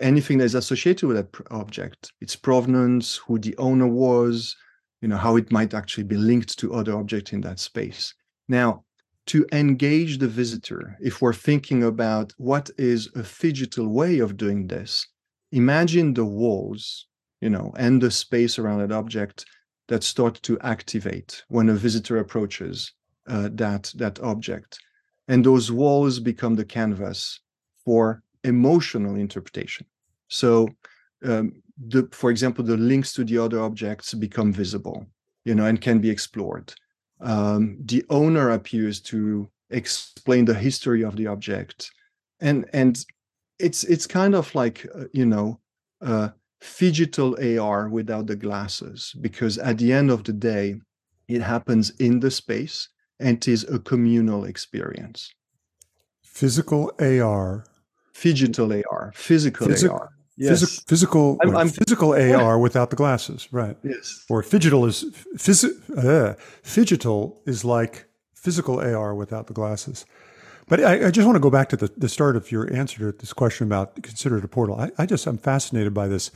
anything 0.00 0.38
that 0.38 0.44
is 0.44 0.56
associated 0.56 1.06
with 1.06 1.16
that 1.16 1.46
object, 1.52 2.12
its 2.20 2.34
provenance, 2.34 3.16
who 3.16 3.38
the 3.38 3.56
owner 3.58 3.86
was, 3.86 4.56
you 5.00 5.08
know, 5.08 5.16
how 5.16 5.36
it 5.36 5.52
might 5.52 5.74
actually 5.74 6.04
be 6.04 6.16
linked 6.16 6.58
to 6.58 6.74
other 6.74 6.96
objects 6.96 7.32
in 7.32 7.40
that 7.42 7.60
space. 7.60 8.12
Now, 8.48 8.84
to 9.26 9.46
engage 9.52 10.18
the 10.18 10.26
visitor, 10.26 10.96
if 11.00 11.22
we're 11.22 11.32
thinking 11.32 11.84
about 11.84 12.32
what 12.36 12.68
is 12.78 13.08
a 13.14 13.22
digital 13.22 13.88
way 13.88 14.18
of 14.18 14.36
doing 14.36 14.66
this, 14.66 15.06
imagine 15.52 16.14
the 16.14 16.24
walls, 16.24 17.06
you 17.40 17.50
know, 17.50 17.72
and 17.76 18.02
the 18.02 18.10
space 18.10 18.58
around 18.58 18.80
that 18.80 18.92
object 18.92 19.44
that 19.90 20.04
start 20.04 20.40
to 20.42 20.58
activate 20.60 21.42
when 21.48 21.68
a 21.68 21.74
visitor 21.74 22.18
approaches 22.18 22.92
uh, 23.26 23.50
that 23.52 23.92
that 23.96 24.18
object, 24.20 24.78
and 25.28 25.44
those 25.44 25.70
walls 25.70 26.20
become 26.20 26.54
the 26.54 26.64
canvas 26.64 27.40
for 27.84 28.22
emotional 28.44 29.16
interpretation. 29.16 29.84
So, 30.28 30.68
um, 31.24 31.60
the, 31.88 32.08
for 32.12 32.30
example, 32.30 32.64
the 32.64 32.76
links 32.76 33.12
to 33.14 33.24
the 33.24 33.38
other 33.38 33.60
objects 33.60 34.14
become 34.14 34.52
visible, 34.52 35.06
you 35.44 35.54
know, 35.54 35.66
and 35.66 35.80
can 35.80 35.98
be 35.98 36.08
explored. 36.08 36.72
Um, 37.20 37.76
the 37.84 38.04
owner 38.10 38.50
appears 38.50 39.00
to 39.02 39.50
explain 39.70 40.44
the 40.44 40.54
history 40.54 41.02
of 41.02 41.16
the 41.16 41.26
object, 41.26 41.90
and 42.40 42.64
and 42.72 43.04
it's 43.58 43.82
it's 43.84 44.06
kind 44.06 44.36
of 44.36 44.54
like 44.54 44.86
uh, 44.94 45.04
you 45.12 45.26
know 45.26 45.60
uh, 46.00 46.28
phygital 46.62 47.34
AR 47.58 47.88
without 47.88 48.26
the 48.26 48.36
glasses, 48.36 49.14
because 49.20 49.58
at 49.58 49.78
the 49.78 49.92
end 49.92 50.10
of 50.10 50.24
the 50.24 50.32
day, 50.32 50.76
it 51.28 51.42
happens 51.42 51.90
in 51.98 52.20
the 52.20 52.30
space 52.30 52.88
and 53.18 53.36
it 53.36 53.48
is 53.48 53.64
a 53.64 53.78
communal 53.78 54.44
experience. 54.44 55.32
Physical 56.22 56.92
AR. 56.98 57.64
Phygital 58.14 58.82
AR, 58.90 59.12
physical 59.14 59.68
Physi- 59.68 59.90
AR. 59.90 60.10
Yes. 60.36 60.62
Physi- 60.62 60.88
physical, 60.88 61.38
I'm, 61.42 61.56
I'm, 61.56 61.68
physical 61.68 62.14
AR 62.14 62.58
without 62.58 62.90
the 62.90 62.96
glasses, 62.96 63.48
right? 63.52 63.76
Yes. 63.82 64.24
Or 64.28 64.42
phygital 64.42 64.86
is 64.88 65.04
phys- 65.36 65.64
uh, 65.96 67.40
is 67.46 67.64
like 67.64 68.06
physical 68.34 68.80
AR 68.80 69.14
without 69.14 69.46
the 69.46 69.52
glasses. 69.52 70.06
But 70.66 70.84
I, 70.84 71.06
I, 71.06 71.10
just 71.10 71.26
want 71.26 71.36
to 71.36 71.40
go 71.40 71.50
back 71.50 71.68
to 71.70 71.76
the, 71.76 71.92
the 71.96 72.08
start 72.08 72.36
of 72.36 72.52
your 72.52 72.72
answer 72.72 72.98
to 72.98 73.18
this 73.18 73.32
question 73.32 73.66
about 73.66 74.00
consider 74.02 74.38
it 74.38 74.44
a 74.44 74.48
portal. 74.48 74.80
I, 74.80 74.90
I 74.98 75.04
just 75.04 75.26
I'm 75.26 75.36
fascinated 75.36 75.92
by 75.92 76.08
this 76.08 76.30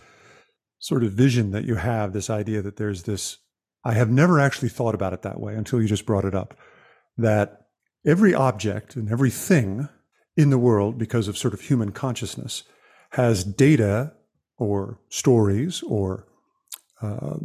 sort 0.85 1.03
of 1.03 1.13
vision 1.13 1.51
that 1.53 1.65
you 1.65 1.77
have, 1.77 2.13
this 2.13 2.29
idea 2.29 2.61
that 2.61 2.77
there's 2.77 3.05
this. 3.05 3.39
I 3.85 3.95
have 3.95 4.11
never 4.11 4.39
actually 4.39 4.69
thought 4.69 4.95
about 4.95 5.15
it 5.15 5.23
that 5.23 5.41
way 5.41 5.55
until 5.55 5.81
you 5.81 5.89
just 5.89 6.05
brought 6.05 6.27
it 6.27 6.35
up. 6.35 6.55
That 7.17 7.69
every 8.05 8.35
object 8.35 8.95
and 8.95 9.11
everything 9.11 9.89
in 10.37 10.51
the 10.51 10.59
world, 10.59 10.99
because 10.99 11.27
of 11.27 11.39
sort 11.39 11.55
of 11.55 11.63
human 11.63 11.91
consciousness, 11.91 12.65
has 13.13 13.45
data 13.45 14.13
or 14.59 15.01
stories 15.09 15.83
or 15.85 16.27
uh, 17.01 17.39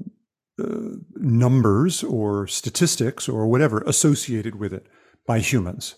uh, 0.62 0.96
numbers 1.16 2.04
or 2.04 2.46
statistics 2.46 3.30
or 3.30 3.48
whatever 3.48 3.84
associated 3.88 4.56
with 4.56 4.74
it 4.74 4.86
by 5.26 5.40
humans. 5.40 5.96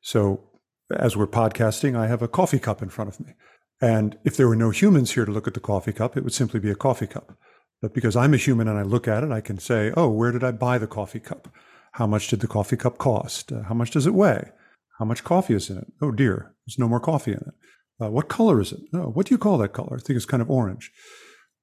So, 0.00 0.42
as 0.90 1.16
we're 1.16 1.28
podcasting, 1.28 1.96
I 1.96 2.08
have 2.08 2.20
a 2.20 2.26
coffee 2.26 2.58
cup 2.58 2.82
in 2.82 2.88
front 2.88 3.14
of 3.14 3.20
me. 3.20 3.34
And 3.80 4.16
if 4.24 4.36
there 4.36 4.48
were 4.48 4.56
no 4.56 4.70
humans 4.70 5.12
here 5.12 5.24
to 5.24 5.32
look 5.32 5.46
at 5.46 5.54
the 5.54 5.60
coffee 5.60 5.92
cup, 5.92 6.16
it 6.16 6.24
would 6.24 6.32
simply 6.32 6.60
be 6.60 6.70
a 6.70 6.76
coffee 6.76 7.06
cup. 7.06 7.36
But 7.82 7.92
because 7.92 8.16
I'm 8.16 8.34
a 8.34 8.38
human 8.38 8.68
and 8.68 8.78
I 8.78 8.82
look 8.82 9.06
at 9.06 9.24
it, 9.24 9.30
I 9.30 9.40
can 9.40 9.58
say, 9.58 9.92
oh, 9.96 10.08
where 10.08 10.32
did 10.32 10.44
I 10.44 10.52
buy 10.52 10.78
the 10.78 10.86
coffee 10.86 11.20
cup? 11.20 11.48
How 11.92 12.06
much 12.06 12.28
did 12.28 12.40
the 12.40 12.46
coffee 12.46 12.76
cup 12.76 12.98
cost? 12.98 13.52
Uh, 13.52 13.62
how 13.64 13.74
much 13.74 13.90
does 13.90 14.06
it 14.06 14.14
weigh? 14.14 14.50
How 14.98 15.04
much 15.04 15.24
coffee 15.24 15.54
is 15.54 15.70
in 15.70 15.78
it? 15.78 15.86
Oh 16.00 16.10
dear, 16.10 16.54
there's 16.66 16.78
no 16.78 16.88
more 16.88 17.00
coffee 17.00 17.32
in 17.32 17.38
it. 17.38 17.54
Uh, 18.00 18.10
what 18.10 18.28
color 18.28 18.60
is 18.60 18.72
it? 18.72 18.80
Oh, 18.92 19.10
what 19.10 19.26
do 19.26 19.34
you 19.34 19.38
call 19.38 19.58
that 19.58 19.72
color? 19.72 19.96
I 19.96 20.00
think 20.00 20.16
it's 20.16 20.26
kind 20.26 20.42
of 20.42 20.50
orange. 20.50 20.90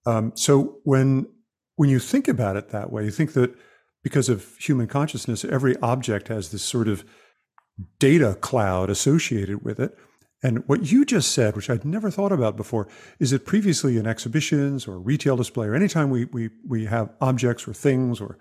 Um, 0.05 0.31
so 0.35 0.79
when 0.83 1.27
when 1.75 1.89
you 1.89 1.99
think 1.99 2.27
about 2.27 2.55
it 2.55 2.69
that 2.69 2.91
way, 2.91 3.03
you 3.03 3.11
think 3.11 3.33
that 3.33 3.55
because 4.03 4.29
of 4.29 4.55
human 4.57 4.87
consciousness, 4.87 5.45
every 5.45 5.75
object 5.77 6.27
has 6.27 6.51
this 6.51 6.63
sort 6.63 6.87
of 6.87 7.03
data 7.99 8.37
cloud 8.39 8.89
associated 8.89 9.63
with 9.63 9.79
it. 9.79 9.97
And 10.43 10.67
what 10.67 10.91
you 10.91 11.05
just 11.05 11.31
said, 11.31 11.55
which 11.55 11.69
I'd 11.69 11.85
never 11.85 12.09
thought 12.09 12.31
about 12.31 12.57
before, 12.57 12.87
is 13.19 13.29
that 13.31 13.45
previously 13.45 13.97
in 13.97 14.07
exhibitions 14.07 14.87
or 14.87 14.99
retail 14.99 15.35
display 15.35 15.67
or 15.67 15.75
anytime 15.75 16.09
we 16.09 16.25
we 16.25 16.49
we 16.67 16.85
have 16.85 17.11
objects 17.21 17.67
or 17.67 17.73
things 17.73 18.19
or 18.19 18.37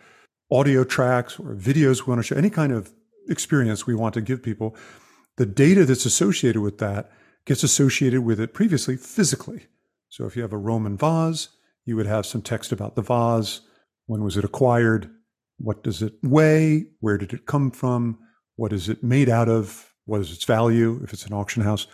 audio 0.51 0.83
tracks 0.83 1.39
or 1.39 1.55
videos 1.55 2.07
we 2.07 2.11
want 2.11 2.19
to 2.21 2.23
show, 2.23 2.37
any 2.37 2.51
kind 2.51 2.73
of 2.73 2.93
experience 3.29 3.87
we 3.87 3.95
want 3.95 4.15
to 4.15 4.21
give 4.21 4.43
people, 4.43 4.75
the 5.37 5.47
data 5.47 5.85
that's 5.85 6.07
associated 6.07 6.61
with 6.61 6.79
that 6.79 7.11
gets 7.45 7.63
associated 7.63 8.23
with 8.23 8.41
it 8.41 8.55
previously 8.55 8.97
physically. 8.97 9.67
So 10.09 10.27
if 10.27 10.37
you 10.37 10.43
have 10.43 10.53
a 10.53 10.59
Roman 10.59 10.97
vase, 10.97 11.49
you 11.85 11.97
would 11.97 12.07
have 12.07 12.27
some 12.27 12.43
text 12.43 12.73
about 12.73 12.97
the 12.97 13.03
vase. 13.03 13.61
When 14.07 14.25
was 14.25 14.37
it 14.37 14.45
acquired? 14.45 15.11
What 15.59 15.83
does 15.83 16.03
it 16.03 16.15
weigh? 16.23 16.87
Where 17.01 17.19
did 17.19 17.33
it 17.33 17.47
come 17.47 17.71
from? 17.71 18.19
What 18.57 18.73
is 18.73 18.89
it 18.89 19.05
made 19.05 19.29
out 19.29 19.49
of? 19.49 19.90
What 20.11 20.21
is 20.21 20.33
its 20.33 20.43
value 20.43 21.01
if 21.05 21.13
it's 21.13 21.25
an 21.25 21.33
auction 21.33 21.63
house? 21.63 21.87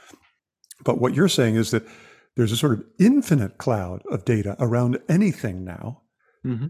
But 0.83 0.99
what 0.99 1.15
you're 1.15 1.29
saying 1.29 1.57
is 1.57 1.71
that 1.71 1.87
there's 2.35 2.51
a 2.51 2.57
sort 2.57 2.73
of 2.73 2.85
infinite 2.99 3.59
cloud 3.59 4.03
of 4.11 4.25
data 4.25 4.57
around 4.59 4.99
anything 5.07 5.65
now. 5.65 6.01
Mm-hmm. 6.43 6.69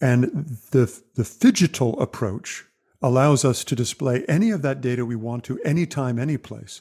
And 0.00 0.24
the, 0.72 1.00
the 1.14 1.22
phygital 1.22 2.00
approach 2.02 2.64
allows 3.00 3.44
us 3.44 3.62
to 3.62 3.76
display 3.76 4.24
any 4.26 4.50
of 4.50 4.62
that 4.62 4.80
data 4.80 5.06
we 5.06 5.14
want 5.14 5.44
to 5.44 5.60
anytime, 5.62 6.18
any 6.18 6.36
place. 6.36 6.80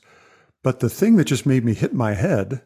But 0.63 0.80
the 0.80 0.89
thing 0.89 1.18
that 1.18 1.26
just 1.26 1.45
made 1.45 1.63
me 1.63 1.76
hit 1.76 1.93
my 1.93 2.15
head, 2.15 2.63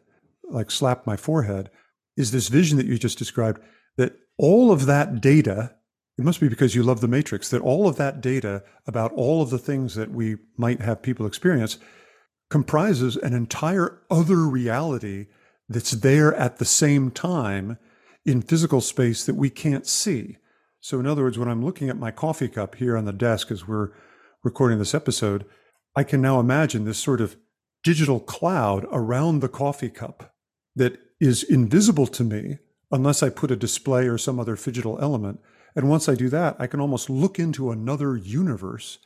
like 0.50 0.72
slap 0.72 1.06
my 1.06 1.18
forehead, 1.18 1.70
is 2.16 2.32
this 2.32 2.48
vision 2.48 2.78
that 2.78 2.86
you 2.86 2.98
just 2.98 3.18
described 3.18 3.62
that 3.98 4.16
all 4.38 4.72
of 4.72 4.86
that 4.86 5.20
data, 5.20 5.76
it 6.22 6.26
must 6.26 6.40
be 6.40 6.50
because 6.50 6.76
you 6.76 6.84
love 6.84 7.02
the 7.02 7.08
matrix, 7.08 7.50
that 7.50 7.62
all 7.62 7.88
of 7.88 7.96
that 7.96 8.22
data 8.22 8.64
about 8.86 9.12
all 9.14 9.42
of 9.42 9.50
the 9.50 9.58
things 9.58 9.96
that 9.96 10.12
we 10.12 10.38
might 10.56 10.80
have 10.80 11.02
people 11.02 11.26
experience 11.26 11.80
comprises 12.50 13.16
an 13.18 13.34
entire 13.34 14.00
other 14.12 14.38
reality 14.38 15.28
that's 15.68 15.92
there 15.92 16.34
at 16.36 16.58
the 16.58 16.66
same 16.66 17.10
time 17.10 17.80
in 18.24 18.42
physical 18.42 18.82
space 18.82 19.26
that 19.26 19.36
we 19.36 19.50
can't 19.50 19.88
see. 19.88 20.38
So, 20.80 21.00
in 21.00 21.08
other 21.08 21.24
words, 21.24 21.40
when 21.40 21.48
I'm 21.48 21.66
looking 21.66 21.90
at 21.90 21.98
my 21.98 22.12
coffee 22.12 22.50
cup 22.50 22.76
here 22.76 22.96
on 22.96 23.06
the 23.06 23.14
desk 23.14 23.50
as 23.50 23.68
we're 23.68 23.90
recording 24.44 24.78
this 24.78 24.94
episode, 24.94 25.46
I 25.96 26.04
can 26.04 26.22
now 26.22 26.40
imagine 26.40 26.86
this 26.86 27.00
sort 27.00 27.22
of 27.22 27.36
digital 27.84 28.20
cloud 28.20 28.86
around 28.92 29.40
the 29.40 29.50
coffee 29.50 29.90
cup 29.90 30.36
that 30.76 31.00
is 31.20 31.44
invisible 31.44 32.08
to 32.08 32.24
me 32.24 32.60
unless 32.92 33.24
I 33.24 33.30
put 33.30 33.50
a 33.50 33.56
display 33.56 34.08
or 34.08 34.18
some 34.18 34.40
other 34.40 34.56
phygital 34.56 35.02
element. 35.02 35.40
And 35.76 35.90
once 35.90 36.10
I 36.10 36.16
do 36.16 36.30
that, 36.30 36.56
I 36.60 36.68
can 36.68 36.80
almost 36.80 37.10
look 37.10 37.40
into 37.40 37.72
another 37.72 38.16
universe 38.16 39.00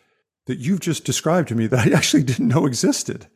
that 0.47 0.59
you've 0.59 0.79
just 0.79 1.05
described 1.05 1.47
to 1.49 1.55
me 1.55 1.67
that 1.67 1.87
I 1.87 1.95
actually 1.95 2.23
didn't 2.23 2.47
know 2.47 2.65
existed. 2.65 3.27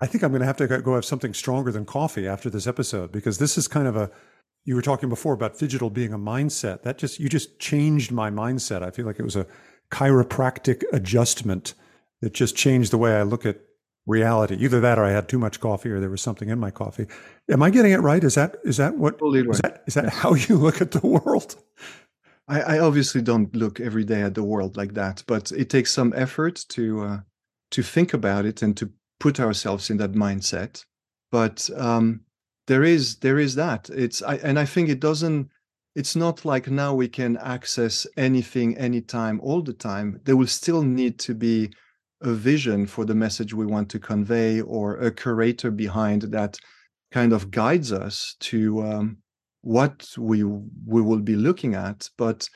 I 0.00 0.06
think 0.06 0.24
I'm 0.24 0.30
going 0.30 0.40
to 0.40 0.46
have 0.46 0.56
to 0.58 0.66
go 0.66 0.94
have 0.94 1.04
something 1.04 1.34
stronger 1.34 1.70
than 1.70 1.84
coffee 1.84 2.26
after 2.26 2.48
this 2.48 2.66
episode 2.66 3.12
because 3.12 3.38
this 3.38 3.58
is 3.58 3.68
kind 3.68 3.86
of 3.86 3.96
a 3.96 4.10
you 4.64 4.74
were 4.74 4.82
talking 4.82 5.08
before 5.08 5.32
about 5.32 5.58
digital 5.58 5.90
being 5.90 6.12
a 6.12 6.18
mindset. 6.18 6.82
That 6.82 6.98
just 6.98 7.18
you 7.18 7.28
just 7.28 7.58
changed 7.58 8.10
my 8.10 8.30
mindset. 8.30 8.82
I 8.82 8.90
feel 8.90 9.06
like 9.06 9.18
it 9.18 9.24
was 9.24 9.36
a 9.36 9.46
chiropractic 9.90 10.84
adjustment 10.92 11.74
that 12.20 12.32
just 12.32 12.56
changed 12.56 12.92
the 12.92 12.98
way 12.98 13.16
I 13.16 13.22
look 13.22 13.44
at 13.44 13.60
reality. 14.06 14.56
Either 14.56 14.80
that 14.80 14.98
or 14.98 15.04
I 15.04 15.10
had 15.10 15.28
too 15.28 15.38
much 15.38 15.60
coffee 15.60 15.90
or 15.90 16.00
there 16.00 16.10
was 16.10 16.22
something 16.22 16.48
in 16.48 16.58
my 16.58 16.70
coffee. 16.70 17.06
Am 17.50 17.62
I 17.62 17.70
getting 17.70 17.92
it 17.92 18.00
right? 18.00 18.22
Is 18.22 18.34
that 18.34 18.56
is 18.64 18.76
that 18.78 18.96
what 18.96 19.18
totally 19.18 19.42
right. 19.42 19.54
is 19.54 19.60
that 19.60 19.82
is 19.86 19.94
that 19.94 20.08
how 20.10 20.34
you 20.48 20.56
look 20.56 20.80
at 20.80 20.92
the 20.92 21.06
world? 21.06 21.56
I, 22.50 22.60
I, 22.60 22.78
obviously 22.80 23.22
don't 23.22 23.54
look 23.54 23.78
every 23.78 24.04
day 24.04 24.22
at 24.22 24.34
the 24.34 24.42
world 24.42 24.76
like 24.76 24.94
that, 24.94 25.22
but 25.28 25.52
it 25.52 25.70
takes 25.70 25.92
some 25.92 26.12
effort 26.16 26.64
to 26.70 27.02
uh, 27.02 27.18
to 27.70 27.82
think 27.82 28.12
about 28.12 28.44
it 28.44 28.62
and 28.62 28.76
to 28.76 28.90
put 29.20 29.38
ourselves 29.38 29.88
in 29.88 29.98
that 29.98 30.12
mindset. 30.12 30.84
But 31.30 31.70
um, 31.76 32.22
there 32.66 32.82
is 32.82 33.16
there 33.18 33.38
is 33.38 33.54
that. 33.54 33.88
It's 33.90 34.20
I, 34.22 34.36
and 34.36 34.58
I 34.58 34.64
think 34.64 34.88
it 34.88 34.98
doesn't. 34.98 35.48
It's 35.94 36.16
not 36.16 36.44
like 36.44 36.68
now 36.68 36.92
we 36.92 37.08
can 37.08 37.36
access 37.36 38.06
anything 38.16 38.76
anytime 38.78 39.40
all 39.40 39.62
the 39.62 39.72
time. 39.72 40.20
There 40.24 40.36
will 40.36 40.46
still 40.46 40.82
need 40.82 41.18
to 41.20 41.34
be 41.34 41.70
a 42.20 42.32
vision 42.32 42.86
for 42.86 43.04
the 43.04 43.14
message 43.14 43.54
we 43.54 43.66
want 43.66 43.88
to 43.90 43.98
convey 43.98 44.60
or 44.60 44.96
a 44.98 45.10
curator 45.10 45.70
behind 45.70 46.22
that 46.22 46.58
kind 47.12 47.32
of 47.32 47.50
guides 47.50 47.92
us 47.92 48.36
to 48.40 48.82
um, 48.82 49.18
what 49.62 50.08
we 50.18 50.42
we 50.44 51.02
will 51.02 51.20
be 51.20 51.36
looking 51.36 51.74
at 51.74 52.08
but 52.16 52.48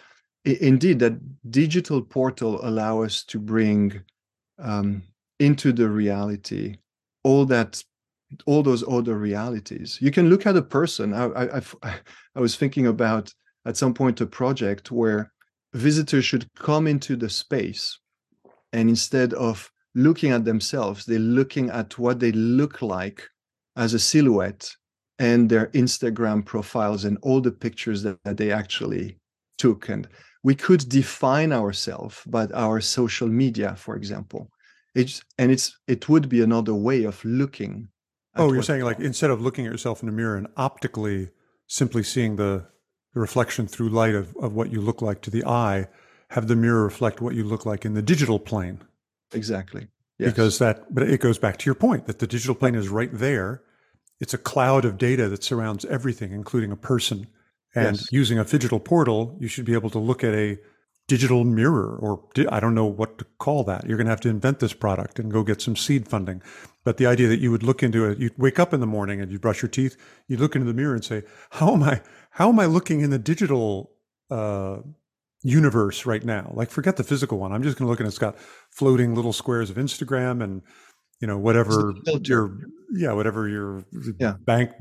indeed 0.45 0.99
that 0.99 1.15
digital 1.51 2.01
portal 2.03 2.61
allow 2.67 3.03
us 3.03 3.25
to 3.25 3.39
bring 3.39 4.03
um, 4.59 5.03
into 5.41 5.73
the 5.73 5.89
reality 5.89 6.77
all 7.23 7.45
that 7.45 7.83
all 8.47 8.63
those 8.63 8.87
other 8.89 9.17
realities. 9.17 9.99
You 10.01 10.11
can 10.11 10.29
look 10.29 10.47
at 10.47 10.57
a 10.57 10.63
person. 10.63 11.15
I, 11.15 11.25
I, 11.25 11.59
I, 11.59 11.95
I 12.35 12.41
was 12.41 12.57
thinking 12.57 12.87
about 12.87 13.33
at 13.67 13.77
some 13.77 13.95
point 13.95 14.21
a 14.21 14.27
project 14.27 14.91
where 14.91 15.33
visitors 15.73 16.25
should 16.25 16.47
come 16.55 16.87
into 16.87 17.17
the 17.17 17.29
space 17.29 17.99
and 18.73 18.89
instead 18.89 19.33
of 19.35 19.71
looking 19.97 20.31
at 20.31 20.45
themselves 20.45 21.05
they're 21.05 21.19
looking 21.19 21.71
at 21.71 21.99
what 21.99 22.21
they 22.21 22.33
look 22.33 22.83
like 22.83 23.29
as 23.77 23.95
a 23.95 23.99
silhouette 23.99 24.71
and 25.19 25.49
their 25.49 25.67
instagram 25.69 26.45
profiles 26.45 27.05
and 27.05 27.19
all 27.23 27.41
the 27.41 27.53
pictures 27.53 28.03
that, 28.03 28.19
that 28.25 28.37
they 28.37 28.51
actually 28.51 29.17
took. 29.59 29.89
And 29.89 30.09
we 30.43 30.55
could 30.55 30.89
define 30.89 31.53
ourselves 31.53 32.21
by 32.27 32.47
our 32.55 32.81
social 32.81 33.29
media 33.29 33.75
for 33.77 33.97
example 33.97 34.51
it's 34.95 35.23
and 35.39 35.51
it's 35.51 35.77
it 35.89 36.09
would 36.09 36.29
be 36.29 36.41
another 36.41 36.75
way 36.75 37.05
of 37.05 37.25
looking 37.25 37.89
oh 38.37 38.53
you're 38.53 38.63
saying 38.63 38.83
like 38.83 39.01
instead 39.01 39.31
of 39.31 39.41
looking 39.41 39.67
at 39.67 39.73
yourself 39.73 40.03
in 40.03 40.07
the 40.07 40.13
mirror 40.13 40.37
and 40.37 40.47
optically 40.57 41.31
simply 41.67 42.03
seeing 42.03 42.37
the, 42.37 42.67
the 43.15 43.21
reflection 43.21 43.67
through 43.67 43.89
light 43.89 44.15
of, 44.15 44.37
of 44.37 44.53
what 44.53 44.71
you 44.71 44.81
look 44.81 45.03
like 45.03 45.21
to 45.23 45.31
the 45.31 45.45
eye 45.45 45.89
have 46.29 46.47
the 46.47 46.57
mirror 46.57 46.85
reflect 46.85 47.21
what 47.21 47.35
you 47.35 47.45
look 47.45 47.65
like 47.65 47.85
in 47.85 47.95
the 47.95 48.03
digital 48.03 48.39
plane. 48.39 48.81
Exactly. 49.33 49.89
Yes. 50.19 50.31
because 50.31 50.59
that 50.61 50.95
but 50.95 51.03
it 51.03 51.21
goes 51.21 51.39
back 51.39 51.57
to 51.59 51.67
your 51.67 51.75
point 51.75 52.07
that 52.07 52.21
the 52.21 52.27
digital 52.29 52.55
plane 52.55 52.77
is 52.77 52.89
right 52.89 53.11
there 53.13 53.63
it's 54.21 54.35
a 54.35 54.39
cloud 54.39 54.85
of 54.85 54.99
data 54.99 55.29
that 55.29 55.45
surrounds 55.45 55.85
everything 55.87 56.33
including 56.33 56.73
a 56.73 56.77
person. 56.77 57.27
And 57.77 57.97
yes. 57.97 58.13
using 58.13 58.39
a 58.39 58.45
digital 58.45 58.81
portal 58.81 59.37
you 59.41 59.49
should 59.49 59.65
be 59.65 59.75
able 59.75 59.91
to 59.91 59.99
look 59.99 60.23
at 60.23 60.35
a 60.35 60.59
digital 61.07 61.45
mirror 61.45 61.99
or 62.01 62.25
i 62.51 62.59
don't 62.59 62.75
know 62.75 62.87
what 62.87 63.19
to 63.19 63.27
call 63.39 63.65
that. 63.65 63.87
You're 63.87 63.99
going 63.99 64.07
to 64.07 64.13
have 64.13 64.21
to 64.23 64.31
invent 64.31 64.61
this 64.61 64.73
product 64.73 65.19
and 65.19 65.31
go 65.31 65.43
get 65.43 65.61
some 65.61 65.77
seed 65.77 66.09
funding. 66.09 66.43
But 66.83 66.97
the 66.97 67.07
idea 67.07 67.29
that 67.29 67.41
you 67.41 67.51
would 67.51 67.63
look 67.63 67.83
into 67.83 68.05
it 68.09 68.19
you'd 68.19 68.39
wake 68.39 68.59
up 68.59 68.73
in 68.73 68.81
the 68.81 68.87
morning 68.87 69.21
and 69.21 69.31
you 69.31 69.39
brush 69.39 69.63
your 69.63 69.69
teeth 69.69 69.97
you 70.29 70.37
look 70.37 70.55
into 70.55 70.67
the 70.67 70.75
mirror 70.75 70.95
and 70.95 71.05
say 71.05 71.23
how 71.51 71.73
am 71.75 71.83
i 71.83 72.01
how 72.31 72.49
am 72.49 72.59
i 72.59 72.67
looking 72.67 73.01
in 73.01 73.11
the 73.11 73.19
digital 73.19 73.91
uh, 74.31 74.79
universe 75.45 76.07
right 76.07 76.25
now? 76.25 76.51
Like 76.55 76.71
forget 76.71 76.97
the 76.97 77.05
physical 77.05 77.39
one. 77.39 77.53
I'm 77.53 77.63
just 77.63 77.77
going 77.77 77.87
to 77.87 77.91
look 77.91 78.01
and 78.01 78.09
it's 78.09 78.19
got 78.19 78.37
floating 78.71 79.15
little 79.15 79.33
squares 79.33 79.71
of 79.71 79.77
instagram 79.77 80.43
and 80.43 80.63
you 81.25 81.29
know 81.29 81.39
whatever 81.39 81.95
your 82.25 82.55
yeah 82.93 83.11
whatever 83.15 83.49
your 83.49 83.83
yeah. 84.21 84.35
bank 84.45 84.73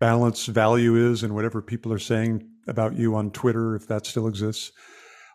balance 0.00 0.46
value 0.46 0.96
is 0.96 1.22
and 1.22 1.36
whatever 1.36 1.62
people 1.62 1.92
are 1.92 2.00
saying 2.00 2.44
about 2.66 2.96
you 2.96 3.14
on 3.14 3.30
twitter 3.30 3.76
if 3.76 3.86
that 3.86 4.04
still 4.04 4.26
exists 4.26 4.72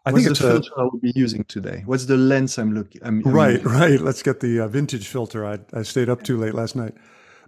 I 0.06 0.12
What's 0.12 0.24
think 0.24 0.32
it's 0.32 0.40
the 0.42 0.52
filter 0.52 0.72
a, 0.76 0.80
I 0.80 0.84
will 0.84 1.00
be 1.02 1.12
using 1.14 1.44
today. 1.44 1.84
What's 1.86 2.06
the 2.06 2.16
lens 2.16 2.58
I'm 2.58 2.74
looking? 2.74 3.02
I'm, 3.04 3.22
I'm 3.26 3.34
right, 3.34 3.62
using? 3.62 3.68
right. 3.68 4.00
Let's 4.00 4.24
get 4.24 4.40
the 4.40 4.62
uh, 4.62 4.68
vintage 4.70 5.08
filter. 5.08 5.46
I, 5.46 5.60
I 5.74 5.84
stayed 5.84 6.10
up 6.10 6.24
too 6.24 6.38
late 6.38 6.54
last 6.54 6.74
night, 6.74 6.96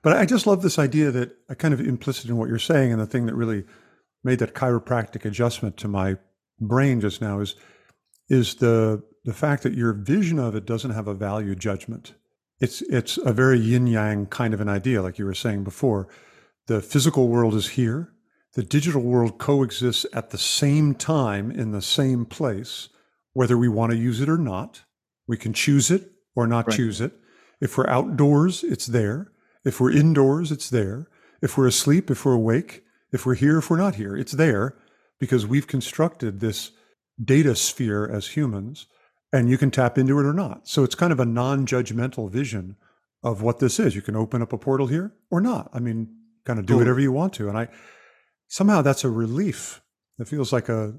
but 0.03 0.18
I 0.18 0.26
just 0.26 0.45
love 0.45 0.62
this 0.62 0.78
idea 0.78 1.12
that 1.12 1.32
I 1.49 1.53
kind 1.53 1.74
of 1.74 1.80
implicit 1.80 2.30
in 2.30 2.36
what 2.36 2.49
you're 2.49 2.59
saying, 2.59 2.91
and 2.91 3.01
the 3.01 3.07
thing 3.07 3.26
that 3.28 3.36
really 3.36 3.64
made 4.26 4.39
that 4.39 4.53
chiropractic 4.53 5.24
adjustment 5.24 5.78
to 5.78 5.88
my 5.88 6.18
brain 6.59 6.99
just 6.99 7.22
now 7.22 7.39
is 7.39 7.55
is 8.30 8.55
the 8.55 9.01
the 9.24 9.34
fact 9.34 9.64
that 9.64 9.74
your 9.74 9.93
vision 9.93 10.38
of 10.38 10.53
it 10.53 10.66
doesn't 10.66 10.91
have 10.91 11.07
a 11.07 11.14
value 11.14 11.55
judgment. 11.55 12.16
It's 12.62 12.82
it's 12.84 13.18
a 13.18 13.34
very 13.34 13.59
yin 13.59 13.88
yang 13.88 14.28
kind 14.28 14.53
of 14.53 14.62
an 14.62 14.70
idea, 14.70 15.01
like 15.01 15.18
you 15.18 15.26
were 15.26 15.34
saying 15.34 15.64
before. 15.64 16.07
The 16.68 16.80
physical 16.80 17.28
world 17.28 17.55
is 17.55 17.70
here, 17.70 18.14
the 18.53 18.64
digital 18.64 19.01
world 19.01 19.39
coexists 19.39 20.05
at 20.14 20.30
the 20.30 20.38
same 20.38 20.93
time 20.93 21.49
in 21.49 21.72
the 21.72 21.82
same 21.82 22.24
place, 22.24 22.89
whether 23.34 23.57
we 23.57 23.68
want 23.68 23.91
to 23.91 23.97
use 23.97 24.22
it 24.22 24.30
or 24.30 24.38
not. 24.38 24.84
We 25.28 25.38
can 25.38 25.53
choose 25.53 25.89
it 25.89 26.12
or 26.36 26.45
not 26.45 26.68
right. 26.68 26.76
choose 26.76 27.01
it. 27.01 27.14
If 27.59 27.78
we're 27.78 27.89
outdoors, 27.89 28.64
it's 28.64 28.86
there. 28.86 29.32
If 29.66 29.80
we're 29.80 29.91
indoors, 29.91 30.51
it's 30.51 30.70
there. 30.70 31.07
If 31.41 31.57
we're 31.57 31.68
asleep, 31.68 32.12
if 32.12 32.26
we're 32.26 32.34
awake, 32.34 32.84
if 33.12 33.26
we're 33.26 33.36
here, 33.36 33.57
if 33.57 33.70
we're 33.70 33.78
not 33.78 33.95
here, 33.95 34.16
it's 34.16 34.34
there 34.34 34.78
because 35.20 35.47
we've 35.47 35.68
constructed 35.68 36.39
this 36.39 36.72
data 37.24 37.55
sphere 37.55 38.07
as 38.07 38.36
humans 38.36 38.86
and 39.34 39.50
you 39.50 39.58
can 39.58 39.72
tap 39.72 39.98
into 39.98 40.20
it 40.20 40.26
or 40.26 40.34
not. 40.34 40.68
So 40.68 40.84
it's 40.84 40.96
kind 40.96 41.12
of 41.12 41.20
a 41.20 41.26
non 41.26 41.66
judgmental 41.66 42.30
vision 42.30 42.76
of 43.24 43.42
what 43.42 43.60
this 43.60 43.80
is. 43.80 43.96
You 43.96 44.02
can 44.02 44.16
open 44.16 44.42
up 44.42 44.54
a 44.54 44.58
portal 44.58 44.88
here 44.88 45.14
or 45.30 45.42
not. 45.42 45.70
I 45.74 45.80
mean, 45.80 46.10
kind 46.46 46.60
of 46.60 46.66
do 46.66 46.78
whatever 46.78 47.00
you 47.00 47.12
want 47.12 47.34
to. 47.34 47.50
And 47.50 47.58
I, 47.58 47.68
somehow 48.48 48.82
that's 48.82 49.04
a 49.04 49.10
relief. 49.10 49.82
It 50.20 50.28
feels 50.28 50.52
like 50.52 50.70
a 50.70 50.96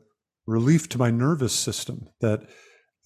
relief 0.46 0.88
to 0.90 0.98
my 0.98 1.10
nervous 1.10 1.52
system 1.52 2.08
that 2.20 2.42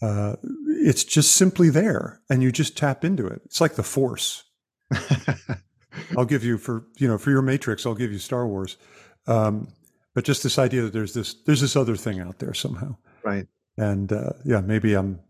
uh, 0.02 0.36
it's 0.66 1.04
just 1.04 1.32
simply 1.32 1.70
there 1.70 2.20
and 2.28 2.42
you 2.42 2.52
just 2.52 2.76
tap 2.76 3.04
into 3.04 3.26
it. 3.26 3.40
It's 3.46 3.60
like 3.60 3.74
the 3.74 3.82
force. 3.82 4.44
I'll 6.16 6.26
give 6.26 6.44
you 6.44 6.58
for 6.58 6.84
you 6.98 7.08
know 7.08 7.18
for 7.18 7.30
your 7.30 7.42
Matrix, 7.42 7.86
I'll 7.86 7.94
give 7.94 8.12
you 8.12 8.18
Star 8.18 8.46
Wars, 8.46 8.76
um, 9.26 9.68
but 10.14 10.24
just 10.24 10.42
this 10.42 10.58
idea 10.58 10.82
that 10.82 10.92
there's 10.92 11.14
this 11.14 11.34
there's 11.46 11.60
this 11.60 11.74
other 11.74 11.96
thing 11.96 12.20
out 12.20 12.38
there 12.38 12.54
somehow, 12.54 12.96
right? 13.24 13.46
And 13.76 14.12
uh, 14.12 14.30
yeah, 14.44 14.60
maybe 14.60 14.94
I'm 14.94 15.20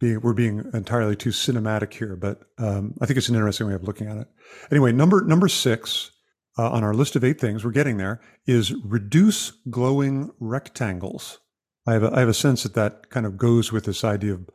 being 0.00 0.20
we're 0.20 0.32
being 0.32 0.68
entirely 0.74 1.16
too 1.16 1.30
cinematic 1.30 1.94
here, 1.94 2.16
but 2.16 2.40
um, 2.58 2.94
I 3.00 3.06
think 3.06 3.18
it's 3.18 3.28
an 3.28 3.34
interesting 3.34 3.68
way 3.68 3.74
of 3.74 3.84
looking 3.84 4.08
at 4.08 4.16
it. 4.16 4.28
Anyway, 4.70 4.92
number 4.92 5.24
number 5.24 5.48
six 5.48 6.10
uh, 6.58 6.70
on 6.70 6.84
our 6.84 6.94
list 6.94 7.16
of 7.16 7.24
eight 7.24 7.40
things, 7.40 7.64
we're 7.64 7.70
getting 7.70 7.96
there, 7.96 8.20
is 8.46 8.74
reduce 8.84 9.52
glowing 9.70 10.30
rectangles. 10.40 11.38
I 11.86 11.94
have 11.94 12.02
a, 12.02 12.12
I 12.14 12.20
have 12.20 12.28
a 12.28 12.34
sense 12.34 12.62
that 12.62 12.74
that 12.74 13.10
kind 13.10 13.26
of 13.26 13.36
goes 13.36 13.72
with 13.72 13.84
this 13.84 14.04
idea 14.04 14.34
of 14.34 14.48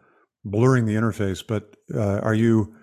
blurring 0.43 0.85
the 0.85 0.95
interface. 0.95 1.43
But 1.45 1.75
uh, 1.93 2.19
are 2.19 2.35
you 2.35 2.75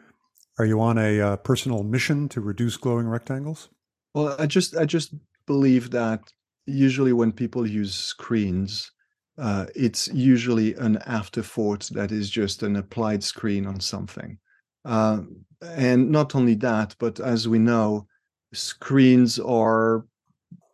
are 0.59 0.65
you 0.65 0.81
on 0.81 0.99
a 0.99 1.21
uh, 1.21 1.37
personal 1.37 1.83
mission 1.83 2.29
to 2.31 2.41
reduce 2.41 2.77
glowing 2.77 3.07
rectangles? 3.07 3.69
Well, 4.15 4.37
I 4.39 4.47
just 4.47 4.77
I 4.77 4.85
just 4.85 5.15
believe 5.47 5.91
that 5.91 6.21
usually 6.67 7.13
when 7.13 7.33
people 7.33 7.67
use 7.67 7.95
screens, 7.95 8.91
uh, 9.39 9.67
it's 9.75 10.09
usually 10.09 10.75
an 10.75 10.99
afterthought 11.07 11.89
that 11.93 12.13
is 12.13 12.31
just 12.31 12.63
an 12.63 12.77
applied 12.77 13.23
screen 13.23 13.67
on 13.67 13.81
something. 13.81 14.39
Uh, 14.85 15.21
and 15.63 16.11
not 16.11 16.35
only 16.35 16.55
that, 16.55 16.95
but 16.99 17.21
as 17.21 17.49
we 17.49 17.59
know, 17.59 18.07
screens 18.53 19.39
are 19.39 20.07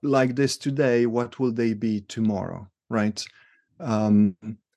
like 0.02 0.34
this 0.34 0.56
today, 0.56 1.06
what 1.06 1.38
will 1.38 1.52
they 1.52 1.74
be 1.74 2.02
tomorrow, 2.02 2.68
right? 2.88 3.24
Um, 3.78 4.36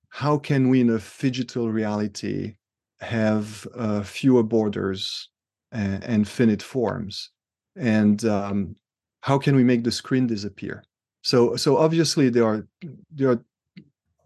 how 0.09 0.37
can 0.37 0.69
we 0.69 0.81
in 0.81 0.91
a 0.91 1.01
digital 1.19 1.71
reality 1.71 2.55
have 3.01 3.67
uh, 3.75 4.03
fewer 4.03 4.43
borders 4.43 5.29
and, 5.71 6.27
finite 6.27 6.61
forms? 6.61 7.31
And 7.75 8.23
um, 8.25 8.75
how 9.21 9.39
can 9.39 9.55
we 9.55 9.63
make 9.63 9.83
the 9.83 9.91
screen 9.91 10.27
disappear? 10.27 10.83
So, 11.23 11.55
so 11.55 11.77
obviously 11.77 12.29
there 12.29 12.45
are 12.45 12.67
there 13.11 13.31
are 13.31 13.43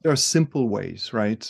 there 0.07 0.13
are 0.13 0.15
simple 0.15 0.69
ways, 0.69 1.11
right? 1.11 1.45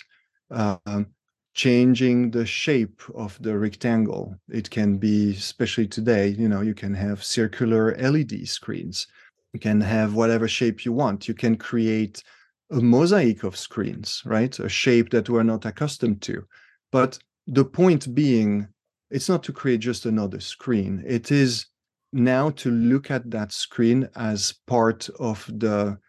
Um, 0.49 1.05
changing 1.53 2.31
the 2.31 2.43
shape 2.43 3.03
of 3.13 3.37
the 3.39 3.55
rectangle. 3.55 4.35
It 4.49 4.67
can 4.71 4.97
be, 4.97 5.33
especially 5.33 5.85
today, 5.85 6.29
you 6.29 6.49
know, 6.49 6.61
you 6.61 6.73
can 6.73 6.95
have 6.95 7.23
circular 7.23 7.95
LED 7.97 8.47
screens. 8.47 9.05
You 9.53 9.59
can 9.59 9.79
have 9.79 10.15
whatever 10.15 10.47
shape 10.47 10.85
you 10.85 10.91
want. 10.91 11.27
You 11.27 11.35
can 11.35 11.55
create 11.55 12.23
a 12.71 12.81
mosaic 12.81 13.43
of 13.43 13.55
screens, 13.55 14.23
right? 14.25 14.57
A 14.57 14.67
shape 14.67 15.11
that 15.11 15.29
we're 15.29 15.43
not 15.43 15.67
accustomed 15.67 16.23
to. 16.23 16.43
But 16.91 17.19
the 17.45 17.63
point 17.63 18.15
being, 18.15 18.69
it's 19.11 19.29
not 19.29 19.43
to 19.43 19.53
create 19.53 19.81
just 19.81 20.07
another 20.07 20.39
screen. 20.39 21.03
It 21.05 21.31
is 21.31 21.67
now 22.11 22.49
to 22.61 22.71
look 22.71 23.11
at 23.11 23.29
that 23.29 23.51
screen 23.51 24.09
as 24.15 24.55
part 24.65 25.09
of 25.19 25.45
the 25.45 25.99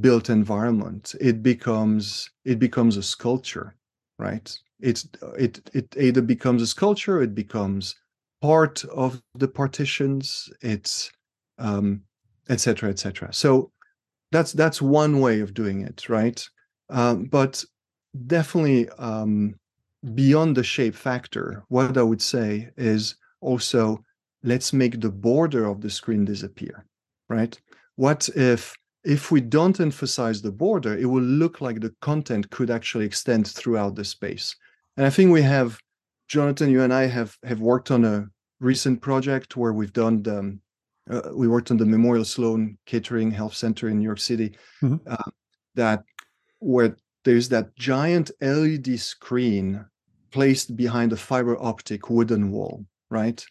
built 0.00 0.30
environment. 0.30 1.14
It 1.20 1.42
becomes 1.42 2.30
it 2.44 2.58
becomes 2.58 2.96
a 2.96 3.02
sculpture, 3.02 3.74
right? 4.18 4.56
it's 4.80 5.08
it 5.38 5.70
it 5.72 5.96
either 5.98 6.20
becomes 6.20 6.62
a 6.62 6.66
sculpture 6.66 7.22
it 7.22 7.34
becomes 7.34 7.94
part 8.42 8.84
of 8.86 9.22
the 9.34 9.48
partitions 9.48 10.50
it's 10.60 11.10
um 11.58 12.02
etc 12.48 12.90
etc 12.90 13.32
so 13.32 13.70
that's 14.32 14.52
that's 14.52 14.82
one 14.82 15.20
way 15.20 15.40
of 15.40 15.54
doing 15.54 15.80
it 15.80 16.08
right 16.08 16.48
um, 16.90 17.24
but 17.24 17.64
definitely 18.26 18.88
um 18.98 19.54
beyond 20.14 20.56
the 20.56 20.62
shape 20.62 20.94
factor 20.94 21.64
what 21.68 21.96
i 21.96 22.02
would 22.02 22.22
say 22.22 22.68
is 22.76 23.16
also 23.40 23.98
let's 24.42 24.72
make 24.72 25.00
the 25.00 25.10
border 25.10 25.66
of 25.66 25.80
the 25.80 25.90
screen 25.90 26.24
disappear 26.24 26.84
right 27.28 27.58
what 27.96 28.28
if 28.36 28.74
if 29.06 29.30
we 29.30 29.40
don't 29.40 29.78
emphasize 29.78 30.42
the 30.42 30.50
border, 30.50 30.98
it 30.98 31.06
will 31.06 31.22
look 31.22 31.60
like 31.60 31.80
the 31.80 31.94
content 32.00 32.50
could 32.50 32.70
actually 32.70 33.06
extend 33.06 33.46
throughout 33.46 33.94
the 33.94 34.04
space. 34.04 34.56
And 34.96 35.06
I 35.06 35.10
think 35.10 35.30
we 35.30 35.42
have, 35.42 35.78
Jonathan, 36.26 36.70
you 36.70 36.82
and 36.82 36.92
I 36.92 37.06
have 37.06 37.36
have 37.44 37.60
worked 37.60 37.92
on 37.92 38.04
a 38.04 38.26
recent 38.58 39.00
project 39.00 39.56
where 39.56 39.72
we've 39.72 39.92
done 39.92 40.24
the, 40.24 40.38
um, 40.38 40.60
uh, 41.08 41.30
we 41.32 41.46
worked 41.46 41.70
on 41.70 41.76
the 41.76 41.86
Memorial 41.86 42.24
Sloan 42.24 42.78
Kettering 42.84 43.30
Health 43.30 43.54
Center 43.54 43.88
in 43.88 43.98
New 43.98 44.04
York 44.04 44.18
City, 44.18 44.56
mm-hmm. 44.82 44.96
uh, 45.08 45.30
that 45.76 46.02
where 46.58 46.96
there's 47.24 47.48
that 47.50 47.76
giant 47.76 48.32
LED 48.40 48.98
screen 48.98 49.84
placed 50.32 50.76
behind 50.76 51.12
a 51.12 51.16
fiber 51.16 51.56
optic 51.62 52.10
wooden 52.10 52.50
wall, 52.50 52.84
right? 53.10 53.44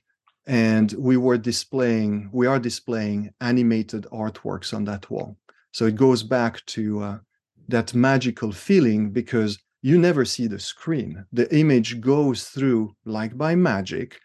And 0.47 0.91
we 0.97 1.15
were 1.15 1.37
displaying, 1.37 2.29
we 2.33 2.45
are 2.45 2.59
displaying 2.59 3.33
animated 3.39 4.05
artworks 4.11 4.73
on 4.73 4.83
that 4.85 5.09
wall. 5.09 5.37
So 5.75 5.87
it 5.87 5.97
goes 5.97 6.23
back 6.23 6.65
to 6.67 7.03
uh, 7.03 7.17
that 7.67 7.93
magical 7.93 8.53
feeling 8.53 9.11
because 9.11 9.59
you 9.81 9.97
never 9.97 10.23
see 10.23 10.47
the 10.47 10.57
screen. 10.57 11.25
The 11.33 11.53
image 11.53 11.99
goes 11.99 12.45
through, 12.45 12.95
like 13.03 13.37
by 13.37 13.55
magic, 13.55 14.17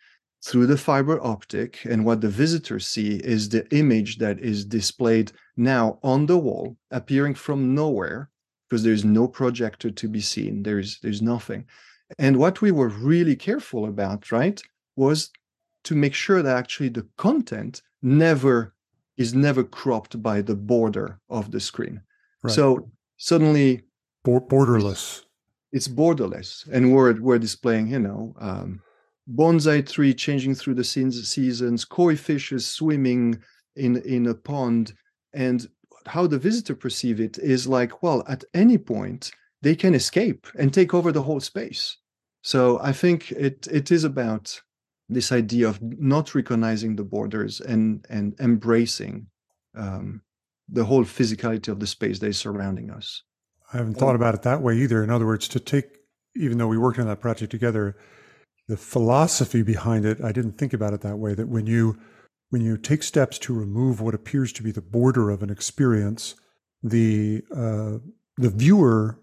through 0.47 0.69
the 0.69 0.77
fiber 0.77 1.21
optic. 1.21 1.85
And 1.85 2.05
what 2.05 2.21
the 2.21 2.29
visitors 2.29 2.87
see 2.87 3.17
is 3.17 3.49
the 3.49 3.67
image 3.75 4.19
that 4.19 4.39
is 4.39 4.65
displayed 4.65 5.33
now 5.57 5.99
on 6.05 6.27
the 6.27 6.39
wall, 6.39 6.77
appearing 6.93 7.35
from 7.35 7.75
nowhere, 7.75 8.31
because 8.69 8.85
there's 8.85 9.05
no 9.05 9.27
projector 9.27 9.91
to 9.91 10.09
be 10.09 10.21
seen. 10.21 10.63
There's 10.63 11.01
there's 11.01 11.21
nothing. 11.21 11.65
And 12.21 12.37
what 12.37 12.63
we 12.63 12.71
were 12.71 12.91
really 12.91 13.35
careful 13.35 13.87
about, 13.87 14.31
right, 14.31 14.63
was 14.95 15.33
to 15.83 15.97
make 15.97 16.15
sure 16.15 16.43
that 16.43 16.57
actually 16.57 16.91
the 16.91 17.09
content 17.17 17.83
never 18.03 18.73
is 19.21 19.35
never 19.35 19.63
cropped 19.63 20.23
by 20.23 20.41
the 20.41 20.57
border 20.57 21.21
of 21.29 21.51
the 21.51 21.61
screen. 21.61 22.01
Right. 22.43 22.55
So 22.55 22.91
suddenly 23.19 23.83
borderless. 24.25 25.25
It's 25.73 25.89
borderless, 25.89 26.67
and 26.73 26.93
we're 26.95 27.21
we're 27.21 27.39
displaying, 27.39 27.89
you 27.89 28.01
know, 28.01 28.35
um, 28.41 28.81
bonsai 29.29 29.87
tree 29.87 30.15
changing 30.15 30.55
through 30.55 30.75
the 30.75 30.85
seasons, 30.85 31.85
koi 31.85 32.17
fishes 32.17 32.67
swimming 32.67 33.39
in 33.77 33.99
in 34.03 34.27
a 34.27 34.35
pond, 34.35 34.95
and 35.35 35.69
how 36.07 36.27
the 36.27 36.39
visitor 36.39 36.75
perceive 36.75 37.21
it 37.21 37.39
is 37.39 37.69
like, 37.69 38.03
well, 38.03 38.25
at 38.27 38.43
any 38.55 38.79
point 38.79 39.31
they 39.63 39.77
can 39.77 39.95
escape 39.95 40.47
and 40.59 40.73
take 40.73 40.95
over 40.95 41.13
the 41.13 41.23
whole 41.23 41.41
space. 41.41 41.99
So 42.43 42.81
I 42.81 42.93
think 42.93 43.31
it 43.33 43.69
it 43.71 43.93
is 43.93 44.05
about 44.05 44.61
this 45.11 45.33
idea 45.33 45.69
of 45.69 45.81
not 45.83 46.35
recognizing 46.35 46.97
the 46.97 47.05
borders 47.05 47.61
and 47.61 48.07
and 48.09 48.35
embracing 48.41 49.27
um, 49.75 50.23
the 50.69 50.85
whole 50.85 51.05
physicality 51.05 51.69
of 51.69 51.81
the 51.81 51.87
space 51.87 52.19
that 52.21 52.29
is 52.29 52.39
surrounding 52.39 52.91
us. 52.91 53.23
I 53.73 53.79
haven't 53.79 53.95
thought 53.95 54.15
about 54.15 54.35
it 54.35 54.43
that 54.43 54.63
way 54.63 54.77
either. 54.79 55.03
In 55.03 55.11
other 55.11 55.27
words, 55.27 55.47
to 55.49 55.61
take, 55.61 55.87
even 56.35 56.59
though 56.59 56.67
we 56.69 56.79
worked 56.79 56.99
on 56.99 57.07
that 57.07 57.21
project 57.21 57.51
together, 57.51 57.97
the 58.69 58.77
philosophy 58.77 59.63
behind 59.63 60.05
it, 60.05 60.21
I 60.23 60.33
didn't 60.33 60.59
think 60.59 60.73
about 60.73 60.93
it 60.93 61.03
that 61.03 61.19
way. 61.19 61.35
That 61.35 61.49
when 61.49 61.67
you 61.67 61.99
when 62.51 62.63
you 62.63 62.77
take 62.77 63.03
steps 63.03 63.39
to 63.41 63.55
remove 63.55 64.01
what 64.01 64.15
appears 64.15 64.53
to 64.55 64.63
be 64.63 64.71
the 64.71 64.81
border 64.81 65.31
of 65.31 65.43
an 65.43 65.51
experience, 65.51 66.35
the 66.83 67.43
uh, 67.55 67.99
the 68.37 68.51
viewer 68.51 69.19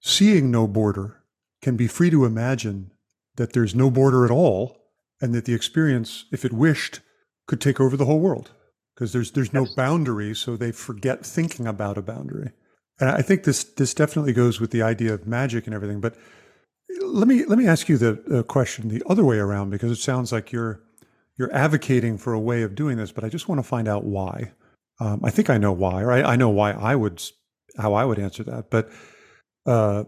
seeing 0.00 0.50
no 0.50 0.66
border 0.66 1.22
can 1.62 1.76
be 1.76 1.86
free 1.86 2.10
to 2.10 2.24
imagine 2.24 2.92
that 3.36 3.52
there's 3.52 3.74
no 3.74 3.90
border 3.90 4.24
at 4.24 4.30
all, 4.30 4.85
and 5.20 5.34
that 5.34 5.44
the 5.44 5.54
experience, 5.54 6.26
if 6.32 6.44
it 6.44 6.52
wished, 6.52 7.00
could 7.46 7.60
take 7.60 7.80
over 7.80 7.96
the 7.96 8.04
whole 8.04 8.20
world 8.20 8.50
because 8.94 9.12
there's 9.12 9.32
there's 9.32 9.52
no 9.52 9.66
boundary, 9.76 10.34
so 10.34 10.56
they 10.56 10.72
forget 10.72 11.24
thinking 11.24 11.66
about 11.66 11.98
a 11.98 12.02
boundary. 12.02 12.52
And 12.98 13.10
I 13.10 13.22
think 13.22 13.44
this 13.44 13.64
this 13.64 13.94
definitely 13.94 14.32
goes 14.32 14.60
with 14.60 14.70
the 14.70 14.82
idea 14.82 15.14
of 15.14 15.26
magic 15.26 15.66
and 15.66 15.74
everything. 15.74 16.00
But 16.00 16.16
let 17.02 17.28
me 17.28 17.44
let 17.44 17.58
me 17.58 17.66
ask 17.66 17.88
you 17.88 17.98
the 17.98 18.38
uh, 18.38 18.42
question 18.42 18.88
the 18.88 19.02
other 19.06 19.24
way 19.24 19.38
around 19.38 19.70
because 19.70 19.90
it 19.90 20.02
sounds 20.02 20.32
like 20.32 20.52
you're 20.52 20.80
you're 21.36 21.52
advocating 21.54 22.16
for 22.16 22.32
a 22.32 22.40
way 22.40 22.62
of 22.62 22.74
doing 22.74 22.96
this, 22.96 23.12
but 23.12 23.24
I 23.24 23.28
just 23.28 23.48
want 23.48 23.58
to 23.58 23.62
find 23.62 23.88
out 23.88 24.04
why. 24.04 24.52
Um, 24.98 25.20
I 25.22 25.30
think 25.30 25.50
I 25.50 25.58
know 25.58 25.72
why, 25.72 26.02
or 26.02 26.10
I, 26.10 26.22
I, 26.22 26.36
know 26.36 26.48
why 26.48 26.70
I 26.72 26.96
would 26.96 27.22
how 27.76 27.92
I 27.92 28.06
would 28.06 28.18
answer 28.18 28.42
that. 28.44 28.70
But 28.70 28.90
uh, 29.66 30.04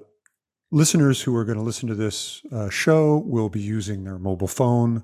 listeners 0.70 1.22
who 1.22 1.34
are 1.36 1.44
going 1.44 1.58
to 1.58 1.64
listen 1.64 1.88
to 1.88 1.94
this 1.94 2.42
uh, 2.52 2.68
show 2.68 3.18
will 3.18 3.48
be 3.48 3.60
using 3.60 4.04
their 4.04 4.18
mobile 4.18 4.48
phone 4.48 5.02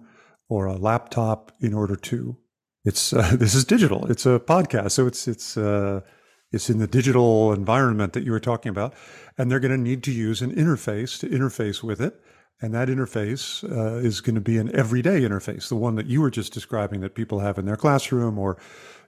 or 0.48 0.66
a 0.66 0.76
laptop 0.76 1.52
in 1.60 1.72
order 1.72 1.96
to. 1.96 2.36
It's 2.84 3.12
uh, 3.12 3.36
this 3.38 3.54
is 3.54 3.64
digital. 3.64 4.10
It's 4.10 4.26
a 4.26 4.38
podcast, 4.40 4.92
so 4.92 5.06
it's 5.06 5.26
it's 5.26 5.56
uh, 5.56 6.00
it's 6.52 6.70
in 6.70 6.78
the 6.78 6.86
digital 6.86 7.52
environment 7.52 8.12
that 8.12 8.24
you 8.24 8.30
were 8.30 8.40
talking 8.40 8.70
about, 8.70 8.94
and 9.36 9.50
they're 9.50 9.60
going 9.60 9.72
to 9.72 9.78
need 9.78 10.02
to 10.04 10.12
use 10.12 10.42
an 10.42 10.54
interface 10.54 11.18
to 11.20 11.28
interface 11.28 11.82
with 11.82 12.00
it. 12.00 12.20
And 12.60 12.72
that 12.72 12.88
interface 12.88 13.64
uh, 13.64 13.96
is 13.96 14.20
going 14.20 14.36
to 14.36 14.40
be 14.40 14.58
an 14.58 14.74
everyday 14.74 15.22
interface, 15.22 15.68
the 15.68 15.74
one 15.74 15.96
that 15.96 16.06
you 16.06 16.20
were 16.20 16.30
just 16.30 16.52
describing 16.52 17.00
that 17.00 17.16
people 17.16 17.40
have 17.40 17.58
in 17.58 17.66
their 17.66 17.76
classroom 17.76 18.38
or, 18.38 18.56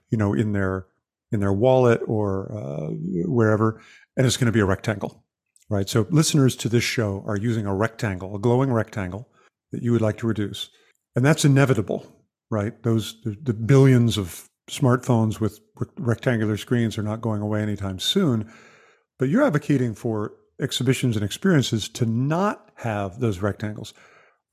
you 0.09 0.17
know, 0.17 0.33
in 0.33 0.51
their 0.51 0.87
in 1.31 1.39
their 1.39 1.53
wallet 1.53 2.01
or 2.07 2.51
uh, 2.51 2.87
wherever, 3.25 3.81
and 4.15 4.25
it's 4.25 4.37
going 4.37 4.47
to 4.47 4.51
be 4.51 4.59
a 4.59 4.65
rectangle, 4.65 5.23
right? 5.69 5.89
So 5.89 6.07
listeners 6.09 6.55
to 6.57 6.69
this 6.69 6.83
show 6.83 7.23
are 7.27 7.37
using 7.37 7.65
a 7.65 7.75
rectangle, 7.75 8.35
a 8.35 8.39
glowing 8.39 8.71
rectangle 8.71 9.27
that 9.71 9.83
you 9.83 9.91
would 9.91 10.01
like 10.01 10.17
to 10.17 10.27
reduce, 10.27 10.69
and 11.15 11.25
that's 11.25 11.45
inevitable, 11.45 12.05
right? 12.49 12.81
Those 12.83 13.21
the, 13.23 13.35
the 13.41 13.53
billions 13.53 14.17
of 14.17 14.49
smartphones 14.69 15.39
with 15.39 15.59
rectangular 15.97 16.57
screens 16.57 16.97
are 16.97 17.03
not 17.03 17.21
going 17.21 17.41
away 17.41 17.61
anytime 17.61 17.99
soon. 17.99 18.51
But 19.17 19.29
you're 19.29 19.43
advocating 19.43 19.95
for 19.95 20.33
exhibitions 20.61 21.15
and 21.15 21.25
experiences 21.25 21.89
to 21.89 22.05
not 22.05 22.71
have 22.75 23.19
those 23.19 23.39
rectangles. 23.39 23.93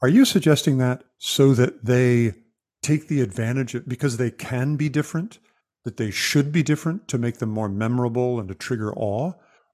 Are 0.02 0.08
you 0.08 0.24
suggesting 0.24 0.78
that 0.78 1.04
so 1.18 1.54
that 1.54 1.84
they 1.84 2.34
take 2.82 3.08
the 3.08 3.20
advantage 3.20 3.74
of, 3.74 3.88
because 3.88 4.16
they 4.16 4.30
can 4.30 4.76
be 4.76 4.88
different, 4.88 5.38
that 5.84 5.96
they 5.96 6.10
should 6.10 6.52
be 6.52 6.62
different 6.62 7.08
to 7.08 7.18
make 7.18 7.38
them 7.38 7.50
more 7.50 7.68
memorable 7.68 8.38
and 8.38 8.48
to 8.48 8.54
trigger 8.54 8.92
awe? 8.94 9.32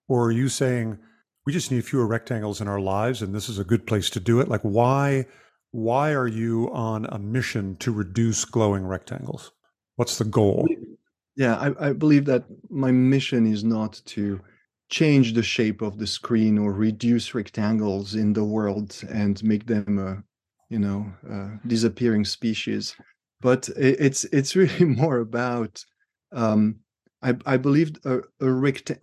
Or 0.09 0.27
are 0.27 0.33
you 0.33 0.49
saying 0.49 0.99
we 1.47 1.53
just 1.53 1.71
need 1.71 1.85
fewer 1.85 2.07
rectangles 2.07 2.61
in 2.61 2.69
our 2.69 2.81
lives 2.81 3.23
and 3.23 3.35
this 3.35 3.49
is 3.49 3.59
a 3.59 3.65
good 3.65 3.87
place 3.87 4.11
to 4.11 4.21
do 4.21 4.41
it? 4.41 4.49
Like 4.49 4.63
why 4.63 5.27
why 5.73 6.13
are 6.13 6.27
you 6.27 6.69
on 6.73 7.07
a 7.07 7.19
mission 7.19 7.77
to 7.77 7.93
reduce 7.93 8.45
glowing 8.45 8.87
rectangles? 8.87 9.53
What's 9.97 10.19
the 10.19 10.25
goal? 10.25 10.67
Yeah, 11.37 11.57
I, 11.57 11.89
I 11.89 11.93
believe 11.93 12.25
that 12.25 12.45
my 12.69 12.91
mission 12.91 13.47
is 13.47 13.63
not 13.63 14.01
to 14.07 14.41
change 14.91 15.35
the 15.35 15.43
shape 15.43 15.83
of 15.83 15.99
the 15.99 16.07
screen 16.07 16.59
or 16.59 16.73
reduce 16.73 17.35
rectangles 17.35 18.15
in 18.17 18.33
the 18.33 18.45
world 18.45 19.01
and 19.09 19.43
make 19.45 19.67
them 19.67 19.99
a 19.99 20.23
you 20.69 20.79
know 20.79 21.13
a 21.29 21.69
disappearing 21.69 22.25
species 22.25 22.97
but 23.41 23.69
it's 23.77 24.25
it's 24.25 24.57
really 24.63 24.85
more 24.85 25.19
about 25.19 25.85
um, 26.33 26.77
I, 27.23 27.37
I 27.45 27.57
believe 27.57 27.93
a, 28.05 28.19
a 28.19 28.51
recta- 28.51 29.01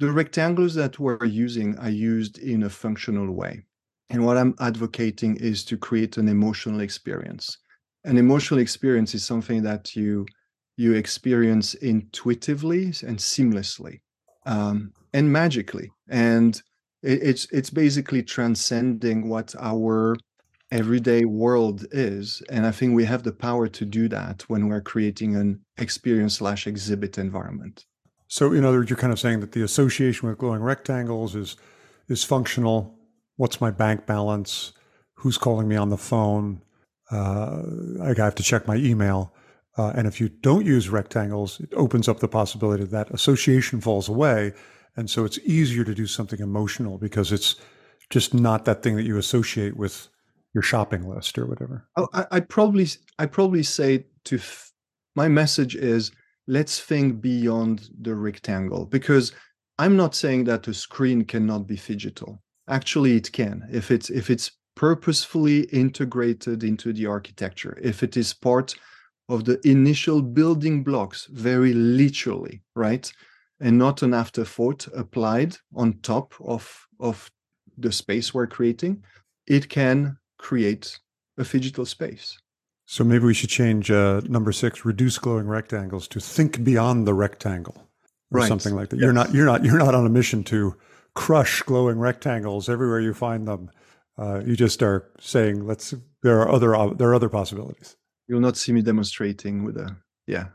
the 0.00 0.10
rectangles 0.10 0.74
that 0.74 0.98
we're 0.98 1.26
using 1.26 1.78
are 1.78 1.90
used 1.90 2.38
in 2.38 2.62
a 2.62 2.70
functional 2.70 3.30
way. 3.32 3.62
And 4.08 4.24
what 4.24 4.38
i'm 4.38 4.54
advocating 4.58 5.36
is 5.36 5.62
to 5.66 5.76
create 5.76 6.16
an 6.16 6.26
emotional 6.26 6.80
experience. 6.80 7.58
An 8.04 8.16
emotional 8.16 8.60
experience 8.60 9.14
is 9.14 9.24
something 9.24 9.62
that 9.62 9.94
you 9.94 10.26
you 10.78 10.94
experience 10.94 11.74
intuitively 11.74 12.84
and 13.06 13.18
seamlessly 13.18 14.00
um, 14.46 14.92
and 15.12 15.30
magically. 15.30 15.90
And 16.08 16.56
it, 17.02 17.22
it's 17.22 17.46
it's 17.52 17.70
basically 17.70 18.22
transcending 18.22 19.28
what 19.28 19.54
our 19.60 20.16
everyday 20.70 21.24
world 21.26 21.84
is. 21.90 22.42
And 22.48 22.64
i 22.64 22.70
think 22.70 22.94
we 22.94 23.04
have 23.04 23.22
the 23.22 23.32
power 23.48 23.68
to 23.68 23.84
do 23.84 24.08
that 24.08 24.44
when 24.48 24.66
we're 24.66 24.88
creating 24.92 25.36
an 25.36 25.60
experience 25.76 26.36
slash 26.36 26.66
exhibit 26.66 27.18
environment 27.18 27.84
so 28.30 28.52
in 28.52 28.64
other 28.64 28.78
words 28.78 28.88
you're 28.88 28.98
kind 28.98 29.12
of 29.12 29.20
saying 29.20 29.40
that 29.40 29.52
the 29.52 29.62
association 29.62 30.28
with 30.28 30.38
glowing 30.38 30.62
rectangles 30.62 31.34
is 31.34 31.56
is 32.08 32.24
functional 32.24 32.98
what's 33.36 33.60
my 33.60 33.70
bank 33.70 34.06
balance 34.06 34.72
who's 35.16 35.36
calling 35.36 35.68
me 35.68 35.76
on 35.76 35.90
the 35.90 35.98
phone 35.98 36.62
uh, 37.10 37.62
I 38.02 38.14
have 38.16 38.34
to 38.36 38.42
check 38.42 38.66
my 38.66 38.76
email. 38.76 39.34
Uh, 39.76 39.92
and 39.94 40.06
if 40.06 40.20
you 40.20 40.28
don't 40.28 40.66
use 40.66 40.88
rectangles, 40.88 41.60
it 41.60 41.72
opens 41.74 42.08
up 42.08 42.20
the 42.20 42.28
possibility 42.28 42.84
that, 42.84 43.08
that 43.08 43.14
association 43.14 43.80
falls 43.80 44.08
away. 44.08 44.52
And 44.96 45.08
so 45.08 45.24
it's 45.24 45.38
easier 45.40 45.84
to 45.84 45.94
do 45.94 46.06
something 46.06 46.40
emotional 46.40 46.98
because 46.98 47.32
it's 47.32 47.56
just 48.10 48.34
not 48.34 48.64
that 48.64 48.82
thing 48.82 48.96
that 48.96 49.04
you 49.04 49.16
associate 49.16 49.76
with 49.76 50.08
your 50.52 50.62
shopping 50.62 51.08
list 51.08 51.38
or 51.38 51.46
whatever. 51.46 51.88
Oh, 51.96 52.08
I, 52.12 52.26
I 52.30 52.40
probably, 52.40 52.88
I 53.18 53.26
probably 53.26 53.62
say 53.62 54.06
to 54.24 54.36
f- 54.36 54.72
my 55.14 55.28
message 55.28 55.76
is 55.76 56.10
let's 56.50 56.80
think 56.80 57.20
beyond 57.20 57.88
the 58.02 58.14
rectangle 58.14 58.84
because 58.84 59.32
I'm 59.78 59.96
not 59.96 60.16
saying 60.16 60.44
that 60.44 60.66
a 60.66 60.74
screen 60.74 61.24
cannot 61.24 61.66
be 61.66 61.76
phygital. 61.76 62.40
Actually, 62.68 63.16
it 63.16 63.30
can 63.30 63.66
if 63.70 63.90
it's 63.90 64.10
if 64.10 64.30
it's 64.30 64.50
purposefully 64.74 65.60
integrated 65.82 66.64
into 66.64 66.92
the 66.92 67.06
architecture, 67.06 67.78
if 67.80 68.02
it 68.02 68.16
is 68.16 68.34
part 68.34 68.74
of 69.28 69.44
the 69.44 69.60
initial 69.64 70.20
building 70.20 70.82
blocks, 70.82 71.28
very 71.30 71.72
literally, 71.72 72.62
right? 72.74 73.12
And 73.60 73.78
not 73.78 74.02
an 74.02 74.12
afterthought 74.12 74.88
applied 74.96 75.56
on 75.74 76.00
top 76.00 76.34
of, 76.40 76.86
of 76.98 77.30
the 77.78 77.92
space 77.92 78.34
we're 78.34 78.46
creating, 78.46 79.04
it 79.46 79.68
can 79.68 80.16
create 80.38 80.98
a 81.38 81.44
digital 81.44 81.86
space. 81.86 82.38
So 82.90 83.04
maybe 83.04 83.24
we 83.24 83.34
should 83.34 83.50
change 83.50 83.88
uh, 83.88 84.20
number 84.24 84.50
six: 84.50 84.84
reduce 84.84 85.16
glowing 85.16 85.46
rectangles 85.46 86.08
to 86.08 86.18
think 86.18 86.64
beyond 86.64 87.06
the 87.06 87.14
rectangle, 87.14 87.76
or 88.32 88.40
right. 88.40 88.48
something 88.48 88.74
like 88.74 88.88
that. 88.88 88.96
Yes. 88.96 89.04
You're 89.04 89.12
not 89.12 89.32
you're 89.32 89.46
not 89.46 89.64
you're 89.64 89.78
not 89.78 89.94
on 89.94 90.04
a 90.06 90.08
mission 90.08 90.42
to 90.44 90.74
crush 91.14 91.62
glowing 91.62 92.00
rectangles 92.00 92.68
everywhere 92.68 92.98
you 92.98 93.14
find 93.14 93.46
them. 93.46 93.70
Uh, 94.18 94.40
you 94.44 94.56
just 94.56 94.82
are 94.82 95.08
saying, 95.20 95.68
let's. 95.68 95.94
There 96.24 96.40
are 96.40 96.50
other 96.50 96.74
uh, 96.74 96.88
there 96.88 97.08
are 97.10 97.14
other 97.14 97.28
possibilities. 97.28 97.96
You'll 98.26 98.40
not 98.40 98.56
see 98.56 98.72
me 98.72 98.82
demonstrating 98.82 99.62
with 99.62 99.76
a 99.76 99.96
yeah. 100.26 100.46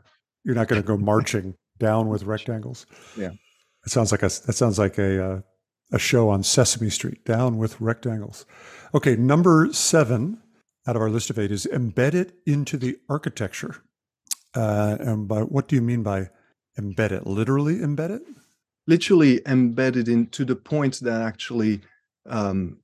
You're 0.44 0.56
not 0.56 0.68
going 0.68 0.82
to 0.82 0.86
go 0.86 0.98
marching 1.12 1.54
down 1.78 2.10
with 2.10 2.24
rectangles. 2.24 2.84
Yeah. 3.16 3.30
It 3.86 3.92
sounds 3.92 4.12
like 4.12 4.22
a 4.22 4.28
that 4.28 4.52
sounds 4.52 4.78
like 4.78 4.98
a 4.98 5.24
uh, 5.24 5.40
a 5.90 5.98
show 5.98 6.28
on 6.28 6.42
Sesame 6.42 6.90
Street, 6.90 7.24
down 7.24 7.56
with 7.56 7.80
rectangles. 7.80 8.44
Okay, 8.94 9.16
number 9.16 9.72
seven 9.72 10.42
out 10.86 10.96
of 10.96 11.02
our 11.02 11.10
list 11.10 11.30
of 11.30 11.38
eight 11.38 11.50
is 11.50 11.66
embed 11.72 12.14
it 12.14 12.34
into 12.46 12.76
the 12.76 12.96
architecture. 13.08 13.76
Uh, 14.54 14.96
and 15.00 15.28
by 15.28 15.40
what 15.40 15.68
do 15.68 15.76
you 15.76 15.82
mean 15.82 16.02
by 16.02 16.30
embed 16.78 17.12
it? 17.12 17.26
Literally 17.26 17.76
embed 17.76 18.10
it? 18.10 18.22
Literally 18.86 19.42
embedded 19.46 20.08
into 20.08 20.44
the 20.44 20.56
point 20.56 21.00
that 21.00 21.20
actually 21.20 21.80
um, 22.26 22.78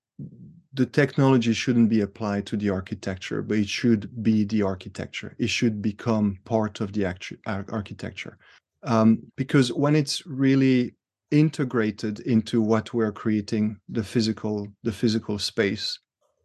the 0.75 0.87
technology 0.87 1.53
shouldn't 1.53 1.89
be 1.89 2.01
applied 2.01 2.47
to 2.47 2.57
the 2.57 2.71
architecture, 2.71 3.43
but 3.43 3.59
it 3.59 3.69
should 3.69 4.23
be 4.23 4.45
the 4.45 4.63
architecture. 4.63 5.35
It 5.39 5.49
should 5.49 5.83
become 5.83 6.39
part 6.45 6.81
of 6.81 6.93
the 6.93 7.05
architecture. 7.47 8.39
Um, 8.83 9.23
because 9.37 9.73
when 9.73 9.95
it's 9.95 10.27
really 10.27 10.95
integrated 11.31 12.21
into 12.21 12.61
what 12.61 12.93
we're 12.93 13.13
creating, 13.13 13.79
the 13.89 14.03
physical, 14.03 14.69
the 14.83 14.93
physical 14.93 15.39
space, 15.39 15.99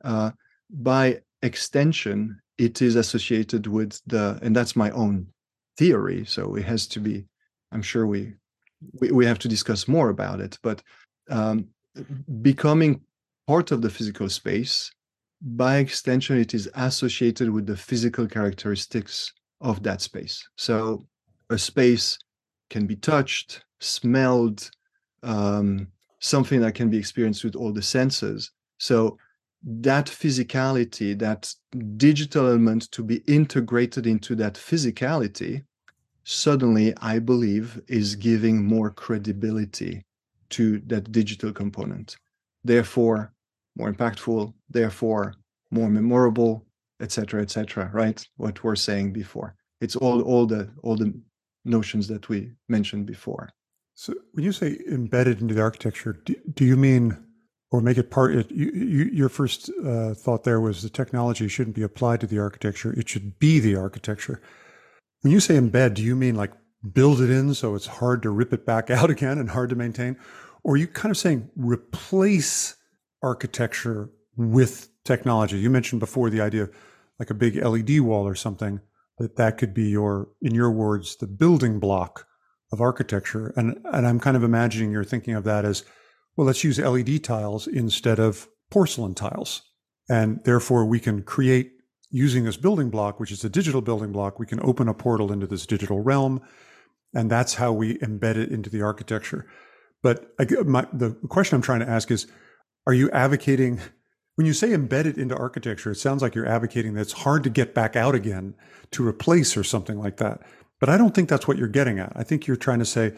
uh, 0.04 0.32
by 0.70 1.22
extension, 1.42 2.40
it 2.58 2.82
is 2.82 2.96
associated 2.96 3.68
with 3.68 4.02
the, 4.08 4.40
and 4.42 4.56
that's 4.56 4.76
my 4.76 4.92
own 4.92 5.28
theory. 5.78 6.26
So 6.26 6.56
it 6.56 6.66
has 6.66 6.88
to 6.88 7.00
be. 7.00 7.26
I'm 7.72 7.82
sure 7.82 8.08
we 8.08 8.34
we, 9.00 9.12
we 9.12 9.26
have 9.26 9.40
to 9.40 9.48
discuss 9.48 9.88
more 9.88 10.10
about 10.10 10.40
it, 10.40 10.58
but 10.62 10.82
um, 11.30 11.68
becoming 12.42 13.02
part 13.48 13.72
of 13.72 13.82
the 13.82 13.90
physical 13.90 14.30
space, 14.30 14.92
by 15.42 15.78
extension, 15.78 16.38
it 16.38 16.54
is 16.54 16.70
associated 16.76 17.50
with 17.50 17.66
the 17.66 17.78
physical 17.78 18.28
characteristics 18.28 19.32
of 19.62 19.84
that 19.84 20.02
space. 20.02 20.48
So 20.56 21.06
a 21.50 21.58
space 21.58 22.18
can 22.70 22.86
be 22.86 22.96
touched, 22.96 23.64
smelled, 23.80 24.70
um, 25.24 25.88
something 26.20 26.62
that 26.62 26.76
can 26.76 26.90
be 26.90 26.98
experienced 26.98 27.44
with 27.44 27.56
all 27.56 27.72
the 27.72 27.82
senses. 27.82 28.52
So 28.80 29.18
that 29.64 30.06
physicality, 30.06 31.18
that 31.20 31.54
digital 31.98 32.48
element 32.48 32.92
to 32.92 33.04
be 33.04 33.18
integrated 33.28 34.06
into 34.06 34.36
that 34.36 34.54
physicality, 34.54 35.64
suddenly, 36.24 36.94
I 37.02 37.20
believe, 37.20 37.82
is 37.88 38.16
giving 38.16 38.66
more 38.66 38.92
credibility 38.92 40.06
to 40.50 40.80
that 40.88 41.12
digital 41.12 41.52
component. 41.52 42.18
Therefore, 42.64 43.34
more 43.76 43.92
impactful, 43.92 44.54
therefore 44.70 45.34
more 45.72 45.90
memorable, 45.90 46.66
etc., 47.00 47.42
etc. 47.42 47.90
right? 47.94 48.26
What 48.38 48.64
we're 48.64 48.76
saying 48.76 49.14
before. 49.14 49.56
It's 49.82 49.96
all 49.96 50.22
all 50.22 50.46
the 50.46 50.70
all 50.84 50.96
the 50.96 51.14
notions 51.66 52.08
that 52.08 52.30
we 52.30 52.52
mentioned 52.70 53.06
before. 53.06 53.50
So 53.96 54.14
when 54.34 54.46
you 54.46 54.52
say 54.52 54.80
embedded 54.90 55.42
into 55.42 55.54
the 55.54 55.62
architecture, 55.62 56.22
do, 56.26 56.36
do 56.54 56.66
you 56.66 56.78
mean 56.78 57.18
or 57.72 57.82
make 57.82 57.98
it 57.98 58.12
part? 58.12 58.36
It, 58.36 58.52
you, 58.52 58.72
you, 58.72 59.04
your 59.06 59.30
first 59.30 59.70
uh, 59.86 60.14
thought 60.14 60.44
there 60.44 60.62
was 60.62 60.82
the 60.82 60.90
technology 60.90 61.48
shouldn't 61.48 61.76
be 61.76 61.84
applied 61.84 62.22
to 62.22 62.28
the 62.28 62.40
architecture; 62.40 62.94
it 62.94 63.10
should 63.10 63.40
be 63.40 63.60
the 63.60 63.76
architecture. 63.76 64.42
When 65.22 65.32
you 65.32 65.40
say 65.40 65.56
embed, 65.56 65.96
do 65.96 66.04
you 66.04 66.16
mean 66.16 66.36
like 66.36 66.54
build 66.94 67.20
it 67.20 67.30
in 67.30 67.54
so 67.54 67.74
it's 67.74 67.88
hard 67.88 68.22
to 68.22 68.30
rip 68.30 68.54
it 68.54 68.66
back 68.66 68.90
out 68.92 69.10
again 69.10 69.38
and 69.38 69.50
hard 69.50 69.70
to 69.70 69.76
maintain, 69.76 70.18
or 70.64 70.74
are 70.74 70.78
you 70.78 70.88
kind 70.88 71.12
of 71.12 71.18
saying 71.18 71.50
replace 71.56 72.76
architecture 73.22 74.12
with 74.36 74.90
technology. 75.04 75.58
You 75.58 75.70
mentioned 75.70 76.00
before 76.00 76.30
the 76.30 76.42
idea 76.42 76.64
of 76.64 76.72
like 77.20 77.30
a 77.30 77.34
big 77.34 77.56
LED 77.56 78.00
wall 78.02 78.28
or 78.28 78.36
something 78.36 78.80
that 79.18 79.36
that 79.38 79.58
could 79.58 79.74
be 79.74 79.90
your, 79.90 80.30
in 80.42 80.54
your 80.54 80.70
words, 80.70 81.16
the 81.16 81.28
building 81.28 81.80
block 81.80 82.28
of 82.72 82.82
architecture. 82.82 83.54
And 83.56 83.80
and 83.86 84.06
I'm 84.06 84.20
kind 84.20 84.38
of 84.38 84.44
imagining 84.44 84.92
you're 84.92 85.04
thinking 85.04 85.34
of 85.34 85.44
that 85.46 85.66
as, 85.66 85.84
well, 86.38 86.48
let's 86.48 86.64
use 86.64 86.80
LED 86.80 87.24
tiles 87.24 87.68
instead 87.68 88.20
of 88.20 88.48
porcelain 88.70 89.16
tiles, 89.16 89.64
and 90.08 90.40
therefore 90.46 90.86
we 90.86 91.00
can 91.00 91.24
create 91.24 91.74
using 92.10 92.46
this 92.46 92.58
building 92.58 92.90
block, 92.90 93.20
which 93.20 93.32
is 93.32 93.44
a 93.44 93.50
digital 93.50 93.82
building 93.82 94.12
block. 94.12 94.40
We 94.40 94.46
can 94.46 94.62
open 94.62 94.88
a 94.88 94.94
portal 94.94 95.34
into 95.34 95.48
this 95.48 95.66
digital 95.66 96.00
realm, 96.00 96.42
and 97.14 97.30
that's 97.30 97.56
how 97.56 97.74
we 97.74 97.98
embed 97.98 98.36
it 98.36 98.52
into 98.52 98.70
the 98.70 98.82
architecture. 98.82 99.48
But 100.04 100.28
I, 100.40 100.46
my, 100.64 100.88
the 100.94 101.18
question 101.28 101.56
I'm 101.56 101.62
trying 101.62 101.80
to 101.80 101.90
ask 101.90 102.12
is 102.12 102.28
are 102.86 102.94
you 102.94 103.10
advocating 103.12 103.82
when 104.36 104.46
you 104.46 104.54
say 104.54 104.72
embedded 104.72 105.18
into 105.18 105.36
architecture, 105.36 105.90
it 105.90 105.96
sounds 105.96 106.22
like 106.22 106.36
you're 106.36 106.48
advocating 106.48 106.94
that 106.94 107.02
it's 107.02 107.12
hard 107.12 107.44
to 107.44 107.50
get 107.50 107.74
back 107.74 107.96
out 107.96 108.14
again 108.14 108.54
to 108.92 109.06
replace 109.06 109.58
or 109.58 109.64
something 109.64 109.98
like 109.98 110.18
that. 110.18 110.42
But 110.80 110.90
I 110.90 110.98
don't 110.98 111.16
think 111.16 111.28
that's 111.28 111.48
what 111.48 111.58
you're 111.58 111.68
getting 111.68 111.98
at. 111.98 112.14
I 112.16 112.22
think 112.22 112.46
you're 112.46 112.56
trying 112.56 112.78
to 112.78 112.86
say 112.86 113.14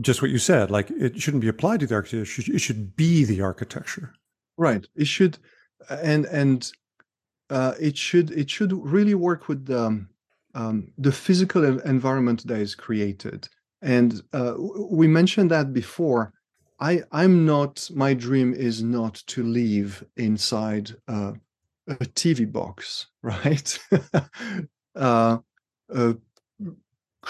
just 0.00 0.22
what 0.22 0.30
you 0.30 0.38
said, 0.38 0.70
like 0.70 0.90
it 0.90 1.20
shouldn't 1.20 1.42
be 1.42 1.48
applied 1.48 1.80
to 1.80 1.86
the 1.86 1.94
architecture. 1.94 2.52
It 2.52 2.60
should 2.60 2.96
be 2.96 3.24
the 3.24 3.40
architecture. 3.40 4.14
Right. 4.56 4.86
It 4.94 5.06
should, 5.06 5.38
and 5.88 6.26
and 6.26 6.70
uh, 7.50 7.74
it 7.80 7.96
should 7.96 8.30
it 8.30 8.50
should 8.50 8.72
really 8.72 9.14
work 9.14 9.48
with 9.48 9.66
the 9.66 9.84
um, 9.84 10.08
um 10.54 10.92
the 10.98 11.12
physical 11.12 11.64
environment 11.80 12.46
that 12.46 12.60
is 12.60 12.74
created. 12.74 13.48
And 13.82 14.22
uh, 14.32 14.54
we 14.58 15.08
mentioned 15.08 15.50
that 15.50 15.72
before. 15.72 16.32
I 16.78 17.02
I'm 17.12 17.44
not. 17.44 17.88
My 17.94 18.14
dream 18.14 18.54
is 18.54 18.82
not 18.82 19.14
to 19.28 19.42
live 19.42 20.04
inside 20.16 20.94
a 21.08 21.34
TV 21.88 22.50
box, 22.50 23.06
right? 23.22 23.78
uh, 24.96 25.38
a 25.88 26.16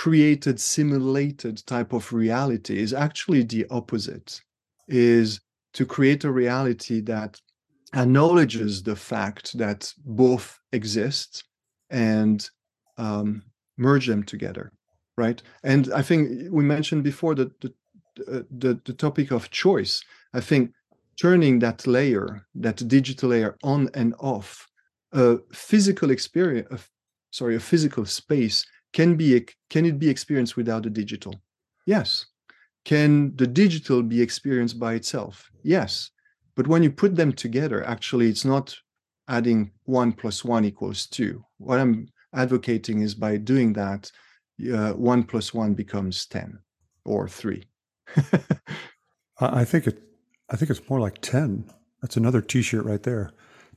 created, 0.02 0.58
simulated 0.60 1.56
type 1.66 1.92
of 1.92 2.12
reality 2.12 2.78
is 2.78 2.92
actually 2.92 3.42
the 3.42 3.66
opposite. 3.70 4.40
Is 4.88 5.40
to 5.74 5.84
create 5.86 6.24
a 6.24 6.32
reality 6.32 7.00
that 7.02 7.40
acknowledges 7.94 8.82
the 8.82 8.96
fact 8.96 9.56
that 9.58 9.92
both 10.04 10.58
exist 10.72 11.44
and 11.90 12.48
um, 12.98 13.42
merge 13.76 14.06
them 14.06 14.22
together 14.22 14.72
right 15.16 15.42
and 15.64 15.92
i 15.92 16.02
think 16.02 16.20
we 16.52 16.62
mentioned 16.62 17.02
before 17.02 17.34
that 17.34 17.50
the 17.60 17.72
uh, 18.28 18.42
the, 18.50 18.80
the 18.84 18.92
topic 18.92 19.30
of 19.30 19.50
choice, 19.50 20.02
I 20.34 20.40
think 20.40 20.72
turning 21.20 21.58
that 21.60 21.86
layer, 21.86 22.46
that 22.54 22.86
digital 22.88 23.30
layer 23.30 23.56
on 23.62 23.88
and 23.94 24.14
off, 24.18 24.66
a 25.12 25.38
physical 25.52 26.10
experience, 26.10 26.68
uh, 26.70 26.78
sorry, 27.30 27.56
a 27.56 27.60
physical 27.60 28.04
space 28.04 28.64
can 28.92 29.16
be 29.16 29.46
can 29.68 29.86
it 29.86 29.98
be 29.98 30.08
experienced 30.08 30.56
without 30.56 30.82
the 30.82 30.90
digital? 30.90 31.34
Yes. 31.86 32.26
Can 32.84 33.36
the 33.36 33.46
digital 33.46 34.02
be 34.02 34.22
experienced 34.22 34.78
by 34.78 34.94
itself? 34.94 35.50
Yes. 35.62 36.10
But 36.56 36.66
when 36.66 36.82
you 36.82 36.90
put 36.90 37.14
them 37.14 37.32
together, 37.32 37.86
actually, 37.86 38.28
it's 38.28 38.44
not 38.44 38.76
adding 39.28 39.70
one 39.84 40.12
plus 40.12 40.44
one 40.44 40.64
equals 40.64 41.06
two. 41.06 41.44
What 41.58 41.78
I'm 41.78 42.08
advocating 42.34 43.00
is 43.00 43.14
by 43.14 43.36
doing 43.36 43.72
that, 43.74 44.10
uh, 44.72 44.92
one 44.92 45.22
plus 45.24 45.54
one 45.54 45.74
becomes 45.74 46.26
10 46.26 46.58
or 47.04 47.28
three. 47.28 47.64
I 49.40 49.64
think 49.64 49.86
it. 49.86 50.02
I 50.50 50.56
think 50.56 50.70
it's 50.70 50.88
more 50.90 51.00
like 51.00 51.20
ten. 51.20 51.70
That's 52.02 52.16
another 52.16 52.40
T-shirt 52.40 52.84
right 52.84 53.02
there. 53.02 53.32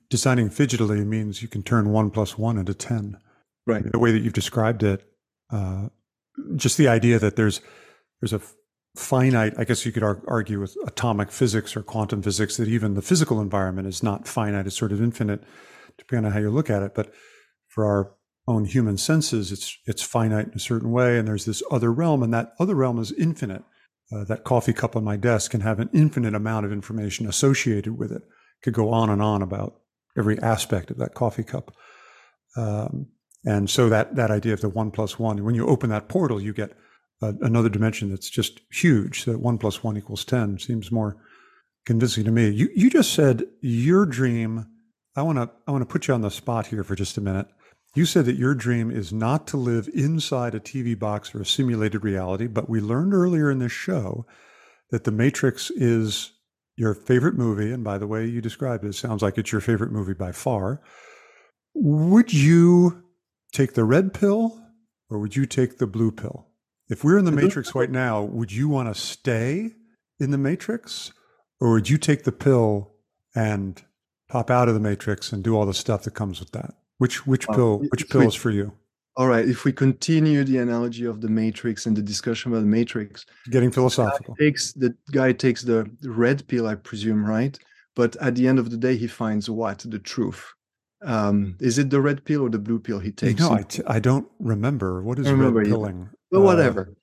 Designing 0.09 0.49
phygitally 0.49 1.05
means 1.05 1.41
you 1.41 1.47
can 1.47 1.63
turn 1.63 1.89
one 1.89 2.09
plus 2.09 2.37
one 2.37 2.57
into 2.57 2.73
ten. 2.73 3.17
Right. 3.65 3.89
The 3.89 3.99
way 3.99 4.11
that 4.11 4.21
you've 4.21 4.33
described 4.33 4.83
it, 4.83 5.03
uh, 5.49 5.87
just 6.55 6.77
the 6.77 6.87
idea 6.87 7.19
that 7.19 7.35
there's 7.35 7.61
there's 8.21 8.33
a 8.33 8.41
finite. 8.95 9.53
I 9.57 9.63
guess 9.63 9.85
you 9.85 9.91
could 9.91 10.03
argue 10.03 10.59
with 10.59 10.75
atomic 10.85 11.31
physics 11.31 11.75
or 11.75 11.83
quantum 11.83 12.21
physics 12.21 12.57
that 12.57 12.67
even 12.67 12.95
the 12.95 13.01
physical 13.01 13.39
environment 13.39 13.87
is 13.87 14.03
not 14.03 14.27
finite; 14.27 14.67
it's 14.67 14.77
sort 14.77 14.91
of 14.91 15.01
infinite, 15.01 15.43
depending 15.97 16.25
on 16.25 16.31
how 16.33 16.39
you 16.39 16.49
look 16.49 16.69
at 16.69 16.83
it. 16.83 16.93
But 16.93 17.13
for 17.69 17.85
our 17.85 18.11
own 18.47 18.65
human 18.65 18.97
senses, 18.97 19.51
it's 19.51 19.77
it's 19.85 20.03
finite 20.03 20.47
in 20.47 20.53
a 20.55 20.59
certain 20.59 20.91
way, 20.91 21.17
and 21.17 21.27
there's 21.27 21.45
this 21.45 21.63
other 21.71 21.91
realm, 21.91 22.21
and 22.21 22.33
that 22.33 22.53
other 22.59 22.75
realm 22.75 22.99
is 22.99 23.11
infinite 23.13 23.63
uh, 24.13 24.23
that 24.25 24.43
coffee 24.43 24.73
cup 24.73 24.95
on 24.95 25.03
my 25.03 25.15
desk 25.15 25.51
can 25.51 25.61
have 25.61 25.79
an 25.79 25.89
infinite 25.93 26.35
amount 26.35 26.65
of 26.65 26.71
information 26.71 27.27
associated 27.27 27.97
with 27.97 28.11
it. 28.11 28.21
Could 28.61 28.73
go 28.73 28.91
on 28.91 29.09
and 29.09 29.21
on 29.21 29.41
about 29.41 29.79
every 30.17 30.39
aspect 30.39 30.91
of 30.91 30.97
that 30.97 31.13
coffee 31.13 31.43
cup. 31.43 31.75
Um, 32.55 33.07
and 33.45 33.69
so 33.69 33.89
that 33.89 34.15
that 34.15 34.31
idea 34.31 34.53
of 34.53 34.61
the 34.61 34.69
one 34.69 34.91
plus 34.91 35.19
one, 35.19 35.43
when 35.43 35.55
you 35.55 35.67
open 35.67 35.89
that 35.89 36.07
portal, 36.07 36.41
you 36.41 36.53
get 36.53 36.77
a, 37.21 37.33
another 37.41 37.69
dimension 37.69 38.09
that's 38.09 38.29
just 38.29 38.61
huge. 38.71 39.25
That 39.25 39.39
one 39.39 39.57
plus 39.57 39.83
one 39.83 39.97
equals 39.97 40.25
ten 40.25 40.59
seems 40.59 40.91
more 40.91 41.17
convincing 41.85 42.23
to 42.25 42.31
me. 42.31 42.49
You 42.49 42.69
you 42.75 42.89
just 42.89 43.13
said 43.13 43.43
your 43.61 44.05
dream. 44.05 44.67
I 45.15 45.21
want 45.21 45.37
to 45.37 45.49
I 45.67 45.71
want 45.71 45.81
to 45.81 45.91
put 45.91 46.07
you 46.07 46.13
on 46.13 46.21
the 46.21 46.31
spot 46.31 46.67
here 46.67 46.83
for 46.83 46.95
just 46.95 47.17
a 47.17 47.21
minute. 47.21 47.47
You 47.95 48.05
said 48.05 48.25
that 48.25 48.37
your 48.37 48.55
dream 48.55 48.89
is 48.89 49.13
not 49.13 49.45
to 49.47 49.57
live 49.57 49.87
inside 49.93 50.55
a 50.55 50.59
TV 50.59 50.97
box 50.97 51.35
or 51.35 51.41
a 51.41 51.45
simulated 51.45 52.03
reality, 52.03 52.47
but 52.47 52.67
we 52.67 52.81
learned 52.81 53.13
earlier 53.13 53.51
in 53.51 53.59
this 53.59 53.71
show 53.71 54.25
that 54.89 55.03
The 55.03 55.11
Matrix 55.11 55.69
is 55.69 56.31
your 56.75 56.95
favorite 56.95 57.35
movie. 57.35 57.71
And 57.71 57.83
by 57.83 57.99
the 57.99 58.07
way, 58.07 58.25
you 58.25 58.41
described 58.41 58.83
it, 58.83 58.89
it 58.89 58.95
sounds 58.95 59.21
like 59.21 59.37
it's 59.37 59.51
your 59.51 59.61
favorite 59.61 59.91
movie 59.91 60.15
by 60.15 60.31
far. 60.31 60.81
Would 61.75 62.33
you 62.33 63.02
take 63.53 63.73
the 63.73 63.85
red 63.85 64.13
pill 64.13 64.59
or 65.09 65.19
would 65.19 65.35
you 65.35 65.45
take 65.45 65.77
the 65.77 65.87
blue 65.87 66.11
pill? 66.11 66.47
If 66.89 67.03
we're 67.03 67.17
in 67.17 67.25
the 67.25 67.31
Matrix 67.31 67.73
right 67.73 67.89
now, 67.89 68.21
would 68.21 68.51
you 68.51 68.67
want 68.67 68.93
to 68.93 68.99
stay 68.99 69.71
in 70.19 70.31
the 70.31 70.37
Matrix 70.37 71.13
or 71.61 71.71
would 71.71 71.89
you 71.89 71.97
take 71.97 72.23
the 72.23 72.31
pill 72.31 72.91
and 73.33 73.81
pop 74.27 74.49
out 74.49 74.67
of 74.67 74.73
the 74.73 74.79
matrix 74.79 75.31
and 75.31 75.43
do 75.43 75.55
all 75.55 75.65
the 75.65 75.73
stuff 75.73 76.03
that 76.03 76.11
comes 76.11 76.39
with 76.39 76.51
that? 76.51 76.73
Which 76.97 77.25
which 77.25 77.47
pill 77.47 77.79
which 77.89 78.09
pill 78.09 78.21
is 78.21 78.35
for 78.35 78.51
you? 78.51 78.73
All 79.15 79.27
right. 79.27 79.47
If 79.47 79.63
we 79.63 79.71
continue 79.71 80.43
the 80.43 80.57
analogy 80.57 81.05
of 81.05 81.21
the 81.21 81.29
matrix 81.29 81.85
and 81.85 81.95
the 81.95 82.01
discussion 82.01 82.51
about 82.51 82.61
the 82.61 82.67
matrix, 82.67 83.25
getting 83.49 83.71
philosophical, 83.71 84.35
the 84.37 84.45
takes 84.45 84.73
the 84.73 84.95
guy 85.11 85.31
takes 85.31 85.61
the 85.61 85.89
red 86.03 86.47
pill, 86.47 86.67
I 86.67 86.75
presume, 86.75 87.25
right? 87.25 87.57
But 87.95 88.15
at 88.17 88.35
the 88.35 88.47
end 88.47 88.57
of 88.57 88.71
the 88.71 88.77
day, 88.77 88.97
he 88.97 89.07
finds 89.07 89.49
what 89.49 89.79
the 89.79 89.99
truth. 89.99 90.43
Um, 91.03 91.57
is 91.59 91.77
it 91.77 91.89
the 91.89 92.01
red 92.01 92.25
pill 92.25 92.41
or 92.41 92.49
the 92.49 92.59
blue 92.59 92.79
pill 92.79 92.99
he 92.99 93.11
takes? 93.11 93.39
No, 93.39 93.51
I 93.51 93.63
t- 93.63 93.83
I 93.85 93.99
don't 93.99 94.27
remember. 94.39 95.03
What 95.03 95.19
is 95.19 95.29
remember 95.29 95.59
red 95.59 95.67
pilling? 95.67 96.09
But 96.31 96.41
whatever. 96.41 96.89
Uh, 96.91 96.93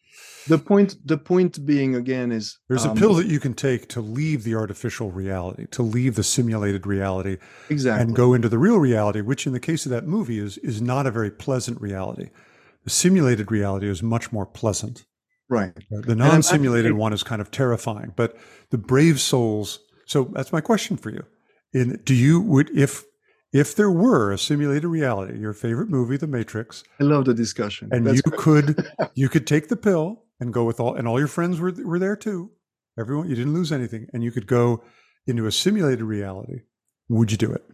the 0.47 0.59
point 0.59 0.97
the 1.05 1.19
point 1.19 1.65
being 1.67 1.95
again 1.95 2.33
is 2.33 2.59
there's 2.69 2.85
um, 2.85 2.97
a 2.97 3.01
pill 3.01 3.15
that 3.15 3.27
you 3.27 3.39
can 3.39 3.55
take 3.55 3.89
to 3.89 4.01
leave 4.01 4.45
the 4.45 4.55
artificial 4.55 5.11
reality 5.11 5.67
to 5.71 5.83
leave 5.83 6.15
the 6.15 6.23
simulated 6.23 6.87
reality 6.87 7.37
exactly 7.69 8.03
and 8.03 8.17
go 8.17 8.35
into 8.35 8.49
the 8.49 8.59
real 8.59 8.79
reality 8.79 9.21
which 9.21 9.47
in 9.47 9.53
the 9.53 9.61
case 9.61 9.85
of 9.85 9.91
that 9.91 10.07
movie 10.07 10.39
is 10.39 10.59
is 10.59 10.81
not 10.81 11.07
a 11.07 11.11
very 11.11 11.31
pleasant 11.31 11.81
reality 11.81 12.31
the 12.85 12.91
simulated 12.91 13.51
reality 13.51 13.89
is 13.89 14.03
much 14.03 14.33
more 14.33 14.47
pleasant 14.47 15.05
right 15.49 15.73
the 15.91 16.15
non-simulated 16.15 16.93
one 16.93 17.13
is 17.13 17.23
kind 17.23 17.41
of 17.41 17.51
terrifying 17.51 18.13
but 18.17 18.37
the 18.71 18.79
brave 18.79 19.21
souls 19.21 19.81
so 20.07 20.25
that's 20.33 20.53
my 20.53 20.61
question 20.61 20.97
for 20.97 21.11
you 21.11 21.25
in 21.73 22.01
do 22.05 22.15
you 22.15 22.41
would 22.41 22.71
if 22.77 23.05
if 23.53 23.75
there 23.75 23.91
were 23.91 24.33
a 24.33 24.39
simulated 24.39 24.85
reality 24.85 25.39
your 25.39 25.53
favorite 25.53 25.89
movie 25.89 26.17
the 26.17 26.27
matrix 26.27 26.85
i 27.01 27.05
love 27.05 27.25
the 27.25 27.35
discussion 27.35 27.89
and 27.93 28.07
that's 28.07 28.17
you 28.17 28.23
great. 28.23 28.41
could 28.41 28.87
you 29.15 29.29
could 29.29 29.47
take 29.47 29.69
the 29.69 29.77
pill 29.77 30.25
and 30.41 30.53
go 30.53 30.65
with 30.65 30.81
all 30.81 30.95
and 30.95 31.07
all 31.07 31.19
your 31.19 31.29
friends 31.29 31.61
were 31.61 31.73
were 31.85 31.99
there 31.99 32.17
too. 32.17 32.51
Everyone, 32.99 33.29
you 33.29 33.37
didn't 33.37 33.55
lose 33.55 33.71
anything, 33.71 34.09
and 34.13 34.25
you 34.25 34.33
could 34.33 34.47
go 34.47 34.83
into 35.27 35.47
a 35.47 35.53
simulated 35.53 36.03
reality. 36.03 36.63
Would 37.09 37.31
you 37.31 37.37
do 37.37 37.53
it? 37.53 37.65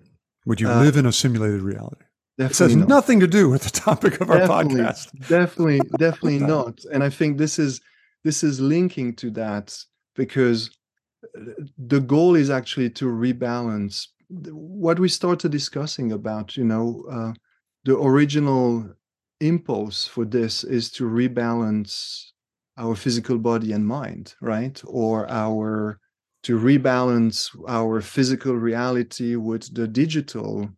Would 0.44 0.60
you 0.60 0.68
uh, 0.68 0.80
live 0.80 0.96
in 0.96 1.06
a 1.06 1.12
simulated 1.12 1.62
reality? 1.62 2.02
This 2.36 2.58
has 2.58 2.76
not. 2.76 2.88
nothing 2.88 3.20
to 3.20 3.26
do 3.26 3.48
with 3.48 3.62
the 3.62 3.70
topic 3.70 4.20
of 4.20 4.28
definitely, 4.28 4.82
our 4.82 4.92
podcast. 4.92 5.28
Definitely, 5.28 5.80
definitely 5.98 6.38
not. 6.38 6.80
And 6.92 7.02
I 7.02 7.08
think 7.08 7.38
this 7.38 7.58
is 7.58 7.80
this 8.24 8.44
is 8.44 8.60
linking 8.60 9.14
to 9.16 9.30
that 9.30 9.76
because 10.14 10.70
uh, 11.24 11.52
the 11.78 12.00
goal 12.00 12.34
is 12.34 12.50
actually 12.50 12.90
to 12.90 13.06
rebalance 13.06 14.08
what 14.28 14.98
we 14.98 15.08
started 15.08 15.52
discussing 15.52 16.12
about. 16.12 16.56
You 16.56 16.64
know, 16.64 17.04
uh, 17.10 17.32
the 17.84 17.98
original 17.98 18.88
impulse 19.40 20.06
for 20.06 20.24
this 20.24 20.64
is 20.64 20.90
to 20.92 21.04
rebalance 21.04 22.24
our 22.78 22.94
physical 22.94 23.38
body 23.38 23.72
and 23.72 23.86
mind, 23.86 24.34
right? 24.40 24.80
Or 24.86 25.30
our 25.30 25.98
to 26.42 26.58
rebalance 26.58 27.50
our 27.68 28.00
physical 28.00 28.54
reality 28.54 29.36
with 29.36 29.74
the 29.74 29.88
digital 29.88 30.68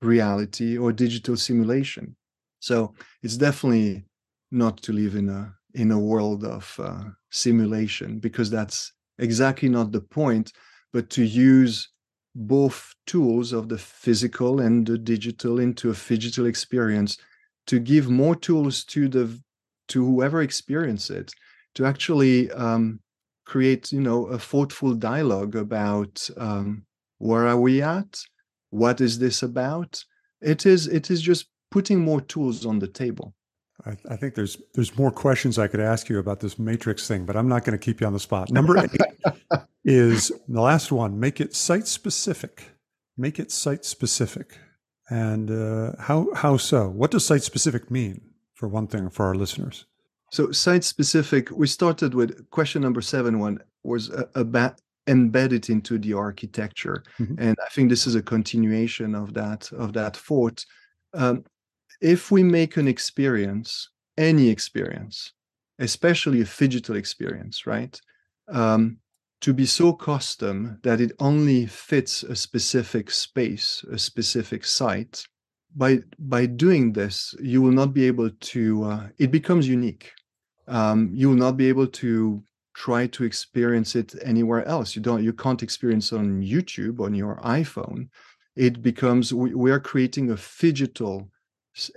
reality 0.00 0.78
or 0.78 0.92
digital 0.92 1.36
simulation. 1.36 2.14
So 2.60 2.94
it's 3.22 3.36
definitely 3.36 4.04
not 4.50 4.80
to 4.82 4.92
live 4.92 5.16
in 5.16 5.28
a 5.28 5.54
in 5.74 5.90
a 5.90 5.98
world 5.98 6.44
of 6.44 6.74
uh, 6.78 7.04
simulation 7.30 8.18
because 8.18 8.50
that's 8.50 8.92
exactly 9.18 9.68
not 9.68 9.92
the 9.92 10.00
point, 10.00 10.52
but 10.92 11.10
to 11.10 11.24
use 11.24 11.88
both 12.38 12.94
tools 13.06 13.52
of 13.52 13.68
the 13.68 13.78
physical 13.78 14.60
and 14.60 14.86
the 14.86 14.98
digital 14.98 15.58
into 15.58 15.90
a 15.90 15.94
digital 15.94 16.44
experience 16.44 17.16
to 17.66 17.78
give 17.78 18.10
more 18.10 18.36
tools 18.36 18.84
to 18.84 19.08
the 19.08 19.40
to 19.88 20.04
whoever 20.04 20.42
experience 20.42 21.08
it 21.08 21.32
to 21.74 21.86
actually 21.86 22.50
um, 22.52 23.00
create 23.46 23.90
you 23.90 24.00
know 24.00 24.26
a 24.26 24.38
thoughtful 24.38 24.94
dialogue 24.94 25.56
about 25.56 26.28
um, 26.36 26.84
where 27.18 27.46
are 27.46 27.58
we 27.58 27.80
at? 27.80 28.20
What 28.70 29.00
is 29.00 29.18
this 29.18 29.42
about? 29.42 30.04
It 30.42 30.66
is 30.66 30.86
it 30.88 31.10
is 31.10 31.22
just 31.22 31.46
putting 31.70 32.00
more 32.00 32.20
tools 32.20 32.66
on 32.66 32.78
the 32.78 32.88
table 32.88 33.32
I, 33.84 33.96
I 34.10 34.16
think 34.16 34.34
there's 34.34 34.56
there's 34.74 34.96
more 34.96 35.10
questions 35.10 35.58
I 35.58 35.66
could 35.66 35.80
ask 35.80 36.08
you 36.08 36.18
about 36.18 36.40
this 36.40 36.58
matrix 36.58 37.06
thing, 37.06 37.26
but 37.26 37.36
I'm 37.36 37.48
not 37.48 37.64
going 37.64 37.78
to 37.78 37.84
keep 37.84 38.00
you 38.00 38.06
on 38.06 38.12
the 38.12 38.20
spot. 38.20 38.50
Number 38.50 38.78
eight 38.78 38.90
is 39.84 40.32
the 40.48 40.60
last 40.60 40.90
one. 40.90 41.20
Make 41.20 41.40
it 41.40 41.54
site 41.54 41.86
specific. 41.86 42.70
Make 43.16 43.38
it 43.38 43.50
site 43.50 43.84
specific. 43.84 44.58
And 45.08 45.50
uh, 45.50 45.92
how 46.00 46.32
how 46.34 46.56
so? 46.56 46.88
What 46.88 47.10
does 47.10 47.26
site 47.26 47.42
specific 47.42 47.90
mean? 47.90 48.20
For 48.54 48.68
one 48.68 48.86
thing, 48.86 49.10
for 49.10 49.26
our 49.26 49.34
listeners. 49.34 49.84
So 50.32 50.50
site 50.50 50.82
specific, 50.82 51.50
we 51.50 51.66
started 51.66 52.14
with 52.14 52.48
question 52.50 52.82
number 52.82 53.02
seven. 53.02 53.38
One 53.38 53.60
was 53.84 54.10
about 54.34 54.80
embedded 55.06 55.68
into 55.68 55.98
the 55.98 56.14
architecture, 56.14 57.04
mm-hmm. 57.20 57.34
and 57.38 57.56
I 57.64 57.68
think 57.68 57.90
this 57.90 58.06
is 58.06 58.14
a 58.14 58.22
continuation 58.22 59.14
of 59.14 59.34
that 59.34 59.70
of 59.72 59.92
that 59.92 60.16
thought. 60.16 60.64
Um, 61.14 61.44
if 62.00 62.30
we 62.30 62.42
make 62.42 62.76
an 62.76 62.88
experience, 62.88 63.90
any 64.16 64.48
experience, 64.48 65.32
especially 65.78 66.40
a 66.40 66.44
digital 66.44 66.96
experience, 66.96 67.66
right, 67.66 68.00
um, 68.48 68.98
to 69.40 69.52
be 69.52 69.66
so 69.66 69.92
custom 69.92 70.78
that 70.82 71.00
it 71.00 71.12
only 71.18 71.66
fits 71.66 72.22
a 72.22 72.34
specific 72.34 73.10
space, 73.10 73.84
a 73.90 73.98
specific 73.98 74.64
site, 74.64 75.26
by 75.76 75.98
by 76.18 76.46
doing 76.46 76.92
this 76.92 77.34
you 77.40 77.60
will 77.60 77.72
not 77.72 77.92
be 77.92 78.06
able 78.06 78.30
to 78.30 78.84
uh, 78.84 79.08
it 79.18 79.30
becomes 79.30 79.68
unique. 79.68 80.12
Um, 80.68 81.10
you 81.12 81.28
will 81.28 81.36
not 81.36 81.56
be 81.56 81.68
able 81.68 81.86
to 81.86 82.42
try 82.74 83.06
to 83.08 83.24
experience 83.24 83.94
it 83.94 84.14
anywhere 84.24 84.64
else. 84.66 84.96
You 84.96 85.02
don't 85.02 85.22
you 85.22 85.32
can't 85.32 85.62
experience 85.62 86.12
on 86.12 86.42
youtube 86.42 87.00
on 87.00 87.14
your 87.14 87.36
iphone. 87.44 88.08
It 88.56 88.82
becomes 88.82 89.32
we, 89.34 89.54
we 89.54 89.70
are 89.70 89.80
creating 89.80 90.30
a 90.30 90.34
phygital 90.34 91.28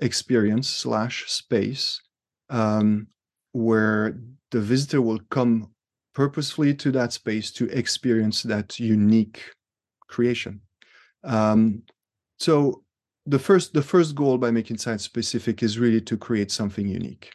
experience 0.02 0.68
slash 0.70 1.30
space 1.30 2.02
um, 2.50 3.08
where 3.52 4.18
the 4.52 4.60
visitor 4.60 5.02
will 5.02 5.20
come 5.30 5.70
purposefully 6.14 6.74
to 6.74 6.92
that 6.92 7.14
space 7.14 7.52
to 7.52 7.66
experience 7.70 8.44
that 8.44 8.80
unique 8.80 9.42
creation. 10.08 10.62
Um, 11.24 11.84
so 12.38 12.84
the 13.26 13.40
first 13.40 13.74
the 13.74 13.82
first 13.82 14.16
goal 14.16 14.38
by 14.38 14.52
making 14.52 14.78
site 14.78 15.02
specific 15.02 15.62
is 15.62 15.78
really 15.78 16.02
to 16.02 16.18
create 16.18 16.52
something 16.52 16.88
unique. 16.88 17.32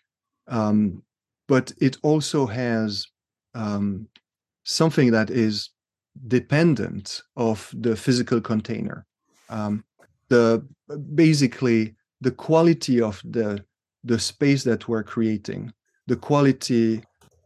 Um, 0.49 1.03
but 1.47 1.73
it 1.81 1.97
also 2.03 2.47
has 2.47 3.07
um, 3.55 4.09
something 4.65 5.11
that 5.13 5.31
is 5.31 5.71
dependent 6.29 7.23
of 7.37 7.71
the 7.75 7.97
physical 7.97 8.41
container. 8.41 9.07
Um, 9.49 9.85
the 10.29 10.67
basically 11.15 11.95
the 12.25 12.37
quality 12.47 13.01
of 13.01 13.23
the 13.25 13.65
the 14.03 14.19
space 14.19 14.63
that 14.65 14.89
we're 14.89 15.09
creating 15.15 15.73
the 16.07 16.17
quality 16.17 17.03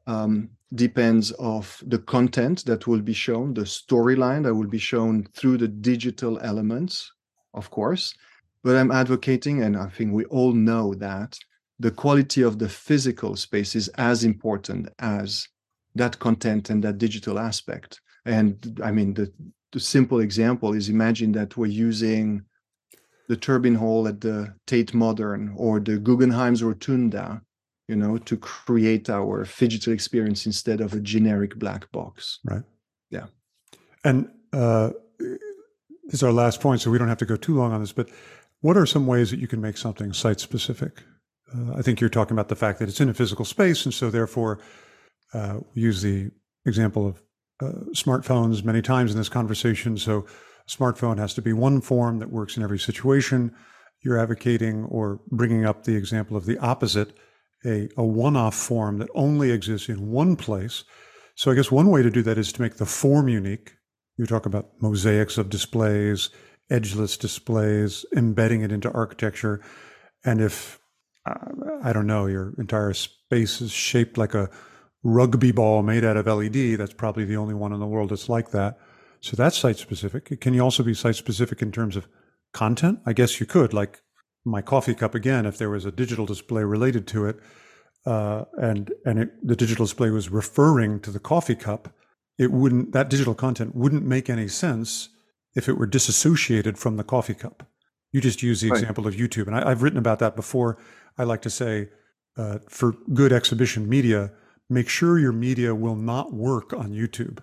um, 0.06 0.48
depends 0.74 1.30
of 1.32 1.82
the 1.86 1.98
content 2.14 2.64
that 2.64 2.86
will 2.88 3.00
be 3.00 3.12
shown 3.26 3.54
the 3.54 3.68
storyline 3.80 4.42
that 4.44 4.54
will 4.54 4.72
be 4.78 4.84
shown 4.92 5.14
through 5.36 5.56
the 5.58 5.68
digital 5.68 6.38
elements 6.40 7.12
of 7.54 7.70
course 7.70 8.14
but 8.68 8.76
I'm 8.76 8.90
advocating, 8.90 9.62
and 9.62 9.76
I 9.76 9.88
think 9.88 10.12
we 10.12 10.24
all 10.26 10.52
know 10.52 10.94
that 10.94 11.38
the 11.78 11.90
quality 11.90 12.42
of 12.42 12.58
the 12.58 12.68
physical 12.68 13.36
space 13.36 13.76
is 13.76 13.88
as 13.96 14.24
important 14.24 14.88
as 14.98 15.46
that 15.94 16.18
content 16.18 16.70
and 16.70 16.82
that 16.82 16.98
digital 16.98 17.38
aspect. 17.38 18.00
And 18.24 18.80
I 18.82 18.90
mean, 18.90 19.14
the, 19.14 19.32
the 19.72 19.80
simple 19.80 20.20
example 20.20 20.74
is 20.74 20.88
imagine 20.88 21.32
that 21.32 21.56
we're 21.56 21.66
using 21.66 22.42
the 23.28 23.36
turbine 23.36 23.74
hall 23.76 24.08
at 24.08 24.20
the 24.20 24.54
Tate 24.66 24.94
Modern 24.94 25.54
or 25.56 25.80
the 25.80 25.98
Guggenheim's 25.98 26.62
Rotunda, 26.62 27.42
you 27.86 27.96
know, 27.96 28.18
to 28.18 28.36
create 28.36 29.08
our 29.08 29.46
digital 29.58 29.92
experience 29.92 30.46
instead 30.46 30.80
of 30.80 30.92
a 30.94 31.00
generic 31.00 31.56
black 31.56 31.90
box. 31.92 32.40
Right. 32.44 32.62
Yeah. 33.10 33.26
And 34.04 34.30
uh, 34.52 34.90
this 35.18 36.14
is 36.14 36.22
our 36.22 36.32
last 36.32 36.60
point, 36.60 36.80
so 36.80 36.90
we 36.90 36.98
don't 36.98 37.08
have 37.08 37.18
to 37.18 37.26
go 37.26 37.36
too 37.36 37.56
long 37.56 37.72
on 37.72 37.80
this, 37.80 37.92
but 37.92 38.08
what 38.60 38.76
are 38.76 38.86
some 38.86 39.06
ways 39.06 39.30
that 39.30 39.38
you 39.38 39.46
can 39.46 39.60
make 39.60 39.76
something 39.76 40.12
site 40.12 40.40
specific? 40.40 41.02
Uh, 41.54 41.74
I 41.74 41.82
think 41.82 42.00
you're 42.00 42.10
talking 42.10 42.34
about 42.34 42.48
the 42.48 42.56
fact 42.56 42.78
that 42.78 42.88
it's 42.88 43.00
in 43.00 43.08
a 43.08 43.14
physical 43.14 43.44
space, 43.44 43.84
and 43.84 43.94
so 43.94 44.10
therefore, 44.10 44.58
uh, 45.32 45.60
use 45.74 46.02
the 46.02 46.30
example 46.66 47.06
of 47.06 47.22
uh, 47.62 47.84
smartphones 47.92 48.64
many 48.64 48.82
times 48.82 49.12
in 49.12 49.18
this 49.18 49.28
conversation. 49.28 49.96
So, 49.96 50.26
smartphone 50.68 51.18
has 51.18 51.34
to 51.34 51.42
be 51.42 51.52
one 51.52 51.80
form 51.80 52.18
that 52.18 52.30
works 52.30 52.56
in 52.56 52.62
every 52.62 52.78
situation. 52.78 53.54
You're 54.02 54.20
advocating 54.20 54.84
or 54.84 55.20
bringing 55.30 55.64
up 55.64 55.84
the 55.84 55.96
example 55.96 56.36
of 56.36 56.46
the 56.46 56.58
opposite, 56.58 57.16
a, 57.64 57.88
a 57.96 58.04
one 58.04 58.36
off 58.36 58.54
form 58.54 58.98
that 58.98 59.08
only 59.14 59.50
exists 59.50 59.88
in 59.88 60.10
one 60.10 60.36
place. 60.36 60.84
So, 61.34 61.50
I 61.50 61.54
guess 61.54 61.70
one 61.70 61.90
way 61.90 62.02
to 62.02 62.10
do 62.10 62.22
that 62.22 62.38
is 62.38 62.52
to 62.52 62.62
make 62.62 62.76
the 62.76 62.86
form 62.86 63.28
unique. 63.28 63.72
You 64.16 64.26
talk 64.26 64.46
about 64.46 64.70
mosaics 64.80 65.38
of 65.38 65.48
displays, 65.48 66.30
edgeless 66.70 67.16
displays, 67.16 68.04
embedding 68.16 68.62
it 68.62 68.72
into 68.72 68.90
architecture. 68.92 69.60
And 70.24 70.40
if, 70.40 70.80
uh, 71.26 71.34
I 71.82 71.92
don't 71.92 72.06
know, 72.06 72.26
your 72.26 72.54
entire 72.58 72.92
space 72.92 73.60
is 73.60 73.70
shaped 73.70 74.18
like 74.18 74.34
a 74.34 74.50
rugby 75.02 75.52
ball 75.52 75.82
made 75.82 76.04
out 76.04 76.16
of 76.16 76.26
LED. 76.26 76.78
That's 76.78 76.92
probably 76.92 77.24
the 77.24 77.36
only 77.36 77.54
one 77.54 77.72
in 77.72 77.80
the 77.80 77.86
world 77.86 78.10
that's 78.10 78.28
like 78.28 78.50
that. 78.50 78.78
So 79.20 79.36
that's 79.36 79.58
site 79.58 79.78
specific. 79.78 80.40
Can 80.40 80.54
you 80.54 80.60
also 80.60 80.82
be 80.82 80.94
site 80.94 81.16
specific 81.16 81.62
in 81.62 81.72
terms 81.72 81.96
of 81.96 82.08
content? 82.52 83.00
I 83.04 83.12
guess 83.12 83.40
you 83.40 83.46
could, 83.46 83.72
like 83.74 84.02
my 84.44 84.62
coffee 84.62 84.94
cup 84.94 85.14
again, 85.14 85.46
if 85.46 85.58
there 85.58 85.70
was 85.70 85.84
a 85.84 85.92
digital 85.92 86.26
display 86.26 86.64
related 86.64 87.06
to 87.08 87.26
it, 87.26 87.38
uh, 88.06 88.44
and 88.58 88.92
and 89.04 89.18
it, 89.18 89.46
the 89.46 89.56
digital 89.56 89.84
display 89.84 90.10
was 90.10 90.30
referring 90.30 91.00
to 91.00 91.10
the 91.10 91.18
coffee 91.18 91.54
cup, 91.54 91.94
it 92.38 92.52
wouldn't 92.52 92.92
that 92.92 93.10
digital 93.10 93.34
content 93.34 93.74
wouldn't 93.74 94.04
make 94.04 94.30
any 94.30 94.48
sense 94.48 95.10
if 95.54 95.68
it 95.68 95.76
were 95.76 95.86
disassociated 95.86 96.78
from 96.78 96.96
the 96.96 97.04
coffee 97.04 97.34
cup. 97.34 97.66
You 98.12 98.20
just 98.20 98.42
use 98.42 98.60
the 98.60 98.70
right. 98.70 98.80
example 98.80 99.06
of 99.06 99.14
YouTube, 99.14 99.48
and 99.48 99.56
I, 99.56 99.68
have 99.68 99.82
written 99.82 99.98
about 99.98 100.20
that 100.20 100.36
before. 100.36 100.78
I 101.18 101.24
like 101.24 101.42
to 101.42 101.50
say, 101.50 101.88
uh, 102.36 102.58
for 102.68 102.92
good 103.12 103.32
exhibition 103.32 103.88
media, 103.88 104.32
make 104.70 104.88
sure 104.88 105.18
your 105.18 105.32
media 105.32 105.74
will 105.74 105.96
not 105.96 106.32
work 106.32 106.72
on 106.72 106.92
YouTube. 106.92 107.40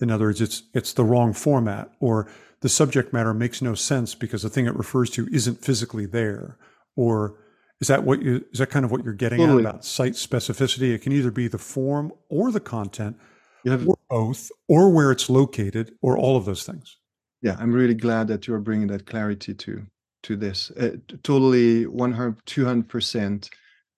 In 0.00 0.10
other 0.10 0.26
words, 0.26 0.40
it's 0.40 0.62
it's 0.74 0.92
the 0.92 1.04
wrong 1.04 1.32
format, 1.32 1.90
or 2.00 2.28
the 2.60 2.68
subject 2.68 3.12
matter 3.12 3.34
makes 3.34 3.60
no 3.62 3.74
sense 3.74 4.14
because 4.14 4.42
the 4.42 4.50
thing 4.50 4.66
it 4.66 4.76
refers 4.76 5.10
to 5.10 5.28
isn't 5.32 5.64
physically 5.64 6.06
there, 6.06 6.56
or 6.96 7.36
is 7.80 7.88
that 7.88 8.04
what 8.04 8.22
you 8.22 8.44
is 8.52 8.58
that 8.58 8.70
kind 8.70 8.84
of 8.84 8.90
what 8.90 9.04
you're 9.04 9.12
getting 9.12 9.38
totally. 9.38 9.64
at 9.64 9.70
about 9.70 9.84
site 9.84 10.14
specificity? 10.14 10.92
It 10.94 11.02
can 11.02 11.12
either 11.12 11.30
be 11.30 11.48
the 11.48 11.58
form 11.58 12.12
or 12.28 12.50
the 12.50 12.60
content, 12.60 13.16
have, 13.64 13.86
or 13.86 13.96
both, 14.08 14.50
or 14.68 14.90
where 14.90 15.12
it's 15.12 15.28
located, 15.28 15.94
or 16.00 16.16
all 16.16 16.36
of 16.36 16.44
those 16.44 16.64
things. 16.64 16.96
Yeah, 17.42 17.56
I'm 17.58 17.72
really 17.72 17.94
glad 17.94 18.28
that 18.28 18.46
you're 18.46 18.58
bringing 18.58 18.88
that 18.88 19.06
clarity 19.06 19.54
to 19.54 19.86
to 20.24 20.36
this. 20.36 20.70
Uh, 20.72 20.96
totally 21.22 21.86
100 21.86 22.44
200 22.46 22.88
percent. 22.88 23.50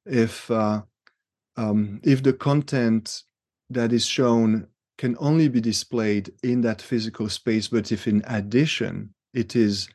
If 0.05 0.51
uh, 0.51 0.83
um, 1.57 2.01
if 2.03 2.23
the 2.23 2.33
content 2.33 3.23
that 3.71 3.93
is 3.93 4.05
shown 4.05 4.67
can 5.01 5.17
only 5.19 5.49
be 5.49 5.63
displayed 5.63 6.31
in 6.43 6.61
that 6.61 6.83
physical 6.83 7.27
space, 7.31 7.69
but 7.69 7.91
if 7.91 8.07
in 8.07 8.23
addition 8.27 9.15
it 9.33 9.57
is 9.57 9.89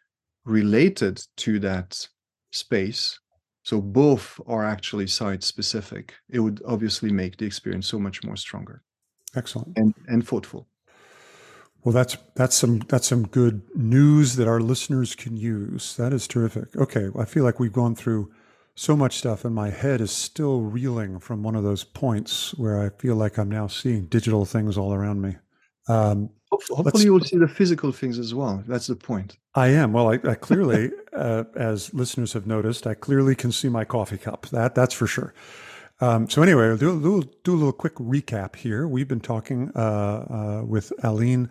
related 0.45 1.21
to 1.37 1.59
that 1.59 2.07
space, 2.51 3.19
so 3.61 3.79
both 3.79 4.41
are 4.47 4.65
actually 4.65 5.05
site 5.05 5.43
specific, 5.43 6.15
it 6.27 6.39
would 6.39 6.59
obviously 6.65 7.11
make 7.11 7.37
the 7.37 7.45
experience 7.45 7.85
so 7.85 7.99
much 7.99 8.23
more 8.23 8.35
stronger. 8.35 8.81
Excellent. 9.35 9.77
And 9.77 9.93
and 10.07 10.27
thoughtful. 10.27 10.67
Well, 11.83 11.93
that's 11.93 12.17
that's 12.35 12.55
some 12.55 12.79
that's 12.87 13.07
some 13.07 13.27
good 13.27 13.61
news 13.75 14.37
that 14.37 14.47
our 14.47 14.59
listeners 14.59 15.13
can 15.13 15.37
use. 15.37 15.95
That 15.97 16.13
is 16.13 16.27
terrific. 16.27 16.75
Okay, 16.75 17.09
I 17.15 17.25
feel 17.25 17.43
like 17.43 17.59
we've 17.59 17.79
gone 17.83 17.93
through 17.93 18.31
so 18.75 18.95
much 18.95 19.17
stuff, 19.17 19.45
and 19.45 19.55
my 19.55 19.69
head 19.69 20.01
is 20.01 20.11
still 20.11 20.61
reeling 20.61 21.19
from 21.19 21.43
one 21.43 21.55
of 21.55 21.63
those 21.63 21.83
points 21.83 22.53
where 22.55 22.81
I 22.81 22.89
feel 22.89 23.15
like 23.15 23.37
I'm 23.37 23.49
now 23.49 23.67
seeing 23.67 24.05
digital 24.05 24.45
things 24.45 24.77
all 24.77 24.93
around 24.93 25.21
me. 25.21 25.37
Um, 25.87 26.29
Hopefully, 26.51 27.03
you 27.03 27.13
will 27.13 27.21
see 27.21 27.37
the 27.37 27.47
physical 27.47 27.91
things 27.91 28.17
as 28.19 28.33
well. 28.33 28.63
That's 28.67 28.87
the 28.87 28.95
point. 28.95 29.37
I 29.55 29.69
am. 29.69 29.93
Well, 29.93 30.11
I, 30.11 30.19
I 30.27 30.35
clearly, 30.39 30.91
uh, 31.13 31.45
as 31.55 31.93
listeners 31.93 32.33
have 32.33 32.47
noticed, 32.47 32.85
I 32.87 32.93
clearly 32.93 33.35
can 33.35 33.51
see 33.51 33.69
my 33.69 33.85
coffee 33.85 34.17
cup. 34.17 34.47
That 34.47 34.75
that's 34.75 34.93
for 34.93 35.07
sure. 35.07 35.33
Um, 36.01 36.29
so 36.29 36.41
anyway, 36.41 36.67
I'll 36.67 36.77
do, 36.77 36.89
a 36.89 36.91
little, 36.91 37.23
do 37.43 37.53
a 37.53 37.55
little 37.55 37.71
quick 37.71 37.95
recap 37.95 38.57
here. 38.57 38.85
We've 38.85 39.07
been 39.07 39.21
talking 39.21 39.71
uh, 39.75 39.79
uh, 39.79 40.65
with 40.65 40.91
Alin 41.03 41.49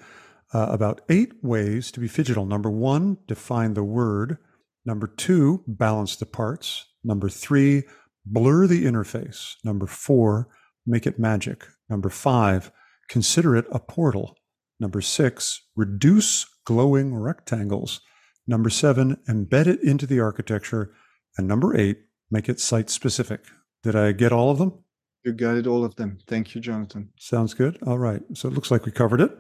uh, 0.53 0.67
about 0.71 1.01
eight 1.09 1.33
ways 1.43 1.91
to 1.93 2.01
be 2.01 2.09
phygital. 2.09 2.47
Number 2.47 2.71
one, 2.71 3.17
define 3.27 3.73
the 3.73 3.85
word. 3.85 4.37
Number 4.85 5.07
two, 5.07 5.65
balance 5.67 6.17
the 6.17 6.27
parts. 6.27 6.87
Number 7.05 7.29
three, 7.29 7.85
blur 8.25 8.67
the 8.67 8.85
interface. 8.85 9.55
Number 9.63 9.87
four, 9.87 10.49
make 10.87 11.07
it 11.07 11.19
magic. 11.19 11.67
Number 11.89 12.09
five, 12.09 12.73
consider 13.09 13.55
it 13.55 13.67
a 13.71 13.79
portal. 13.79 14.37
Number 14.81 15.01
six, 15.01 15.63
reduce 15.77 16.47
glowing 16.65 17.15
rectangles. 17.15 18.01
Number 18.47 18.71
seven, 18.71 19.19
embed 19.29 19.67
it 19.67 19.83
into 19.83 20.07
the 20.07 20.21
architecture. 20.21 20.93
And 21.37 21.47
number 21.47 21.77
eight, 21.77 21.99
make 22.31 22.49
it 22.49 22.61
site 22.61 22.91
specific. 22.91 23.41
Did 23.83 23.95
I 23.95 24.13
get 24.13 24.33
all 24.33 24.51
of 24.51 24.59
them? 24.59 24.81
You 25.25 25.33
got 25.33 25.57
it, 25.57 25.67
all 25.67 25.85
of 25.85 25.97
them. 25.97 26.19
Thank 26.27 26.55
you, 26.55 26.61
Jonathan. 26.61 27.11
Sounds 27.19 27.55
good. 27.55 27.79
All 27.87 27.99
right. 27.99 28.23
So 28.35 28.49
it 28.49 28.55
looks 28.55 28.71
like 28.71 28.85
we 28.85 28.93
covered 28.93 29.21
it. 29.21 29.33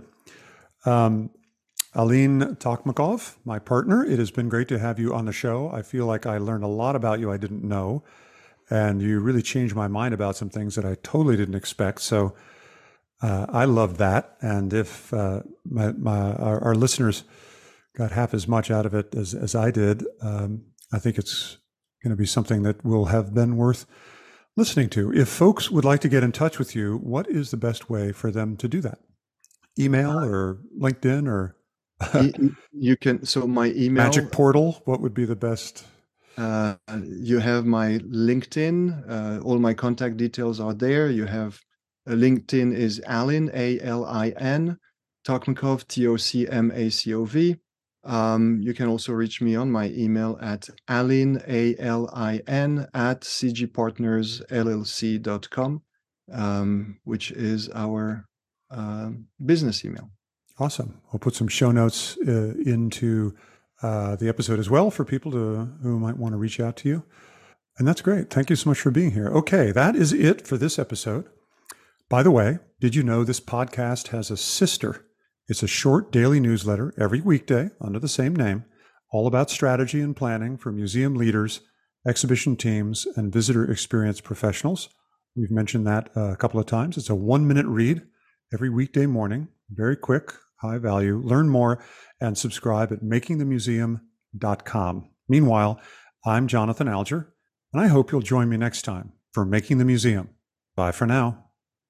Um, 0.86 1.30
Alin 1.94 2.56
Tocmacov, 2.56 3.36
my 3.44 3.60
partner, 3.60 4.04
it 4.04 4.18
has 4.18 4.32
been 4.32 4.48
great 4.48 4.66
to 4.68 4.78
have 4.80 4.98
you 4.98 5.14
on 5.14 5.26
the 5.26 5.32
show. 5.32 5.70
I 5.72 5.82
feel 5.82 6.06
like 6.06 6.26
I 6.26 6.38
learned 6.38 6.64
a 6.64 6.68
lot 6.68 6.96
about 6.96 7.20
you 7.20 7.30
I 7.30 7.36
didn't 7.36 7.62
know, 7.62 8.02
and 8.68 9.00
you 9.00 9.20
really 9.20 9.42
changed 9.42 9.76
my 9.76 9.86
mind 9.86 10.12
about 10.12 10.36
some 10.36 10.50
things 10.50 10.74
that 10.74 10.84
I 10.84 10.96
totally 11.02 11.36
didn't 11.36 11.54
expect. 11.54 12.00
So 12.00 12.34
uh, 13.22 13.46
I 13.48 13.64
love 13.64 13.98
that. 13.98 14.36
And 14.40 14.72
if 14.72 15.14
uh, 15.14 15.42
my, 15.64 15.92
my 15.92 16.32
our, 16.32 16.62
our, 16.64 16.74
listeners 16.74 17.22
got 17.96 18.10
half 18.10 18.34
as 18.34 18.48
much 18.48 18.72
out 18.72 18.86
of 18.86 18.94
it 18.94 19.14
as, 19.14 19.32
as 19.32 19.54
I 19.54 19.70
did, 19.70 20.04
um, 20.20 20.64
I 20.92 20.98
think 20.98 21.16
it's 21.16 21.58
going 22.02 22.10
to 22.10 22.16
be 22.16 22.26
something 22.26 22.64
that 22.64 22.84
will 22.84 23.06
have 23.06 23.32
been 23.32 23.56
worth 23.56 23.86
listening 24.56 24.90
to. 24.90 25.14
If 25.14 25.28
folks 25.28 25.70
would 25.70 25.84
like 25.84 26.00
to 26.00 26.08
get 26.08 26.24
in 26.24 26.32
touch 26.32 26.58
with 26.58 26.74
you, 26.74 26.98
what 26.98 27.28
is 27.28 27.50
the 27.52 27.56
best 27.56 27.88
way 27.88 28.10
for 28.10 28.32
them 28.32 28.56
to 28.56 28.66
do 28.66 28.80
that? 28.80 28.98
Email 29.78 30.10
uh, 30.10 30.26
or 30.26 30.58
LinkedIn 30.78 31.28
or 31.28 31.56
you 32.72 32.96
can 32.96 33.24
so 33.24 33.46
my 33.46 33.66
email 33.66 34.04
magic 34.04 34.32
portal 34.32 34.82
what 34.84 35.00
would 35.00 35.14
be 35.14 35.24
the 35.24 35.36
best? 35.36 35.84
Uh, 36.36 36.74
you 37.04 37.38
have 37.38 37.64
my 37.64 37.98
linkedin 37.98 39.08
uh, 39.08 39.40
all 39.44 39.58
my 39.58 39.72
contact 39.72 40.16
details 40.16 40.58
are 40.58 40.74
there. 40.74 41.08
You 41.08 41.26
have 41.26 41.60
uh, 42.08 42.12
linkedin 42.12 42.74
is 42.74 43.00
alin 43.06 43.50
a-l-i-n 43.54 44.78
tocmacov 45.26 45.86
t-o-c-m-a-c-o-v 45.88 47.56
um, 48.04 48.60
you 48.60 48.74
can 48.74 48.88
also 48.88 49.12
reach 49.12 49.40
me 49.40 49.56
on 49.56 49.70
my 49.70 49.88
email 49.90 50.36
at 50.42 50.68
alin 50.88 51.42
a-l-i-n 51.48 52.86
at 52.92 53.22
cgpartnersllc.com 53.22 55.82
um, 56.32 56.98
which 57.04 57.30
is 57.30 57.70
our 57.74 58.26
uh, 58.70 59.10
business 59.44 59.84
email 59.84 60.10
Awesome. 60.58 61.00
We'll 61.12 61.20
put 61.20 61.34
some 61.34 61.48
show 61.48 61.72
notes 61.72 62.16
uh, 62.26 62.54
into 62.64 63.34
uh, 63.82 64.16
the 64.16 64.28
episode 64.28 64.60
as 64.60 64.70
well 64.70 64.90
for 64.90 65.04
people 65.04 65.32
to, 65.32 65.68
who 65.82 65.98
might 65.98 66.16
want 66.16 66.32
to 66.32 66.38
reach 66.38 66.60
out 66.60 66.76
to 66.78 66.88
you. 66.88 67.02
And 67.76 67.88
that's 67.88 68.02
great. 68.02 68.30
Thank 68.30 68.50
you 68.50 68.56
so 68.56 68.70
much 68.70 68.80
for 68.80 68.92
being 68.92 69.10
here. 69.10 69.26
Okay, 69.28 69.72
that 69.72 69.96
is 69.96 70.12
it 70.12 70.46
for 70.46 70.56
this 70.56 70.78
episode. 70.78 71.26
By 72.08 72.22
the 72.22 72.30
way, 72.30 72.60
did 72.80 72.94
you 72.94 73.02
know 73.02 73.24
this 73.24 73.40
podcast 73.40 74.08
has 74.08 74.30
a 74.30 74.36
sister? 74.36 75.04
It's 75.48 75.64
a 75.64 75.68
short 75.68 76.12
daily 76.12 76.38
newsletter 76.38 76.94
every 76.98 77.20
weekday 77.20 77.70
under 77.80 77.98
the 77.98 78.08
same 78.08 78.36
name, 78.36 78.64
all 79.10 79.26
about 79.26 79.50
strategy 79.50 80.00
and 80.00 80.16
planning 80.16 80.56
for 80.56 80.70
museum 80.70 81.16
leaders, 81.16 81.62
exhibition 82.06 82.56
teams, 82.56 83.06
and 83.16 83.32
visitor 83.32 83.68
experience 83.68 84.20
professionals. 84.20 84.88
We've 85.36 85.50
mentioned 85.50 85.86
that 85.88 86.10
a 86.14 86.36
couple 86.36 86.60
of 86.60 86.66
times. 86.66 86.96
It's 86.96 87.10
a 87.10 87.14
one 87.16 87.48
minute 87.48 87.66
read 87.66 88.02
every 88.52 88.70
weekday 88.70 89.06
morning, 89.06 89.48
very 89.68 89.96
quick, 89.96 90.32
high 90.64 90.78
value. 90.78 91.18
Learn 91.18 91.48
more 91.48 91.80
and 92.20 92.36
subscribe 92.36 92.92
at 92.92 93.02
makingthemuseum.com. 93.02 95.10
Meanwhile, 95.28 95.80
I'm 96.26 96.48
Jonathan 96.48 96.88
Alger, 96.88 97.34
and 97.72 97.82
I 97.82 97.88
hope 97.88 98.10
you'll 98.10 98.22
join 98.22 98.48
me 98.48 98.56
next 98.56 98.82
time 98.82 99.12
for 99.32 99.44
Making 99.44 99.78
the 99.78 99.84
Museum. 99.84 100.30
Bye 100.74 100.92
for 100.92 101.06
now. 101.06 101.44